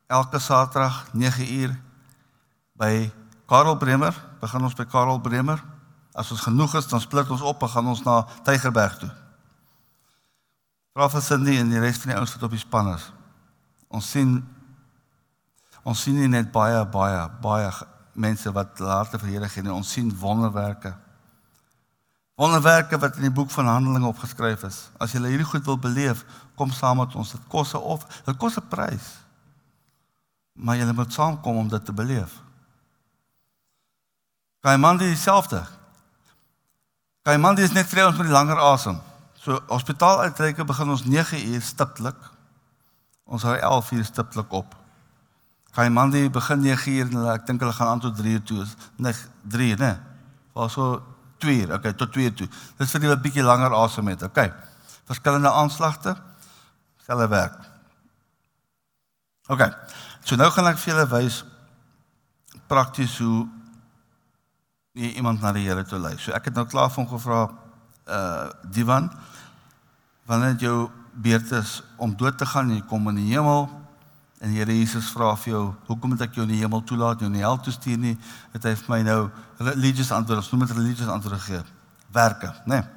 elke 0.07 0.39
Saterdag 0.39 1.05
9uur 1.13 1.75
by 2.73 3.11
Karel 3.45 3.77
Bremer. 3.77 4.15
Begin 4.41 4.63
ons 4.65 4.73
by 4.73 4.85
Karel 4.89 5.19
Bremer. 5.21 5.61
As 6.17 6.31
ons 6.33 6.41
genoeg 6.41 6.73
is, 6.79 6.87
dan 6.89 7.01
split 7.01 7.29
ons 7.29 7.45
op 7.45 7.61
en 7.61 7.69
gaan 7.69 7.91
ons 7.93 8.01
na 8.01 8.23
Tygerberg 8.47 8.97
toe. 8.97 9.11
Vra 10.97 11.11
vir 11.13 11.21
Cindy 11.21 11.59
en 11.61 11.69
die 11.69 11.81
res 11.83 11.99
van 12.01 12.09
die 12.09 12.17
ouens 12.17 12.33
wat 12.33 12.47
op 12.47 12.55
die 12.55 12.63
span 12.63 12.89
is. 12.95 13.05
Ons 13.93 14.09
sien 14.09 14.39
ons 15.87 16.01
sien 16.01 16.17
nie 16.17 16.27
net 16.27 16.49
baie 16.51 16.81
baie 16.89 17.21
baie 17.43 17.69
mense 18.17 18.49
wat 18.51 18.81
later 18.81 19.21
vir 19.21 19.29
Here 19.35 19.49
gee 19.53 19.61
nie, 19.61 19.71
ons 19.71 19.93
sien 19.93 20.09
wonderwerke. 20.19 20.95
Wonderwerke 22.37 22.97
wat 22.97 23.21
in 23.21 23.29
die 23.29 23.33
boek 23.33 23.53
van 23.53 23.69
Handelinge 23.69 24.09
opgeskryf 24.09 24.65
is. 24.65 24.87
As 24.97 25.13
jy 25.13 25.21
hierdie 25.21 25.47
goed 25.47 25.69
wil 25.69 25.77
beleef, 25.77 26.25
kom 26.57 26.73
saam 26.73 26.97
met 26.97 27.15
ons. 27.15 27.31
Dit 27.31 27.47
kos 27.47 27.73
'n 27.73 27.77
of, 27.77 28.05
dit 28.25 28.37
kos 28.37 28.57
'n 28.57 28.67
prys. 28.67 29.07
Maar 30.53 30.77
jy 30.77 30.91
moet 30.91 31.13
saamkom 31.13 31.55
om 31.55 31.67
dit 31.69 31.85
te 31.85 31.93
beleef. 31.93 32.41
Kaimandi 34.61 35.05
dieselfde. 35.05 35.63
Kaimandi 37.21 37.61
is 37.61 37.71
net 37.71 37.85
vir 37.85 38.07
ons 38.07 38.17
met 38.17 38.27
die 38.27 38.33
langer 38.33 38.59
asem. 38.59 38.97
So 39.35 39.59
hospitaal 39.67 40.19
uitreike 40.19 40.65
begin 40.65 40.89
ons 40.89 41.05
9 41.05 41.47
uur 41.47 41.61
stiptelik. 41.61 42.17
Ons 43.25 43.43
hou 43.43 43.55
11 43.55 43.91
uur 43.91 44.05
stiptelik 44.05 44.51
op. 44.51 44.75
Gaan 45.77 45.93
man 45.93 46.09
die 46.09 46.29
begin 46.29 46.59
9 46.59 46.91
uur 46.91 47.09
en 47.11 47.25
ek 47.35 47.45
dink 47.45 47.61
hulle 47.61 47.73
gaan 47.73 47.87
aan 47.87 47.99
tot 48.01 48.15
3 48.17 48.31
uur 48.33 48.43
toe. 48.43 48.65
Nee, 48.97 49.13
3, 49.45 49.75
né? 49.77 49.91
Was 50.57 50.73
so 50.73 51.03
2 51.37 51.59
uur, 51.61 51.73
okay, 51.73 51.93
tot 51.93 52.11
2 52.11 52.23
uur 52.25 52.33
toe. 52.33 52.47
Dis 52.77 52.91
vir 52.91 52.99
die 52.99 53.09
'n 53.09 53.21
bietjie 53.21 53.43
langer 53.43 53.75
asem 53.75 54.07
het. 54.07 54.23
Okay. 54.23 54.53
Verskillende 55.05 55.51
aanslagte. 55.51 56.17
Selfe 57.07 57.27
werk. 57.31 57.59
Okay. 59.47 59.71
So 60.27 60.35
nou 60.35 60.49
gaan 60.51 60.67
ek 60.73 60.79
vir 60.81 60.91
julle 60.91 61.07
wys 61.13 61.37
prakties 62.67 63.13
hoe 63.23 63.45
jy 64.97 65.13
iemand 65.15 65.39
na 65.39 65.53
die 65.55 65.63
Here 65.63 65.85
toe 65.87 66.01
lei. 66.03 66.17
So 66.19 66.35
ek 66.35 66.49
het 66.49 66.57
nou 66.57 66.65
klaar 66.67 66.91
van 66.91 67.07
gevra 67.07 67.45
uh 68.07 68.49
Divan 68.75 69.07
wanneer 70.27 70.59
jou 70.59 70.89
beurt 71.15 71.51
is 71.55 71.81
om 71.95 72.15
dood 72.15 72.37
te 72.37 72.45
gaan 72.45 72.67
en 72.67 72.75
jy 72.75 72.83
kom 72.87 73.07
in 73.11 73.21
die 73.21 73.29
hemel 73.31 73.69
en 74.43 74.51
Here 74.51 74.75
Jesus 74.75 75.13
vra 75.15 75.31
vir 75.39 75.53
jou 75.53 75.63
hoekom 75.87 76.11
moet 76.11 76.27
ek 76.27 76.35
jou 76.35 76.43
in 76.43 76.51
die 76.51 76.59
hemel 76.59 76.83
toelaat 76.83 77.23
jou 77.23 77.31
in 77.31 77.39
die 77.39 77.45
hel 77.45 77.59
toe 77.63 77.73
stuur 77.73 77.97
nie 78.03 78.17
het 78.53 78.67
hy 78.67 78.75
vir 78.83 78.91
my 78.91 79.01
nou 79.07 79.19
religious 79.63 80.11
antwoord 80.11 80.43
ons 80.43 80.51
noem 80.51 80.67
dit 80.67 80.75
religious 80.75 81.11
antwoord 81.11 81.39
gegee 81.39 81.63
werke 82.15 82.51
nê 82.65 82.81
nee. 82.81 82.96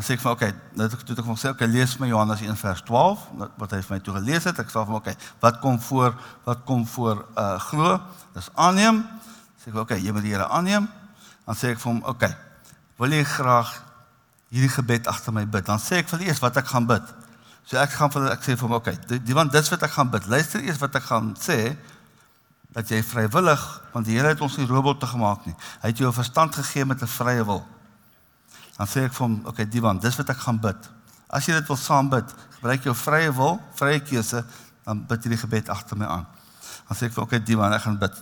As 0.00 0.10
ek 0.10 0.22
vir 0.22 0.32
okay 0.32 0.50
nou 0.74 0.86
het 0.86 0.96
ek 0.96 1.04
toe 1.06 1.26
van 1.26 1.38
sê 1.40 1.52
okay 1.52 1.68
lees 1.68 1.96
my 2.00 2.08
Johannes 2.08 2.40
1 2.46 2.56
vers 2.56 2.82
12 2.88 3.26
wat 3.60 3.76
hy 3.76 3.82
vir 3.84 3.96
my 3.96 4.00
toe 4.06 4.16
gelees 4.16 4.48
het 4.48 4.62
ek 4.64 4.72
sê 4.72 4.86
vir 4.88 4.98
okay 4.98 5.16
wat 5.44 5.60
kom 5.60 5.76
voor 5.90 6.16
wat 6.48 6.64
kom 6.68 6.86
voor 6.94 7.26
uh 7.36 7.58
glo 7.68 7.98
dis 8.34 8.50
aanneem 8.54 9.04
sê 9.60 9.70
ek 9.74 9.84
okay 9.84 10.00
jy 10.00 10.16
moet 10.16 10.24
die 10.24 10.34
Here 10.34 10.48
aanneem 10.48 10.88
dan 11.44 11.58
sê 11.58 11.74
ek 11.74 11.84
vir 11.84 11.92
hom 11.92 12.02
okay 12.14 12.32
wil 13.00 13.12
jy 13.16 13.24
graag 13.24 13.70
hierdie 14.50 14.70
gebed 14.70 15.08
agter 15.10 15.34
my 15.34 15.46
bid. 15.46 15.64
Dan 15.66 15.80
sê 15.82 16.02
ek 16.02 16.10
vir 16.10 16.26
eers 16.28 16.42
wat 16.42 16.58
ek 16.60 16.68
gaan 16.70 16.86
bid. 16.90 17.06
So 17.68 17.78
ek 17.78 17.94
gaan 17.94 18.10
vir 18.12 18.30
ek 18.32 18.44
sê 18.44 18.56
vir 18.56 18.66
hom, 18.66 18.76
okay, 18.80 18.96
die, 19.10 19.20
die 19.22 19.36
want 19.36 19.54
dis 19.54 19.70
wat 19.70 19.86
ek 19.86 19.94
gaan 19.94 20.10
bid. 20.12 20.26
Luister 20.30 20.62
eers 20.64 20.80
wat 20.82 20.98
ek 20.98 21.06
gaan 21.06 21.32
sê 21.38 21.76
dat 22.74 22.90
jy 22.90 23.00
vrywillig 23.02 23.62
want 23.94 24.06
die 24.06 24.18
Here 24.18 24.34
het 24.34 24.42
ons 24.42 24.58
nie 24.58 24.66
robotte 24.68 25.06
gemaak 25.10 25.46
nie. 25.46 25.54
Hy 25.82 25.92
het 25.92 26.02
jou 26.02 26.10
verstand 26.14 26.54
gegee 26.58 26.86
met 26.86 27.02
'n 27.02 27.10
vrye 27.10 27.46
wil. 27.46 27.62
Dan 28.80 28.88
sê 28.88 29.02
ek 29.04 29.12
vir 29.12 29.26
hom, 29.26 29.34
okay, 29.50 29.66
die 29.68 29.82
want 29.84 30.00
dis 30.00 30.16
wat 30.16 30.30
ek 30.32 30.38
gaan 30.40 30.56
bid. 30.56 30.86
As 31.28 31.44
jy 31.44 31.52
dit 31.58 31.68
wil 31.68 31.76
saam 31.76 32.08
bid, 32.08 32.30
gebruik 32.56 32.86
jou 32.88 32.94
vrye 32.96 33.32
wil, 33.36 33.58
vrye 33.76 34.00
keuse, 34.00 34.40
dan 34.86 35.02
bid 35.10 35.26
jy 35.26 35.34
die 35.34 35.40
gebed 35.42 35.68
agter 35.68 35.98
my 36.00 36.08
aan. 36.08 36.24
Dan 36.88 36.96
sê 36.96 37.10
ek 37.10 37.12
vir 37.18 37.26
okay, 37.26 37.40
die 37.44 37.58
want 37.60 37.76
ek 37.76 37.84
gaan 37.84 37.98
bid. 38.00 38.16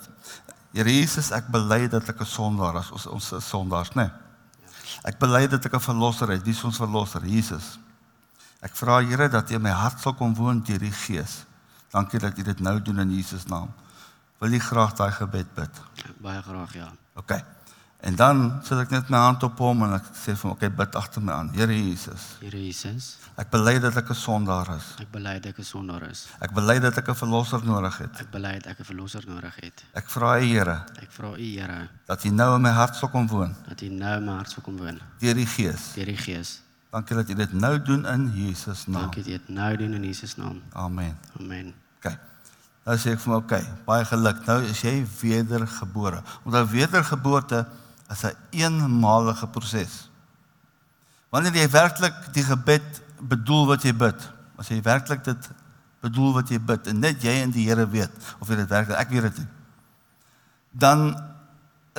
Here 0.75 0.91
Jesus, 0.91 1.31
ek 1.37 1.47
bely 1.55 1.87
dat 1.93 2.11
ek 2.11 2.21
'n 2.21 2.27
sondaar 2.27 2.81
is. 2.81 2.91
Ons 2.91 3.07
ons 3.07 3.33
is 3.39 3.47
sondaars, 3.49 3.95
né? 3.95 4.11
Nee. 4.11 4.11
Ek 5.07 5.19
bely 5.19 5.47
dat 5.47 5.65
ek 5.65 5.75
'n 5.79 5.81
verlosser 5.81 6.29
het, 6.35 6.45
dis 6.45 6.65
ons 6.65 6.77
verlosser, 6.77 7.23
Jesus. 7.23 7.79
Ek 8.61 8.75
vra 8.75 8.99
Here 9.01 9.29
dat 9.29 9.51
U 9.51 9.55
in 9.55 9.63
my 9.63 9.71
hart 9.71 10.01
sal 10.01 10.15
kom 10.15 10.35
woon 10.35 10.61
deur 10.61 10.79
die 10.79 10.91
Gees. 10.91 11.45
Dankie 11.93 12.19
dat 12.19 12.39
U 12.39 12.43
dit 12.43 12.61
nou 12.61 12.83
doen 12.83 12.99
in 12.99 13.11
Jesus 13.11 13.47
naam. 13.47 13.71
Wil 14.41 14.51
jy 14.51 14.59
graag 14.59 14.93
daai 14.95 15.13
gebed 15.13 15.55
bid? 15.55 15.81
Baie 16.21 16.43
graag, 16.43 16.73
ja. 16.75 16.91
OK. 17.15 17.58
En 18.01 18.15
dan 18.15 18.61
sit 18.63 18.79
ek 18.79 18.91
net 18.95 19.09
my 19.11 19.19
hand 19.19 19.43
op 19.43 19.59
hom 19.59 19.83
en 19.83 19.97
ek 19.97 20.05
sê 20.15 20.31
vir 20.37 20.45
hom, 20.47 20.53
OK, 20.55 20.69
bid 20.71 20.95
agter 20.95 21.23
my 21.23 21.33
aan. 21.35 21.49
Here 21.57 21.75
Jesus. 21.75 22.37
Here 22.41 22.59
Jesus. 22.59 23.17
Ek 23.39 23.51
bely 23.51 23.79
dat 23.83 23.97
ek 23.97 24.11
'n 24.11 24.15
sondaar 24.15 24.71
is. 24.77 24.87
Ek 25.03 25.11
bely 25.11 25.35
dat 25.41 25.47
ek 25.51 25.59
'n 25.59 25.65
sondaar 25.65 26.03
is. 26.11 26.27
Ek 26.41 26.53
bely 26.55 26.79
dat 26.79 26.97
ek 26.99 27.09
'n 27.09 27.15
verlosser 27.15 27.65
nodig 27.65 27.99
het. 27.99 28.21
Ek 28.21 28.31
bely 28.31 28.53
dat 28.63 28.67
ek 28.67 28.79
'n 28.81 28.85
verlosser 28.85 29.25
nodig 29.27 29.55
het. 29.57 29.85
Ek 29.95 30.07
vra 30.11 30.39
U 30.39 30.45
Here 30.47 30.85
Ek 31.03 31.11
vra 31.11 31.29
U 31.35 31.43
Here 31.43 31.89
dat 32.07 32.25
U 32.25 32.31
nou 32.31 32.55
in 32.55 32.63
my 32.63 32.71
hart 32.71 32.95
sal 32.97 33.09
kom 33.09 33.27
woon 33.27 33.55
dat 33.69 33.81
U 33.83 33.89
nou 33.89 34.17
in 34.17 34.25
my 34.25 34.33
hart 34.33 34.51
sal 34.51 34.63
kom 34.63 34.77
woon 34.77 35.01
deur 35.19 35.35
die 35.35 35.47
Gees. 35.47 35.95
deur 35.95 36.05
die 36.07 36.17
Gees. 36.17 36.61
Dankie 36.91 37.17
dat 37.17 37.29
U 37.29 37.35
dit 37.35 37.53
nou 37.53 37.83
doen 37.83 38.07
in 38.07 38.31
Jesus 38.35 38.87
naam. 38.87 39.03
Dankie 39.03 39.23
dat 39.23 39.33
U 39.33 39.39
dit 39.39 39.49
nou 39.49 39.77
doen 39.77 39.93
in 39.95 40.05
Jesus 40.05 40.37
naam. 40.37 40.63
Amen. 40.73 41.19
Amen. 41.41 41.75
OK. 41.99 42.17
Nou 42.87 42.97
sê 42.97 43.11
ek 43.13 43.19
vir 43.21 43.33
my, 43.33 43.37
OK, 43.37 43.85
baie 43.85 44.05
geluk. 44.05 44.47
Nou 44.47 44.63
is 44.63 44.81
jy 44.81 45.07
wedergebore. 45.21 46.23
Onthou 46.45 46.67
wedergeboorte 46.67 47.67
is 48.11 48.25
'n 48.25 48.37
eenmalige 48.51 49.47
proses. 49.49 50.11
Wanneer 51.29 51.55
jy 51.55 51.69
werklik 51.71 52.33
die 52.33 52.45
gebed 52.45 53.03
bedoel 53.21 53.67
wat 53.67 53.83
jy 53.83 53.93
bid, 53.95 54.31
as 54.57 54.69
jy 54.69 54.83
werklik 54.83 55.25
dit 55.25 55.51
bedoel 56.01 56.33
wat 56.33 56.49
jy 56.49 56.61
bid 56.61 56.87
en 56.87 56.99
net 56.99 57.23
jy 57.23 57.43
en 57.43 57.51
die 57.51 57.67
Here 57.67 57.89
weet 57.89 58.35
of 58.39 58.49
jy 58.49 58.57
dit 58.57 58.69
werklik 58.69 58.99
ek 58.99 59.11
weet 59.11 59.23
dit 59.23 59.39
nie. 59.39 59.49
Dan 60.71 61.17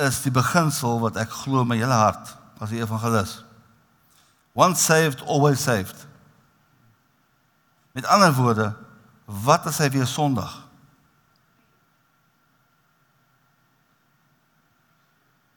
is 0.00 0.22
die 0.22 0.32
beginsel 0.32 1.00
wat 1.00 1.16
ek 1.16 1.30
glo 1.30 1.64
my 1.64 1.76
hele 1.76 1.94
hart 1.94 2.36
as 2.58 2.70
'n 2.70 2.82
evangelis. 2.82 3.44
Once 4.52 4.82
saved, 4.82 5.22
always 5.22 5.62
saved. 5.62 6.06
Met 7.92 8.06
ander 8.06 8.32
woorde, 8.34 8.76
wat 9.24 9.66
as 9.66 9.78
hy 9.78 9.90
weer 9.90 10.06
Sondag? 10.06 10.69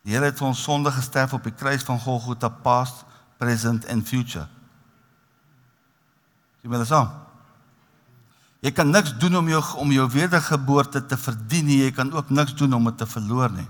Die 0.04 0.12
Here 0.12 0.28
het 0.28 0.40
vir 0.40 0.50
ons 0.50 0.64
sonde 0.64 0.92
gesterf 0.92 1.34
op 1.36 1.46
die 1.48 1.56
kruis 1.56 1.86
van 1.88 2.00
Golgotha 2.00 2.50
past, 2.64 3.06
present 3.40 3.88
and 3.92 4.08
future. 4.08 4.46
Jy 6.64 6.72
moet 6.72 6.84
dit 6.84 6.92
saam. 6.92 7.12
Jy 8.64 8.72
kan 8.72 8.92
niks 8.92 9.16
doen 9.20 9.36
om 9.40 9.48
jou 9.52 9.62
om 9.84 9.92
jou 9.92 10.06
wedergeboorte 10.12 11.02
te 11.08 11.18
verdien 11.20 11.68
nie. 11.68 11.82
Jy 11.82 11.92
kan 11.96 12.12
ook 12.16 12.30
niks 12.32 12.56
doen 12.56 12.76
om 12.76 12.88
dit 12.88 12.98
te 13.00 13.08
verloor 13.08 13.52
nie. 13.52 13.68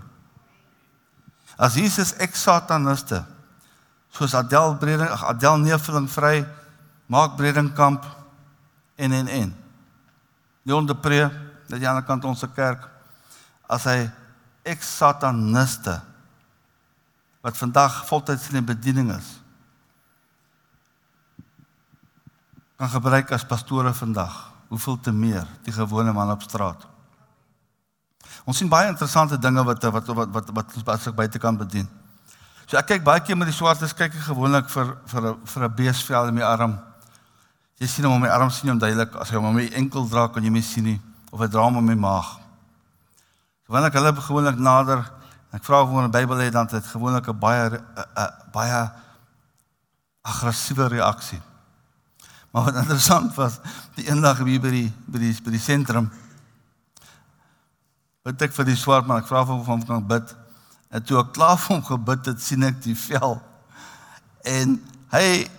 As 1.57 1.77
Jesus 1.77 2.13
ek 2.21 2.37
sataniste 2.37 3.23
soos 4.13 4.35
Adel 4.37 4.75
Breding, 4.77 5.09
ag 5.09 5.23
Adel 5.31 5.57
Neveling 5.63 6.05
vry, 6.09 6.43
maak 7.09 7.33
Bredingkamp 7.37 8.05
en 9.01 9.15
en 9.17 9.27
en. 9.27 9.53
Leon 10.69 10.85
de 10.85 10.95
Pre, 10.95 11.25
dat 11.69 11.81
jy 11.81 11.89
aan 11.89 12.01
die 12.01 12.05
kant 12.05 12.25
ons 12.29 12.41
se 12.45 12.49
kerk 12.53 12.85
as 13.65 13.87
hy 13.89 14.05
ek 14.69 14.85
sataniste 14.85 15.97
wat 17.43 17.59
vandag 17.59 18.05
voltyds 18.07 18.47
in 18.51 18.61
die 18.61 18.67
bediening 18.73 19.11
is 19.11 19.43
kan 22.83 22.89
gebruik 22.89 23.31
as 23.31 23.45
pastore 23.47 23.93
vandag. 23.93 24.51
Hoeveel 24.67 24.99
te 24.99 25.11
meer 25.11 25.47
die 25.63 25.71
gewone 25.71 26.11
man 26.13 26.31
op 26.33 26.41
straat. 26.41 26.87
Ons 28.43 28.57
sien 28.59 28.69
baie 28.69 28.89
interessante 28.89 29.37
dinge 29.39 29.63
wat 29.63 29.83
wat 29.83 30.07
wat 30.07 30.31
wat 30.35 30.49
wat 30.57 30.73
ons 30.75 30.87
as 30.91 31.07
ek 31.07 31.15
buitekant 31.15 31.61
bedien. 31.61 31.87
So 32.65 32.77
ek 32.79 32.89
kyk 32.89 33.05
baie 33.05 33.21
keer 33.23 33.37
met 33.39 33.47
die 33.47 33.55
swartes 33.55 33.93
kyk 33.95 34.11
ek 34.11 34.25
gewoonlik 34.27 34.67
vir 34.73 34.95
vir 35.13 35.29
'n 35.29 35.37
vir 35.45 35.63
'n 35.63 35.75
beesvel 35.75 36.27
in 36.27 36.35
my 36.35 36.41
arm. 36.41 36.79
Jy 37.79 37.87
sien 37.87 38.05
hom 38.05 38.15
op 38.15 38.21
my 38.21 38.29
arm 38.29 38.49
sien 38.49 38.69
hom 38.69 38.79
duidelik. 38.79 39.15
As 39.15 39.29
hy 39.29 39.35
hom 39.35 39.45
op 39.45 39.55
my 39.55 39.69
enkel 39.71 40.09
dra 40.09 40.27
kan 40.27 40.43
jy 40.43 40.49
my 40.49 40.61
sien 40.61 40.83
nie 40.83 41.01
of 41.31 41.39
hy 41.39 41.47
dra 41.47 41.61
hom 41.63 41.77
op 41.77 41.83
my 41.83 41.95
maag. 41.95 42.39
So 43.65 43.73
wanneer 43.73 43.89
ek 43.91 43.99
hulle 43.99 44.13
gewoonlik 44.15 44.59
nader 44.59 45.11
Ek 45.53 45.63
vra 45.63 45.83
of 45.83 45.89
hulle 45.89 46.07
'n 46.07 46.11
Bybel 46.11 46.37
het 46.37 46.53
dan 46.53 46.67
het 46.71 46.85
gewoonlik 46.85 47.27
'n 47.29 47.39
baie 47.39 47.69
'n 47.69 48.51
baie 48.51 48.91
aggressiewe 50.21 50.87
reaksie. 50.87 51.41
Maar 52.51 52.63
wat 52.63 52.75
interessant 52.75 53.35
was, 53.35 53.59
die 53.95 54.07
eendag 54.07 54.37
hier 54.37 54.61
by 54.61 54.69
die 54.69 54.93
by 55.05 55.19
die 55.19 55.41
by 55.43 55.51
die 55.51 55.59
sentrum 55.59 56.11
wat 58.23 58.41
ek 58.41 58.53
vir 58.55 58.65
die 58.65 58.75
swart 58.79 59.05
man, 59.05 59.19
ek 59.19 59.27
vra 59.27 59.41
of 59.41 59.67
hom 59.67 59.85
kan 59.85 60.07
bid. 60.07 60.35
En 60.89 61.03
toe 61.03 61.19
ek 61.19 61.33
klaar 61.35 61.57
vir 61.59 61.75
hom 61.75 61.83
gebid 61.83 62.25
het, 62.25 62.41
sien 62.41 62.63
ek 62.63 62.81
die 62.81 62.95
vel. 62.95 63.41
En 64.47 64.77
hy 65.11 65.49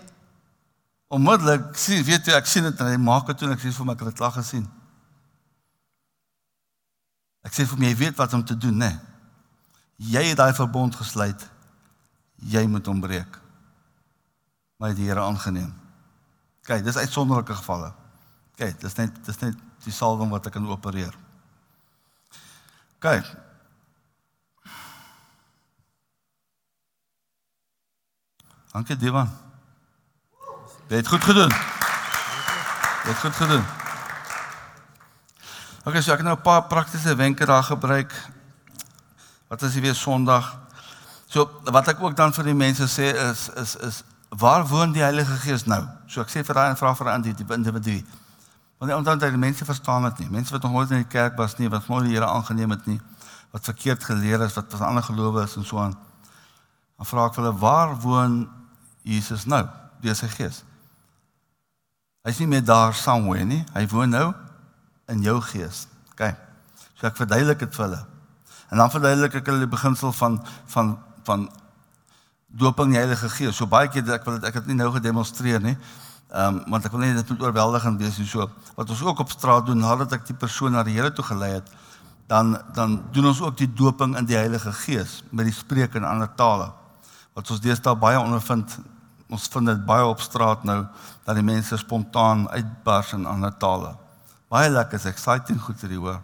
onmiddellik 1.12 1.76
sien, 1.76 2.04
weet 2.04 2.26
jy, 2.26 2.32
ek 2.32 2.46
sien 2.46 2.64
dit 2.64 2.80
en 2.80 2.86
hy 2.86 2.96
maak 2.96 3.26
dit 3.26 3.38
toe 3.38 3.50
ek 3.52 3.60
sê 3.60 3.70
vir 3.70 3.84
my 3.84 3.92
ek 3.92 3.98
het 3.98 4.08
dit 4.08 4.16
klaar 4.16 4.32
gesien. 4.32 4.64
Ek 7.44 7.52
sê 7.52 7.66
vir 7.68 7.78
my 7.78 7.90
jy 7.90 7.98
weet 8.00 8.16
wat 8.16 8.32
om 8.32 8.44
te 8.44 8.56
doen, 8.56 8.78
né? 8.80 8.88
Nee. 8.94 9.13
Jy 9.96 10.22
het 10.28 10.36
daai 10.36 10.54
verbond 10.54 10.96
gesluit. 10.96 11.50
Jy 12.36 12.66
moet 12.66 12.86
hom 12.86 13.00
breek. 13.00 13.38
Maar 14.76 14.94
die 14.94 15.06
Here 15.08 15.20
aangeneem. 15.20 15.72
Kyk, 16.64 16.84
dis 16.84 16.96
uitsonderlike 16.96 17.54
gevalle. 17.54 17.92
Kyk, 18.56 18.80
dis 18.80 18.96
net 18.98 19.16
dis 19.26 19.38
net 19.42 19.56
die 19.84 19.92
salwing 19.92 20.30
wat 20.32 20.46
ek 20.48 20.56
kan 20.56 20.68
opereer. 20.68 21.14
Kyk. 23.04 23.28
Dankie 28.74 28.96
Devan. 28.98 29.30
Jy 30.88 30.96
het 30.96 31.08
goed 31.08 31.24
gedoen. 31.24 31.52
Jy 33.04 33.12
het 33.12 33.20
goed 33.22 33.36
gedoen. 33.38 33.64
Okay, 35.84 36.00
so 36.00 36.12
ek 36.12 36.24
het 36.24 36.26
nou 36.26 36.36
'n 36.36 36.42
paar 36.42 36.64
praktiese 36.66 37.14
wenke 37.14 37.44
daar 37.46 37.62
gebruik 37.62 38.12
Wat 39.54 39.62
as 39.62 39.76
jy 39.78 39.84
weer 39.84 39.94
Sondag? 39.94 40.48
So 41.30 41.46
wat 41.70 41.86
ek 41.92 42.00
ook 42.02 42.16
dan 42.18 42.32
vir 42.34 42.48
die 42.50 42.56
mense 42.58 42.88
sê 42.90 43.12
is 43.14 43.46
is 43.54 43.76
is 43.86 44.00
waar 44.34 44.64
woon 44.66 44.90
die 44.90 45.04
Heilige 45.04 45.36
Gees 45.44 45.62
nou? 45.70 45.78
So 46.10 46.24
ek 46.24 46.32
sê 46.32 46.42
vir 46.42 46.58
daai 46.58 46.72
en 46.72 46.78
vra 46.80 46.90
vir 46.98 47.10
die 47.22 47.34
individu. 47.54 48.00
Want 48.82 48.90
die 48.90 48.96
onthou 48.96 49.14
dat 49.14 49.30
die 49.30 49.38
mense 49.38 49.64
verstaan 49.64 50.08
dit 50.10 50.24
nie. 50.24 50.30
Mense 50.40 50.50
wat 50.50 50.66
nog 50.66 50.72
nooit 50.72 50.90
in 50.90 51.04
die 51.04 51.12
kerk 51.12 51.38
was 51.38 51.54
nie, 51.58 51.70
wat 51.70 51.86
nooit 51.86 52.08
die 52.08 52.16
Here 52.16 52.26
aangeneem 52.26 52.74
het 52.74 52.86
nie, 52.90 52.98
wat 53.54 53.70
verkeerd 53.70 54.02
geleer 54.02 54.42
is, 54.42 54.56
wat 54.58 54.74
van 54.74 54.88
ander 54.88 55.06
gelowe 55.06 55.44
is 55.46 55.54
en 55.56 55.64
so 55.64 55.78
aan. 55.78 55.94
Dan 56.98 57.06
vra 57.06 57.28
ek 57.30 57.38
hulle 57.38 57.54
waar 57.54 57.94
woon 58.02 58.48
Jesus 59.06 59.46
nou? 59.46 59.62
deur 60.02 60.16
sy 60.18 60.28
gees. 60.34 60.62
Hy's 62.26 62.40
nie 62.42 62.48
meer 62.50 62.64
daar 62.64 62.92
somewhere 62.96 63.44
nie. 63.46 63.62
Hy 63.72 63.86
woon 63.92 64.10
nou 64.10 64.32
in 65.12 65.22
jou 65.22 65.38
gees. 65.52 65.86
OK. 66.10 66.26
So 66.98 67.06
ek 67.06 67.16
verduidelik 67.22 67.62
dit 67.62 67.78
vir 67.78 67.86
hulle. 67.86 68.02
En 68.74 68.80
dan 68.80 68.90
verduidelik 68.90 69.36
ek 69.38 69.46
hulle 69.46 69.62
die 69.62 69.70
beginsel 69.70 70.10
van 70.18 70.40
van 70.66 70.96
van 71.24 71.44
doping 72.58 72.90
die 72.90 72.98
Heilige 72.98 73.28
Gees. 73.30 73.54
So 73.54 73.70
baie 73.70 73.86
keer 73.86 74.08
ek 74.16 74.24
wil 74.26 74.40
dit 74.40 74.48
ek 74.48 74.58
het 74.58 74.66
nie 74.66 74.74
nou 74.74 74.88
gedemonstreer 74.96 75.62
nie. 75.62 75.76
Ehm 76.34 76.58
um, 76.58 76.72
want 76.74 76.88
ek 76.88 76.90
wil 76.90 77.04
net 77.04 77.20
dit 77.20 77.30
moet 77.30 77.44
oorweldigend 77.46 78.02
wees 78.02 78.18
en 78.18 78.26
so. 78.26 78.48
Wat 78.74 78.90
ons 78.90 79.04
ook 79.06 79.22
op 79.22 79.30
straat 79.30 79.70
doen 79.70 79.78
nadat 79.78 80.16
ek 80.18 80.26
die 80.26 80.34
persoon 80.34 80.74
na 80.74 80.82
die 80.82 80.96
Here 80.98 81.12
toe 81.14 81.22
gelei 81.30 81.52
het, 81.52 81.70
dan 82.26 82.58
dan 82.74 82.98
doen 83.14 83.30
ons 83.30 83.44
ook 83.46 83.54
die 83.62 83.70
doping 83.70 84.18
in 84.18 84.26
die 84.26 84.40
Heilige 84.40 84.74
Gees 84.80 85.20
met 85.30 85.46
die 85.46 85.54
spreek 85.54 85.94
in 85.94 86.10
ander 86.10 86.34
tale. 86.34 86.72
Wat 87.38 87.54
ons 87.54 87.62
deesdae 87.62 87.94
baie 87.94 88.18
ondervind, 88.18 88.78
ons 89.30 89.48
vind 89.54 89.70
dit 89.70 89.86
baie 89.86 90.10
op 90.10 90.18
straat 90.20 90.66
nou 90.66 90.80
dat 91.22 91.38
die 91.38 91.46
mense 91.46 91.78
spontaan 91.78 92.48
uitbars 92.50 93.14
in 93.14 93.30
ander 93.38 93.54
tale. 93.54 93.94
Baie 94.50 94.70
lekker, 94.70 94.98
is 94.98 95.12
exciting 95.14 95.62
goed 95.62 95.78
te 95.78 95.94
hoor. 95.94 96.18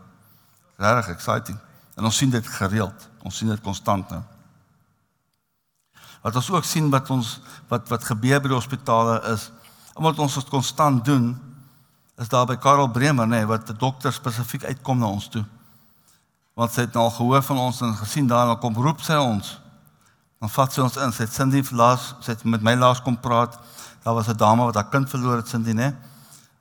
Regtig 0.83 1.15
exciting. 1.15 1.70
En 2.01 2.09
ons 2.09 2.17
sien 2.17 2.33
dit 2.33 2.47
gereeld. 2.57 3.09
Ons 3.23 3.37
sien 3.37 3.49
dit 3.53 3.61
konstant 3.61 4.09
nou. 4.11 4.23
Wat 6.25 6.37
ons 6.37 6.51
ook 6.53 6.65
sien 6.69 6.89
wat 6.93 7.11
ons 7.13 7.37
wat 7.69 7.89
wat 7.93 8.05
gebeur 8.09 8.41
by 8.41 8.51
die 8.51 8.57
hospitale 8.57 9.21
is 9.35 9.51
omdat 9.95 10.21
ons 10.23 10.35
dit 10.39 10.49
konstant 10.53 11.05
doen 11.05 11.33
is 12.21 12.29
daar 12.29 12.47
by 12.49 12.57
Karel 12.61 12.89
Bremer 12.93 13.27
nê 13.29 13.41
nee, 13.41 13.49
wat 13.49 13.69
'n 13.69 13.77
dokter 13.77 14.13
spesifiek 14.13 14.65
uitkom 14.65 14.99
na 14.99 15.07
ons 15.07 15.29
toe 15.29 15.45
want 16.61 16.75
sy 16.75 16.85
het 16.85 16.93
nou 16.93 17.07
al 17.07 17.15
gehoor 17.15 17.43
van 17.47 17.59
ons 17.63 17.81
en 17.81 17.95
gesien 17.97 18.27
daarna 18.29 18.59
kom 18.61 18.75
roep 18.77 19.01
sy 19.01 19.17
ons. 19.17 19.55
Dan 20.41 20.51
vat 20.53 20.75
sy 20.75 20.83
ons 20.85 20.99
in. 21.01 21.13
Sy 21.13 21.25
het 21.25 21.33
Cindy 21.33 21.63
laas, 21.73 22.11
sy 22.21 22.35
het 22.35 22.45
met 22.45 22.61
my 22.65 22.75
laas 22.77 23.01
kom 23.01 23.17
praat. 23.17 23.57
Daar 24.05 24.15
was 24.15 24.29
'n 24.29 24.37
dame 24.37 24.65
wat 24.65 24.75
haar 24.75 24.91
kind 24.91 25.09
verloor 25.09 25.37
het, 25.37 25.49
Cindy, 25.49 25.73
né? 25.73 25.97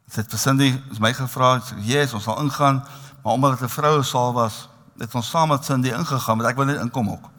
Sy 0.07 0.21
het 0.21 0.29
vir 0.29 0.39
Cindy 0.39 0.81
my 0.99 1.13
gevra, 1.13 1.59
sê, 1.59 1.75
"Jesus, 1.83 2.13
ons 2.13 2.23
sal 2.23 2.39
ingaan." 2.39 2.83
Maar 3.23 3.33
omdat 3.33 3.59
dit 3.59 3.61
'n 3.61 3.69
vroue 3.69 4.03
saal 4.03 4.33
was, 4.33 4.68
het 4.99 5.15
ons 5.15 5.29
saam 5.29 5.49
met 5.49 5.65
Cindy 5.65 5.93
ingegaan, 5.95 6.37
want 6.37 6.49
ek 6.49 6.57
wil 6.59 6.65
net 6.65 6.81
inkom 6.81 7.09
ook. 7.09 7.29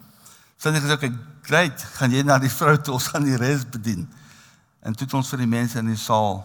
Cindy 0.57 0.79
gesê, 0.79 0.97
"Ek 0.97 1.13
great, 1.41 1.83
gaan 1.97 2.11
jy 2.11 2.23
na 2.23 2.37
die 2.37 2.49
vrou 2.59 2.77
toe, 2.77 2.93
ons 2.93 3.07
gaan 3.07 3.23
die 3.23 3.37
res 3.37 3.65
bedien." 3.69 4.09
En 4.81 4.93
toe 4.93 5.05
het 5.05 5.13
ons 5.13 5.29
vir 5.29 5.39
die 5.39 5.47
mense 5.47 5.77
in 5.77 5.85
die 5.85 5.97
saal 5.97 6.41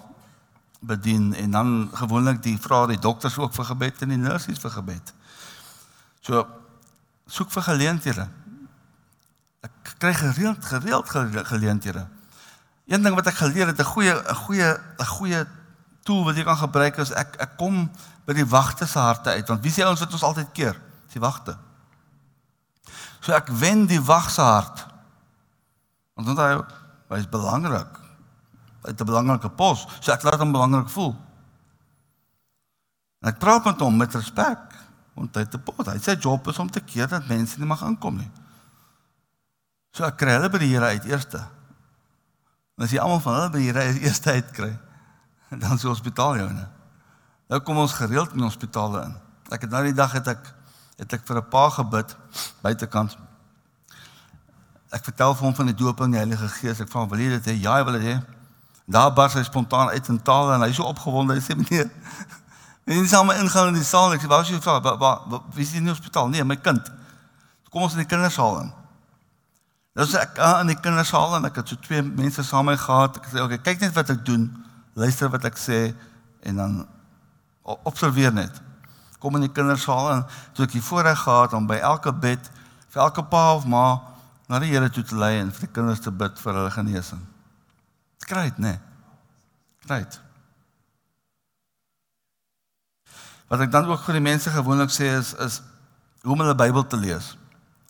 bedien 0.81 1.35
en 1.35 1.51
dan 1.51 1.91
gewoonlik 1.93 2.43
die 2.43 2.59
vra 2.61 2.87
die 2.87 2.99
dokters 2.99 3.39
ook 3.39 3.55
vir 3.55 3.65
gebed 3.65 4.03
en 4.03 4.13
die 4.13 4.21
nurses 4.21 4.61
vir 4.61 4.71
gebed. 4.71 5.13
So 6.21 6.47
soek 7.27 7.51
vir 7.51 7.63
geleenthede. 7.63 8.29
Ek 9.67 9.95
kry 9.99 10.13
gereeld 10.15 10.65
gereeld 10.65 11.11
geleenthede. 11.49 12.07
Een 12.87 13.03
ding 13.03 13.15
wat 13.15 13.27
ek 13.27 13.41
geleer 13.41 13.67
het, 13.73 13.81
'n 13.81 13.85
goeie 13.85 14.15
'n 14.15 14.35
goeie 14.35 14.79
'n 14.99 15.07
goeie 15.07 15.47
tool 16.05 16.25
wat 16.25 16.37
jy 16.37 16.45
kan 16.45 16.57
gebruik 16.57 16.99
is 16.99 17.11
ek 17.11 17.37
ek 17.41 17.57
kom 17.57 17.91
by 18.27 18.33
die 18.33 18.47
wagte 18.47 18.87
se 18.87 18.99
harte 18.99 19.31
uit 19.31 19.49
want 19.49 19.63
wie 19.63 19.73
sê 19.73 19.87
ons 19.87 20.01
wat 20.01 20.13
ons 20.13 20.23
altyd 20.23 20.53
keer? 20.53 20.77
Die 21.17 21.23
wagte. 21.23 21.57
So 23.25 23.35
ek 23.35 23.49
wen 23.59 23.87
die 23.89 24.03
wag 24.05 24.29
se 24.31 24.45
hart. 24.45 24.85
Want 26.17 26.29
dit 26.29 26.43
hy 26.43 27.17
is 27.19 27.29
belangrik. 27.33 28.03
Hy 28.85 28.93
het 28.93 29.01
'n 29.01 29.09
belangrike 29.09 29.51
pos. 29.51 29.87
So 30.01 30.13
ek 30.13 30.23
laat 30.23 30.39
hom 30.39 30.53
belangrik 30.53 30.89
voel. 30.89 31.17
En 33.23 33.33
ek 33.33 33.39
praat 33.39 33.65
met 33.65 33.81
hom 33.81 33.97
met 33.97 34.15
respek 34.15 34.75
want 35.17 35.35
hy 35.35 35.41
het 35.43 35.55
'n 35.55 35.63
pot. 35.63 35.87
Hy 35.87 35.97
sê 35.97 36.13
sy 36.13 36.21
job 36.21 36.47
is 36.49 36.59
om 36.59 36.71
te 36.71 36.81
keer 36.81 37.09
dat 37.09 37.29
mense 37.29 37.59
nie 37.59 37.67
mag 37.67 37.83
inkom 37.83 38.17
nie. 38.17 38.31
So 39.93 40.05
ek 40.05 40.17
kry 40.17 40.37
hulle 40.37 40.51
by 40.51 40.59
die 40.59 40.75
Here 40.75 40.93
uit 40.93 41.05
eerste. 41.05 41.39
En 42.77 42.85
as 42.85 42.91
jy 42.91 43.01
almal 43.01 43.21
van 43.21 43.35
hulle 43.35 43.51
by 43.51 43.59
die 43.59 43.73
Here 43.73 43.81
uit 43.81 44.03
eerste 44.03 44.31
uit 44.31 44.51
kry, 44.51 44.79
dan 45.65 45.79
sou 45.79 45.89
hospitaal 45.89 46.37
jou 46.37 46.53
ne. 46.53 46.69
Nou 47.49 47.61
kom 47.61 47.79
ons 47.79 47.93
gereeld 47.93 48.33
in 48.33 48.45
hospitale 48.45 49.03
in. 49.05 49.17
Ek 49.51 49.61
het 49.61 49.71
nou 49.71 49.83
die 49.83 49.95
dag 49.95 50.13
het 50.13 50.29
ek 50.29 50.55
het 50.97 51.13
ek 51.13 51.27
vir 51.27 51.37
'n 51.37 51.49
pa 51.49 51.69
gebid 51.71 52.17
buitekant. 52.63 53.17
Ek 54.91 55.05
vertel 55.05 55.35
vir 55.35 55.45
hom 55.45 55.55
van 55.55 55.67
die 55.67 55.75
doping 55.75 56.11
die 56.13 56.19
Heilige 56.19 56.49
Gees. 56.49 56.81
Ek 56.81 56.89
vra 56.89 57.07
wil 57.09 57.19
jy 57.19 57.29
dit 57.29 57.45
hê? 57.45 57.61
Ja, 57.61 57.75
hy 57.75 57.85
wil 57.85 58.01
dit 58.01 58.03
hê. 58.03 58.23
Daar 58.87 59.13
bars 59.13 59.35
hy 59.35 59.43
spontaan 59.43 59.89
uit 59.89 60.09
in 60.09 60.23
tale 60.23 60.55
en 60.55 60.61
hy 60.61 60.69
is 60.69 60.77
so 60.77 60.85
opgewonde. 60.85 61.35
Hy 61.35 61.41
sê 61.41 61.57
meneer 61.57 61.91
En 62.87 63.03
dis 63.03 63.15
almal 63.15 63.35
ingaan 63.43 63.67
in 63.67 63.81
die 63.81 63.85
saal. 63.85 64.13
Ek 64.13 64.23
sê, 64.23 64.27
"Waar 64.27 64.41
is 64.41 64.49
jou 64.49 64.61
vrou? 64.61 64.81
Waar 64.81 64.99
waar 64.99 65.41
wie 65.53 65.65
is 65.65 65.73
in 65.73 65.83
die 65.83 65.91
hospitaal?" 65.91 66.29
Nee, 66.29 66.45
my 66.45 66.57
kind. 66.57 66.91
Kom 67.71 67.83
ons 67.83 67.93
in 67.93 67.99
die 67.99 68.07
kindersaal 68.07 68.61
in. 68.61 68.73
Nou 69.95 70.07
sê 70.07 70.21
ek 70.21 70.39
aan 70.39 70.55
ah, 70.55 70.67
die 70.67 70.81
kindersaal 70.81 71.37
en 71.37 71.45
ek 71.45 71.57
het 71.57 71.69
so 71.69 71.77
twee 71.77 72.03
mense 72.03 72.43
saam 72.43 72.65
met 72.65 72.79
my 72.79 72.85
gehad. 72.85 73.17
Ek 73.17 73.25
sê, 73.25 73.35
"Oké, 73.35 73.43
okay, 73.43 73.59
kyk 73.59 73.81
net 73.81 73.93
wat 73.93 74.11
ek 74.11 74.25
doen. 74.25 74.65
Luister 74.95 75.29
wat 75.29 75.45
ek 75.45 75.57
sê 75.57 75.95
en 76.43 76.57
dan 76.57 76.89
observeer 77.63 78.33
net." 78.33 78.63
Kom 79.27 79.35
in 79.41 79.49
die 79.49 79.51
kindersaal 79.51 80.13
en 80.13 80.21
toe 80.55 80.69
ek 80.69 80.77
hier 80.77 80.85
voorreg 80.87 81.19
gehad 81.19 81.55
om 81.59 81.65
by 81.67 81.81
elke 81.83 82.13
bed 82.15 82.47
vir 82.95 83.01
elke 83.03 83.25
pa 83.27 83.57
of 83.57 83.65
ma 83.67 83.87
na 84.47 84.61
die 84.63 84.71
Here 84.71 84.87
toe 84.95 85.03
te 85.03 85.17
lei 85.19 85.41
en 85.41 85.51
vir 85.51 85.67
die 85.67 85.73
kinders 85.75 86.05
te 86.05 86.13
bid 86.15 86.39
vir 86.39 86.55
hulle 86.55 86.71
genesing. 86.71 87.25
Dit, 88.23 88.61
né? 88.63 88.77
Nee. 88.77 88.79
Dit. 89.91 90.21
Wat 93.51 93.65
ek 93.67 93.75
dan 93.75 93.91
ook 93.91 94.05
vir 94.07 94.21
die 94.21 94.25
mense 94.29 94.55
gewoonlik 94.55 94.95
sê 94.95 95.11
is 95.17 95.33
is 95.43 95.59
hoe 96.23 96.35
om 96.35 96.45
hulle 96.45 96.55
Bybel 96.55 96.87
te 96.87 96.99
lees. 97.03 97.35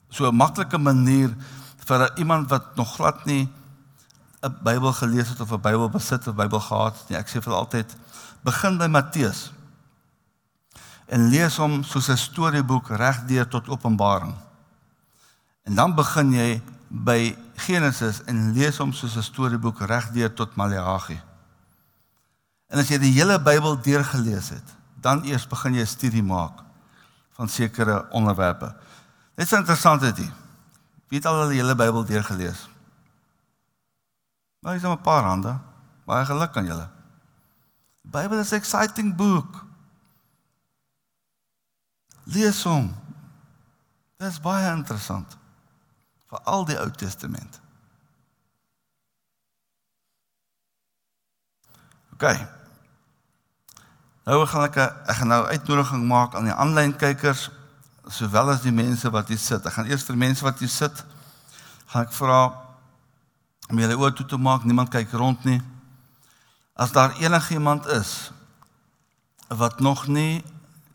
So 0.08 0.24
'n 0.24 0.36
maklike 0.36 0.78
manier 0.78 1.36
vir 1.84 2.08
iemand 2.16 2.48
wat 2.48 2.76
nog 2.76 2.96
glad 2.96 3.24
nie 3.28 3.44
'n 4.40 4.56
Bybel 4.62 4.92
gelees 4.92 5.28
het 5.28 5.40
of 5.40 5.52
'n 5.52 5.60
Bybel 5.60 5.90
besit 5.90 6.28
of 6.28 6.34
Bybel 6.34 6.60
gehad 6.60 6.96
het 6.98 7.08
nie. 7.08 7.18
Ek 7.18 7.28
sê 7.28 7.44
vir 7.44 7.52
altyd 7.52 7.96
begin 8.40 8.78
by 8.78 8.86
Matteus. 8.86 9.52
En 11.06 11.28
lees 11.30 11.56
hom 11.56 11.82
soos 11.84 12.08
'n 12.08 12.16
storieboek 12.16 12.88
regdeur 12.88 13.48
tot 13.48 13.68
Openbaring. 13.68 14.34
En 15.62 15.74
dan 15.74 15.94
begin 15.94 16.32
jy 16.32 16.62
by 16.88 17.36
Genesis 17.54 18.22
en 18.24 18.52
lees 18.52 18.78
hom 18.78 18.92
soos 18.92 19.16
'n 19.16 19.22
storieboek 19.22 19.80
regdeur 19.80 20.32
tot 20.32 20.56
Maleagi. 20.56 21.20
En 22.66 22.78
as 22.78 22.88
jy 22.88 22.98
die 22.98 23.12
hele 23.12 23.38
Bybel 23.42 23.80
deurgelees 23.80 24.48
het, 24.48 24.74
dan 25.00 25.24
eers 25.24 25.46
begin 25.46 25.74
jy 25.74 25.80
'n 25.82 25.86
studie 25.86 26.22
maak 26.22 26.62
van 27.32 27.48
sekere 27.48 28.06
onderwerpe. 28.10 28.74
Dit 29.34 29.46
is 29.46 29.52
interessant 29.52 30.00
dit. 30.00 30.16
Wie 31.08 31.18
het 31.18 31.26
al 31.26 31.48
die 31.48 31.60
hele 31.60 31.74
Bybel 31.74 32.04
deurgelees? 32.04 32.68
Nou 34.60 34.74
is 34.74 34.82
daar 34.82 34.96
'n 34.96 35.00
paar 35.00 35.22
hande. 35.22 35.58
Baie 36.04 36.24
geluk 36.24 36.56
aan 36.56 36.64
julle. 36.64 36.88
Die 38.02 38.10
Bybel 38.10 38.38
is 38.38 38.50
'n 38.50 38.54
exciting 38.54 39.16
boek. 39.16 39.65
Lees 42.26 42.62
hom. 42.66 42.90
Dit 44.18 44.32
is 44.32 44.40
baie 44.42 44.70
interessant. 44.74 45.36
Vir 46.26 46.42
al 46.50 46.66
die 46.66 46.78
Ou 46.80 46.88
Testament. 46.90 47.60
OK. 52.16 52.24
Nou 54.26 54.40
gaan 54.50 54.64
ek 54.66 54.78
ek 54.80 55.18
gaan 55.20 55.30
nou 55.30 55.42
uitnodiging 55.52 56.06
maak 56.08 56.34
aan 56.34 56.48
die 56.48 56.54
aanlyn 56.54 56.96
kykers 56.98 57.46
sowel 58.10 58.50
as 58.54 58.64
die 58.64 58.74
mense 58.74 59.10
wat 59.14 59.28
hier 59.30 59.38
sit. 59.38 59.66
Ek 59.66 59.76
gaan 59.76 59.90
eers 59.90 60.06
vir 60.08 60.18
mense 60.18 60.42
wat 60.46 60.58
hier 60.62 60.72
sit 60.72 61.04
gaan 61.92 62.08
ek 62.08 62.14
vra 62.16 62.40
om 63.70 63.78
julle 63.78 63.98
oë 63.98 64.14
toe 64.18 64.26
te 64.32 64.38
maak. 64.40 64.66
Niemand 64.66 64.90
kyk 64.90 65.14
rond 65.14 65.44
nie. 65.46 65.60
As 66.74 66.92
daar 66.96 67.14
enigiemand 67.22 67.86
is 67.94 68.32
wat 69.48 69.78
nog 69.80 70.06
nie 70.10 70.42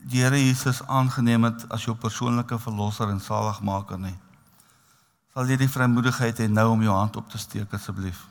die 0.09 0.23
Here 0.23 0.37
Jesus 0.37 0.81
aangeneem 0.87 1.43
het 1.49 1.65
as 1.69 1.85
jou 1.85 1.95
persoonlike 1.95 2.57
verlosser 2.59 3.09
en 3.09 3.21
saligmaker 3.21 3.99
nie. 4.01 4.15
Sal 5.33 5.47
jy 5.47 5.59
die 5.61 5.69
vrymoedigheid 5.71 6.41
hê 6.41 6.47
nou 6.51 6.71
om 6.73 6.81
jou 6.83 6.95
hand 6.95 7.15
op 7.21 7.29
te 7.31 7.39
steek 7.39 7.71
asseblief? 7.77 8.25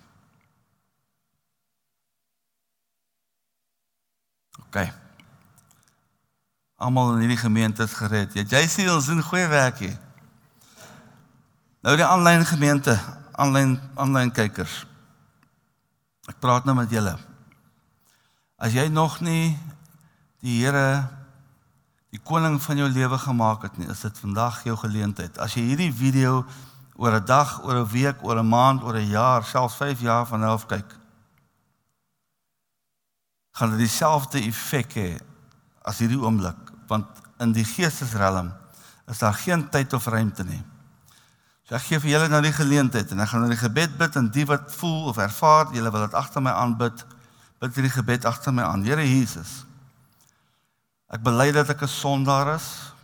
OK. 4.67 4.83
Almal 6.81 7.15
in 7.15 7.25
hierdie 7.25 7.41
gemeente 7.41 7.87
is 7.87 7.97
gered. 7.97 8.37
Jy 8.37 8.67
sien 8.69 8.91
ons 8.93 9.09
doen 9.09 9.23
goeie 9.25 9.49
werk 9.51 9.81
hier. 9.85 9.97
Nou 11.81 11.97
die 11.97 12.05
aanlyn 12.05 12.45
gemeente, 12.45 12.99
aanlyn 13.41 13.79
aanlyn 13.97 14.33
kykers. 14.37 14.83
Ek 16.29 16.37
praat 16.43 16.67
nou 16.69 16.77
met 16.77 16.93
julle. 16.93 17.17
As 18.61 18.77
jy 18.77 18.91
nog 18.93 19.23
nie 19.25 19.57
die 20.45 20.61
Here 20.61 21.20
die 22.11 22.21
koning 22.27 22.59
van 22.63 22.77
jou 22.77 22.89
lewe 22.91 23.19
gemaak 23.19 23.63
het 23.63 23.77
nie, 23.79 23.89
is 23.91 24.01
dit 24.01 24.19
vandag 24.19 24.65
jou 24.67 24.77
geleentheid. 24.77 25.39
As 25.39 25.55
jy 25.55 25.63
hierdie 25.71 25.93
video 25.95 26.45
oor 26.97 27.15
'n 27.17 27.25
dag, 27.25 27.63
oor 27.65 27.77
'n 27.81 27.89
week, 27.89 28.25
oor 28.25 28.39
'n 28.39 28.49
maand, 28.49 28.83
oor 28.83 28.97
'n 28.97 29.09
jaar, 29.09 29.45
selfs 29.45 29.77
5 29.77 30.01
jaar 30.01 30.27
van 30.27 30.41
nou 30.41 30.53
af 30.53 30.67
kyk, 30.67 30.99
gaan 33.53 33.71
dit 33.71 33.79
dieselfde 33.79 34.41
effek 34.41 34.93
hê 34.95 35.21
as 35.83 35.99
hierdie 35.99 36.21
oomblik 36.21 36.71
want 36.89 37.07
in 37.39 37.53
die 37.53 37.65
geestesrelm 37.65 38.53
is 39.11 39.19
daar 39.19 39.35
geen 39.35 39.69
tyd 39.71 39.93
of 39.93 40.07
ruimte 40.07 40.45
nie. 40.45 40.63
So 41.63 41.75
ek 41.75 41.83
gee 41.83 42.01
vir 42.03 42.11
julle 42.11 42.29
nou 42.29 42.41
die 42.43 42.53
geleentheid 42.53 43.11
en 43.11 43.21
ek 43.21 43.29
gaan 43.29 43.45
nou 43.45 43.51
die 43.51 43.61
gebed 43.61 43.97
bid 43.99 44.17
en 44.17 44.31
die 44.35 44.47
wat 44.47 44.73
voel 44.75 45.11
of 45.13 45.19
ervaar 45.23 45.71
julle 45.75 45.91
wil 45.91 46.07
dit 46.07 46.15
agter 46.15 46.43
my 46.43 46.51
aanbid, 46.51 47.05
bid 47.61 47.75
hierdie 47.75 47.95
gebed 47.95 48.25
agter 48.25 48.53
my 48.53 48.63
aan. 48.63 48.83
Here 48.83 49.07
Jesus. 49.07 49.70
Ek 51.11 51.23
bely 51.27 51.51
dat 51.53 51.69
ek 51.69 51.83
'n 51.83 51.89
sondaar 51.91 52.55
is. 52.55 52.95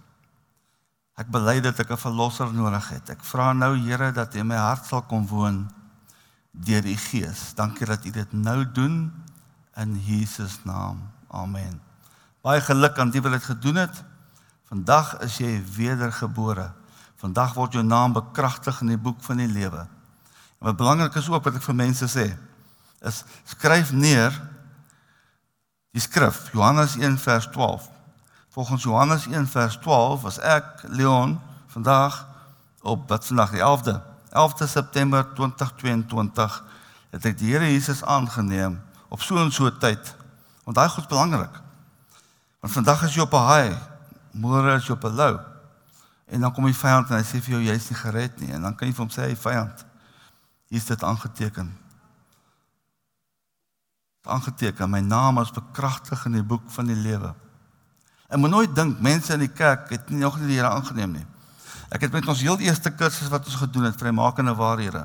Ek 1.19 1.27
bely 1.31 1.61
dat 1.61 1.79
ek 1.79 1.91
'n 1.91 1.99
verlosser 1.99 2.53
nodig 2.53 2.89
het. 2.89 3.11
Ek 3.11 3.25
vra 3.25 3.53
nou 3.53 3.75
Here 3.77 4.13
dat 4.13 4.35
U 4.35 4.39
in 4.39 4.47
my 4.47 4.57
hart 4.57 4.87
sal 4.87 5.03
kom 5.03 5.27
woon 5.27 5.71
deur 6.53 6.85
U 6.85 6.97
Gees. 6.97 7.55
Dankie 7.55 7.87
dat 7.87 8.05
U 8.05 8.11
dit 8.11 8.33
nou 8.33 8.73
doen 8.73 9.13
in 9.75 9.99
Jesus 9.99 10.59
naam. 10.65 11.11
Amen. 11.29 11.81
Baie 12.43 12.61
geluk 12.61 12.99
aan 12.99 13.11
die 13.11 13.21
wat 13.21 13.33
dit 13.33 13.45
gedoen 13.45 13.75
het. 13.75 14.05
Vandag 14.69 15.19
is 15.19 15.39
jy 15.39 15.65
wedergebore. 15.77 16.73
Vandag 17.17 17.55
word 17.55 17.73
jou 17.73 17.85
naam 17.85 18.13
bekragtig 18.13 18.81
in 18.81 18.87
die 18.87 18.99
boek 18.99 19.23
van 19.23 19.37
die 19.37 19.51
lewe. 19.51 19.87
En 20.59 20.67
wat 20.71 20.77
belangrik 20.77 21.15
is 21.15 21.29
ook 21.29 21.45
wat 21.45 21.55
ek 21.55 21.63
vir 21.63 21.75
mense 21.75 22.07
sê, 22.07 22.39
is 23.01 23.25
skryf 23.45 23.93
neer 23.93 24.33
die 25.93 26.01
skrif 26.01 26.53
Johannes 26.53 26.97
1 26.97 27.19
vers 27.19 27.51
12. 27.51 27.96
Volgens 28.57 28.83
Johannes 28.83 29.27
1 29.27 29.47
vers 29.47 29.77
12 29.77 30.23
was 30.23 30.39
ek 30.39 30.65
Leon 30.89 31.41
vandag 31.67 32.29
op 32.81 33.09
wat 33.09 33.27
vandag 33.27 33.51
die 33.51 33.61
11de 33.61 34.01
11de 34.33 34.65
September 34.67 35.35
2022 35.35 36.65
het 37.11 37.25
ek 37.29 37.37
die 37.37 37.53
Here 37.53 37.69
Jesus 37.69 38.01
aangeneem 38.05 38.81
op 39.13 39.21
so 39.21 39.37
'n 39.37 39.53
so 39.53 39.69
tyd. 39.77 40.17
Want 40.65 40.77
daai 40.77 40.89
goed 40.89 41.09
belangrik. 41.09 41.61
Want 42.61 42.73
vandag 42.73 43.03
is 43.03 43.15
jy 43.15 43.29
op 43.29 43.35
'n 43.35 43.47
high, 43.53 43.77
môre 44.33 44.75
is 44.77 44.87
jy 44.87 44.93
op 44.93 45.05
'n 45.05 45.15
low. 45.15 45.39
En 46.25 46.41
dan 46.41 46.53
kom 46.53 46.65
die 46.65 46.75
vyand 46.75 47.11
en 47.11 47.17
hy 47.17 47.25
sê 47.25 47.45
vir 47.45 47.61
jou 47.61 47.63
jy's 47.63 47.91
nie 47.91 47.99
gered 47.99 48.41
nie 48.41 48.53
en 48.53 48.63
dan 48.63 48.75
kan 48.75 48.89
jy 48.89 48.95
vir 48.95 49.05
hom 49.05 49.13
sê 49.13 49.23
hy 49.29 49.37
vyand. 49.37 49.85
Hier 50.69 50.79
is 50.79 50.85
dit 50.85 51.03
aangeteken. 51.03 51.79
Aangeteken, 54.23 54.91
my 54.91 55.01
naam 55.01 55.41
is 55.41 55.51
bekragtig 55.51 56.25
in 56.25 56.33
die 56.33 56.43
boek 56.43 56.71
van 56.71 56.87
die 56.87 56.97
lewe. 56.97 57.35
Ek 58.27 58.41
moet 58.43 58.51
nooit 58.51 58.73
dink 58.75 59.01
mense 59.03 59.35
in 59.35 59.45
die 59.45 59.53
kerk 59.53 59.91
het 59.95 60.09
nie 60.11 60.23
nog 60.25 60.39
nie 60.41 60.51
die 60.51 60.59
Here 60.59 60.73
aangeneem 60.73 61.19
nie. 61.21 61.27
Ek 61.95 62.03
het 62.03 62.15
met 62.15 62.27
ons 62.27 62.43
heel 62.43 62.59
eerste 62.67 62.91
kursus 62.91 63.31
wat 63.31 63.47
ons 63.47 63.59
gedoen 63.61 63.87
het, 63.87 63.99
vrymakende 63.99 64.55
waarhede. 64.59 65.05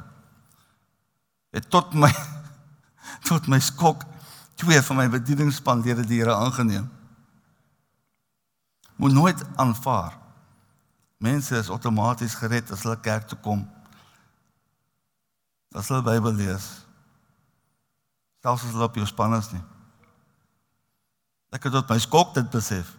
Het 1.53 1.67
tot 1.69 1.93
my 1.93 2.09
tot 3.29 3.47
my 3.51 3.59
skok 3.61 4.07
twee 4.57 4.81
van 4.81 4.97
my 4.97 5.07
bedieningsspanlede 5.13 6.05
die 6.09 6.21
Here 6.21 6.35
aangeneem. 6.35 6.89
Moet 9.01 9.13
nooit 9.13 9.43
aanvaar. 9.55 10.17
Mense 11.21 11.57
is 11.57 11.69
outomaties 11.69 12.33
gered 12.37 12.71
as 12.73 12.81
hulle 12.85 12.97
kerk 13.01 13.27
toe 13.29 13.37
kom. 13.45 13.61
As 15.77 15.89
hulle 15.89 16.01
Bybel 16.05 16.33
lees. 16.33 16.65
Selfs 18.41 18.65
as 18.65 18.73
hulle 18.73 18.89
op 18.89 18.97
jou 18.97 19.05
span 19.05 19.37
is 19.37 19.51
nie. 19.53 19.61
Ek 21.53 21.67
het 21.67 21.75
tot 21.77 21.93
my 21.93 21.99
skok 22.01 22.33
dit 22.37 22.49
besef. 22.49 22.95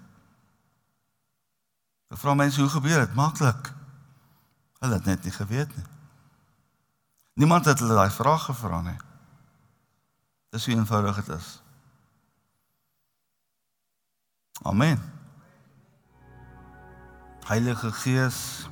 Ek 2.12 2.20
vra 2.20 2.34
mense 2.36 2.60
hoe 2.60 2.68
gebeur 2.68 3.06
dit? 3.06 3.14
Maklik. 3.16 3.72
Hulle 4.84 4.98
het 4.98 5.08
net 5.08 5.24
nie 5.24 5.32
geweet 5.32 5.76
nie. 5.76 5.86
Niemand 7.40 7.64
het 7.64 7.80
hulle 7.80 7.96
daai 7.96 8.12
vraag 8.12 8.44
gevra 8.50 8.82
nie. 8.84 8.98
Dis 10.52 10.66
hoe 10.68 10.74
eenvoudig 10.74 11.22
dit 11.22 11.30
is. 11.36 11.48
Amen. 14.68 15.00
Heilige 17.48 17.92
Gees, 17.92 18.68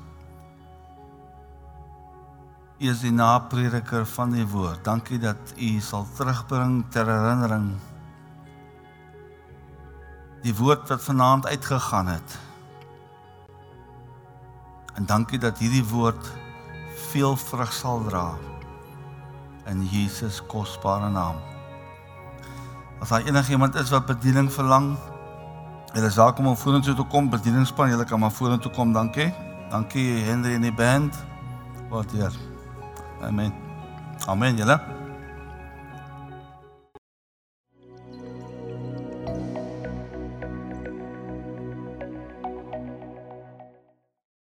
U 2.80 2.88
is 2.88 3.00
die 3.04 3.12
naprediker 3.12 4.06
van 4.08 4.30
die 4.32 4.46
woord. 4.48 4.84
Dankie 4.84 5.18
dat 5.20 5.52
U 5.56 5.70
sal 5.84 6.06
terugbring 6.16 6.84
ter 6.92 7.08
herinnering 7.08 7.72
die 10.40 10.54
woord 10.56 10.88
wat 10.88 11.04
vanaand 11.04 11.46
uitgegaan 11.46 12.08
het. 12.08 12.38
En 14.94 15.06
dankie 15.06 15.38
dat 15.38 15.58
hierdie 15.58 15.84
woord 15.84 16.30
veel 17.10 17.36
vrug 17.36 17.72
sal 17.72 18.04
dra 18.08 18.34
in 19.66 19.84
Jesus 19.86 20.40
kosbare 20.46 21.10
naam. 21.10 21.36
As 23.00 23.08
daar 23.08 23.24
enigiemand 23.24 23.74
is 23.74 23.90
wat 23.90 24.06
bediening 24.06 24.52
verlang, 24.52 24.96
Hulle 25.90 26.06
is 26.06 26.14
welkom 26.14 26.46
om 26.46 26.56
vorentoe 26.56 26.94
te 26.94 27.02
kom, 27.10 27.30
bedieningspan, 27.30 27.90
julle 27.90 28.04
kan 28.06 28.20
maar 28.22 28.30
vorentoe 28.30 28.70
kom, 28.76 28.92
dankie. 28.94 29.32
Dankie 29.72 30.22
Henry 30.22 30.54
en 30.54 30.62
die 30.62 30.74
band. 30.74 31.18
Wat 31.90 32.14
hier. 32.14 32.30
Amen. 33.26 33.52
Amen, 34.30 34.56
julle. 34.56 34.99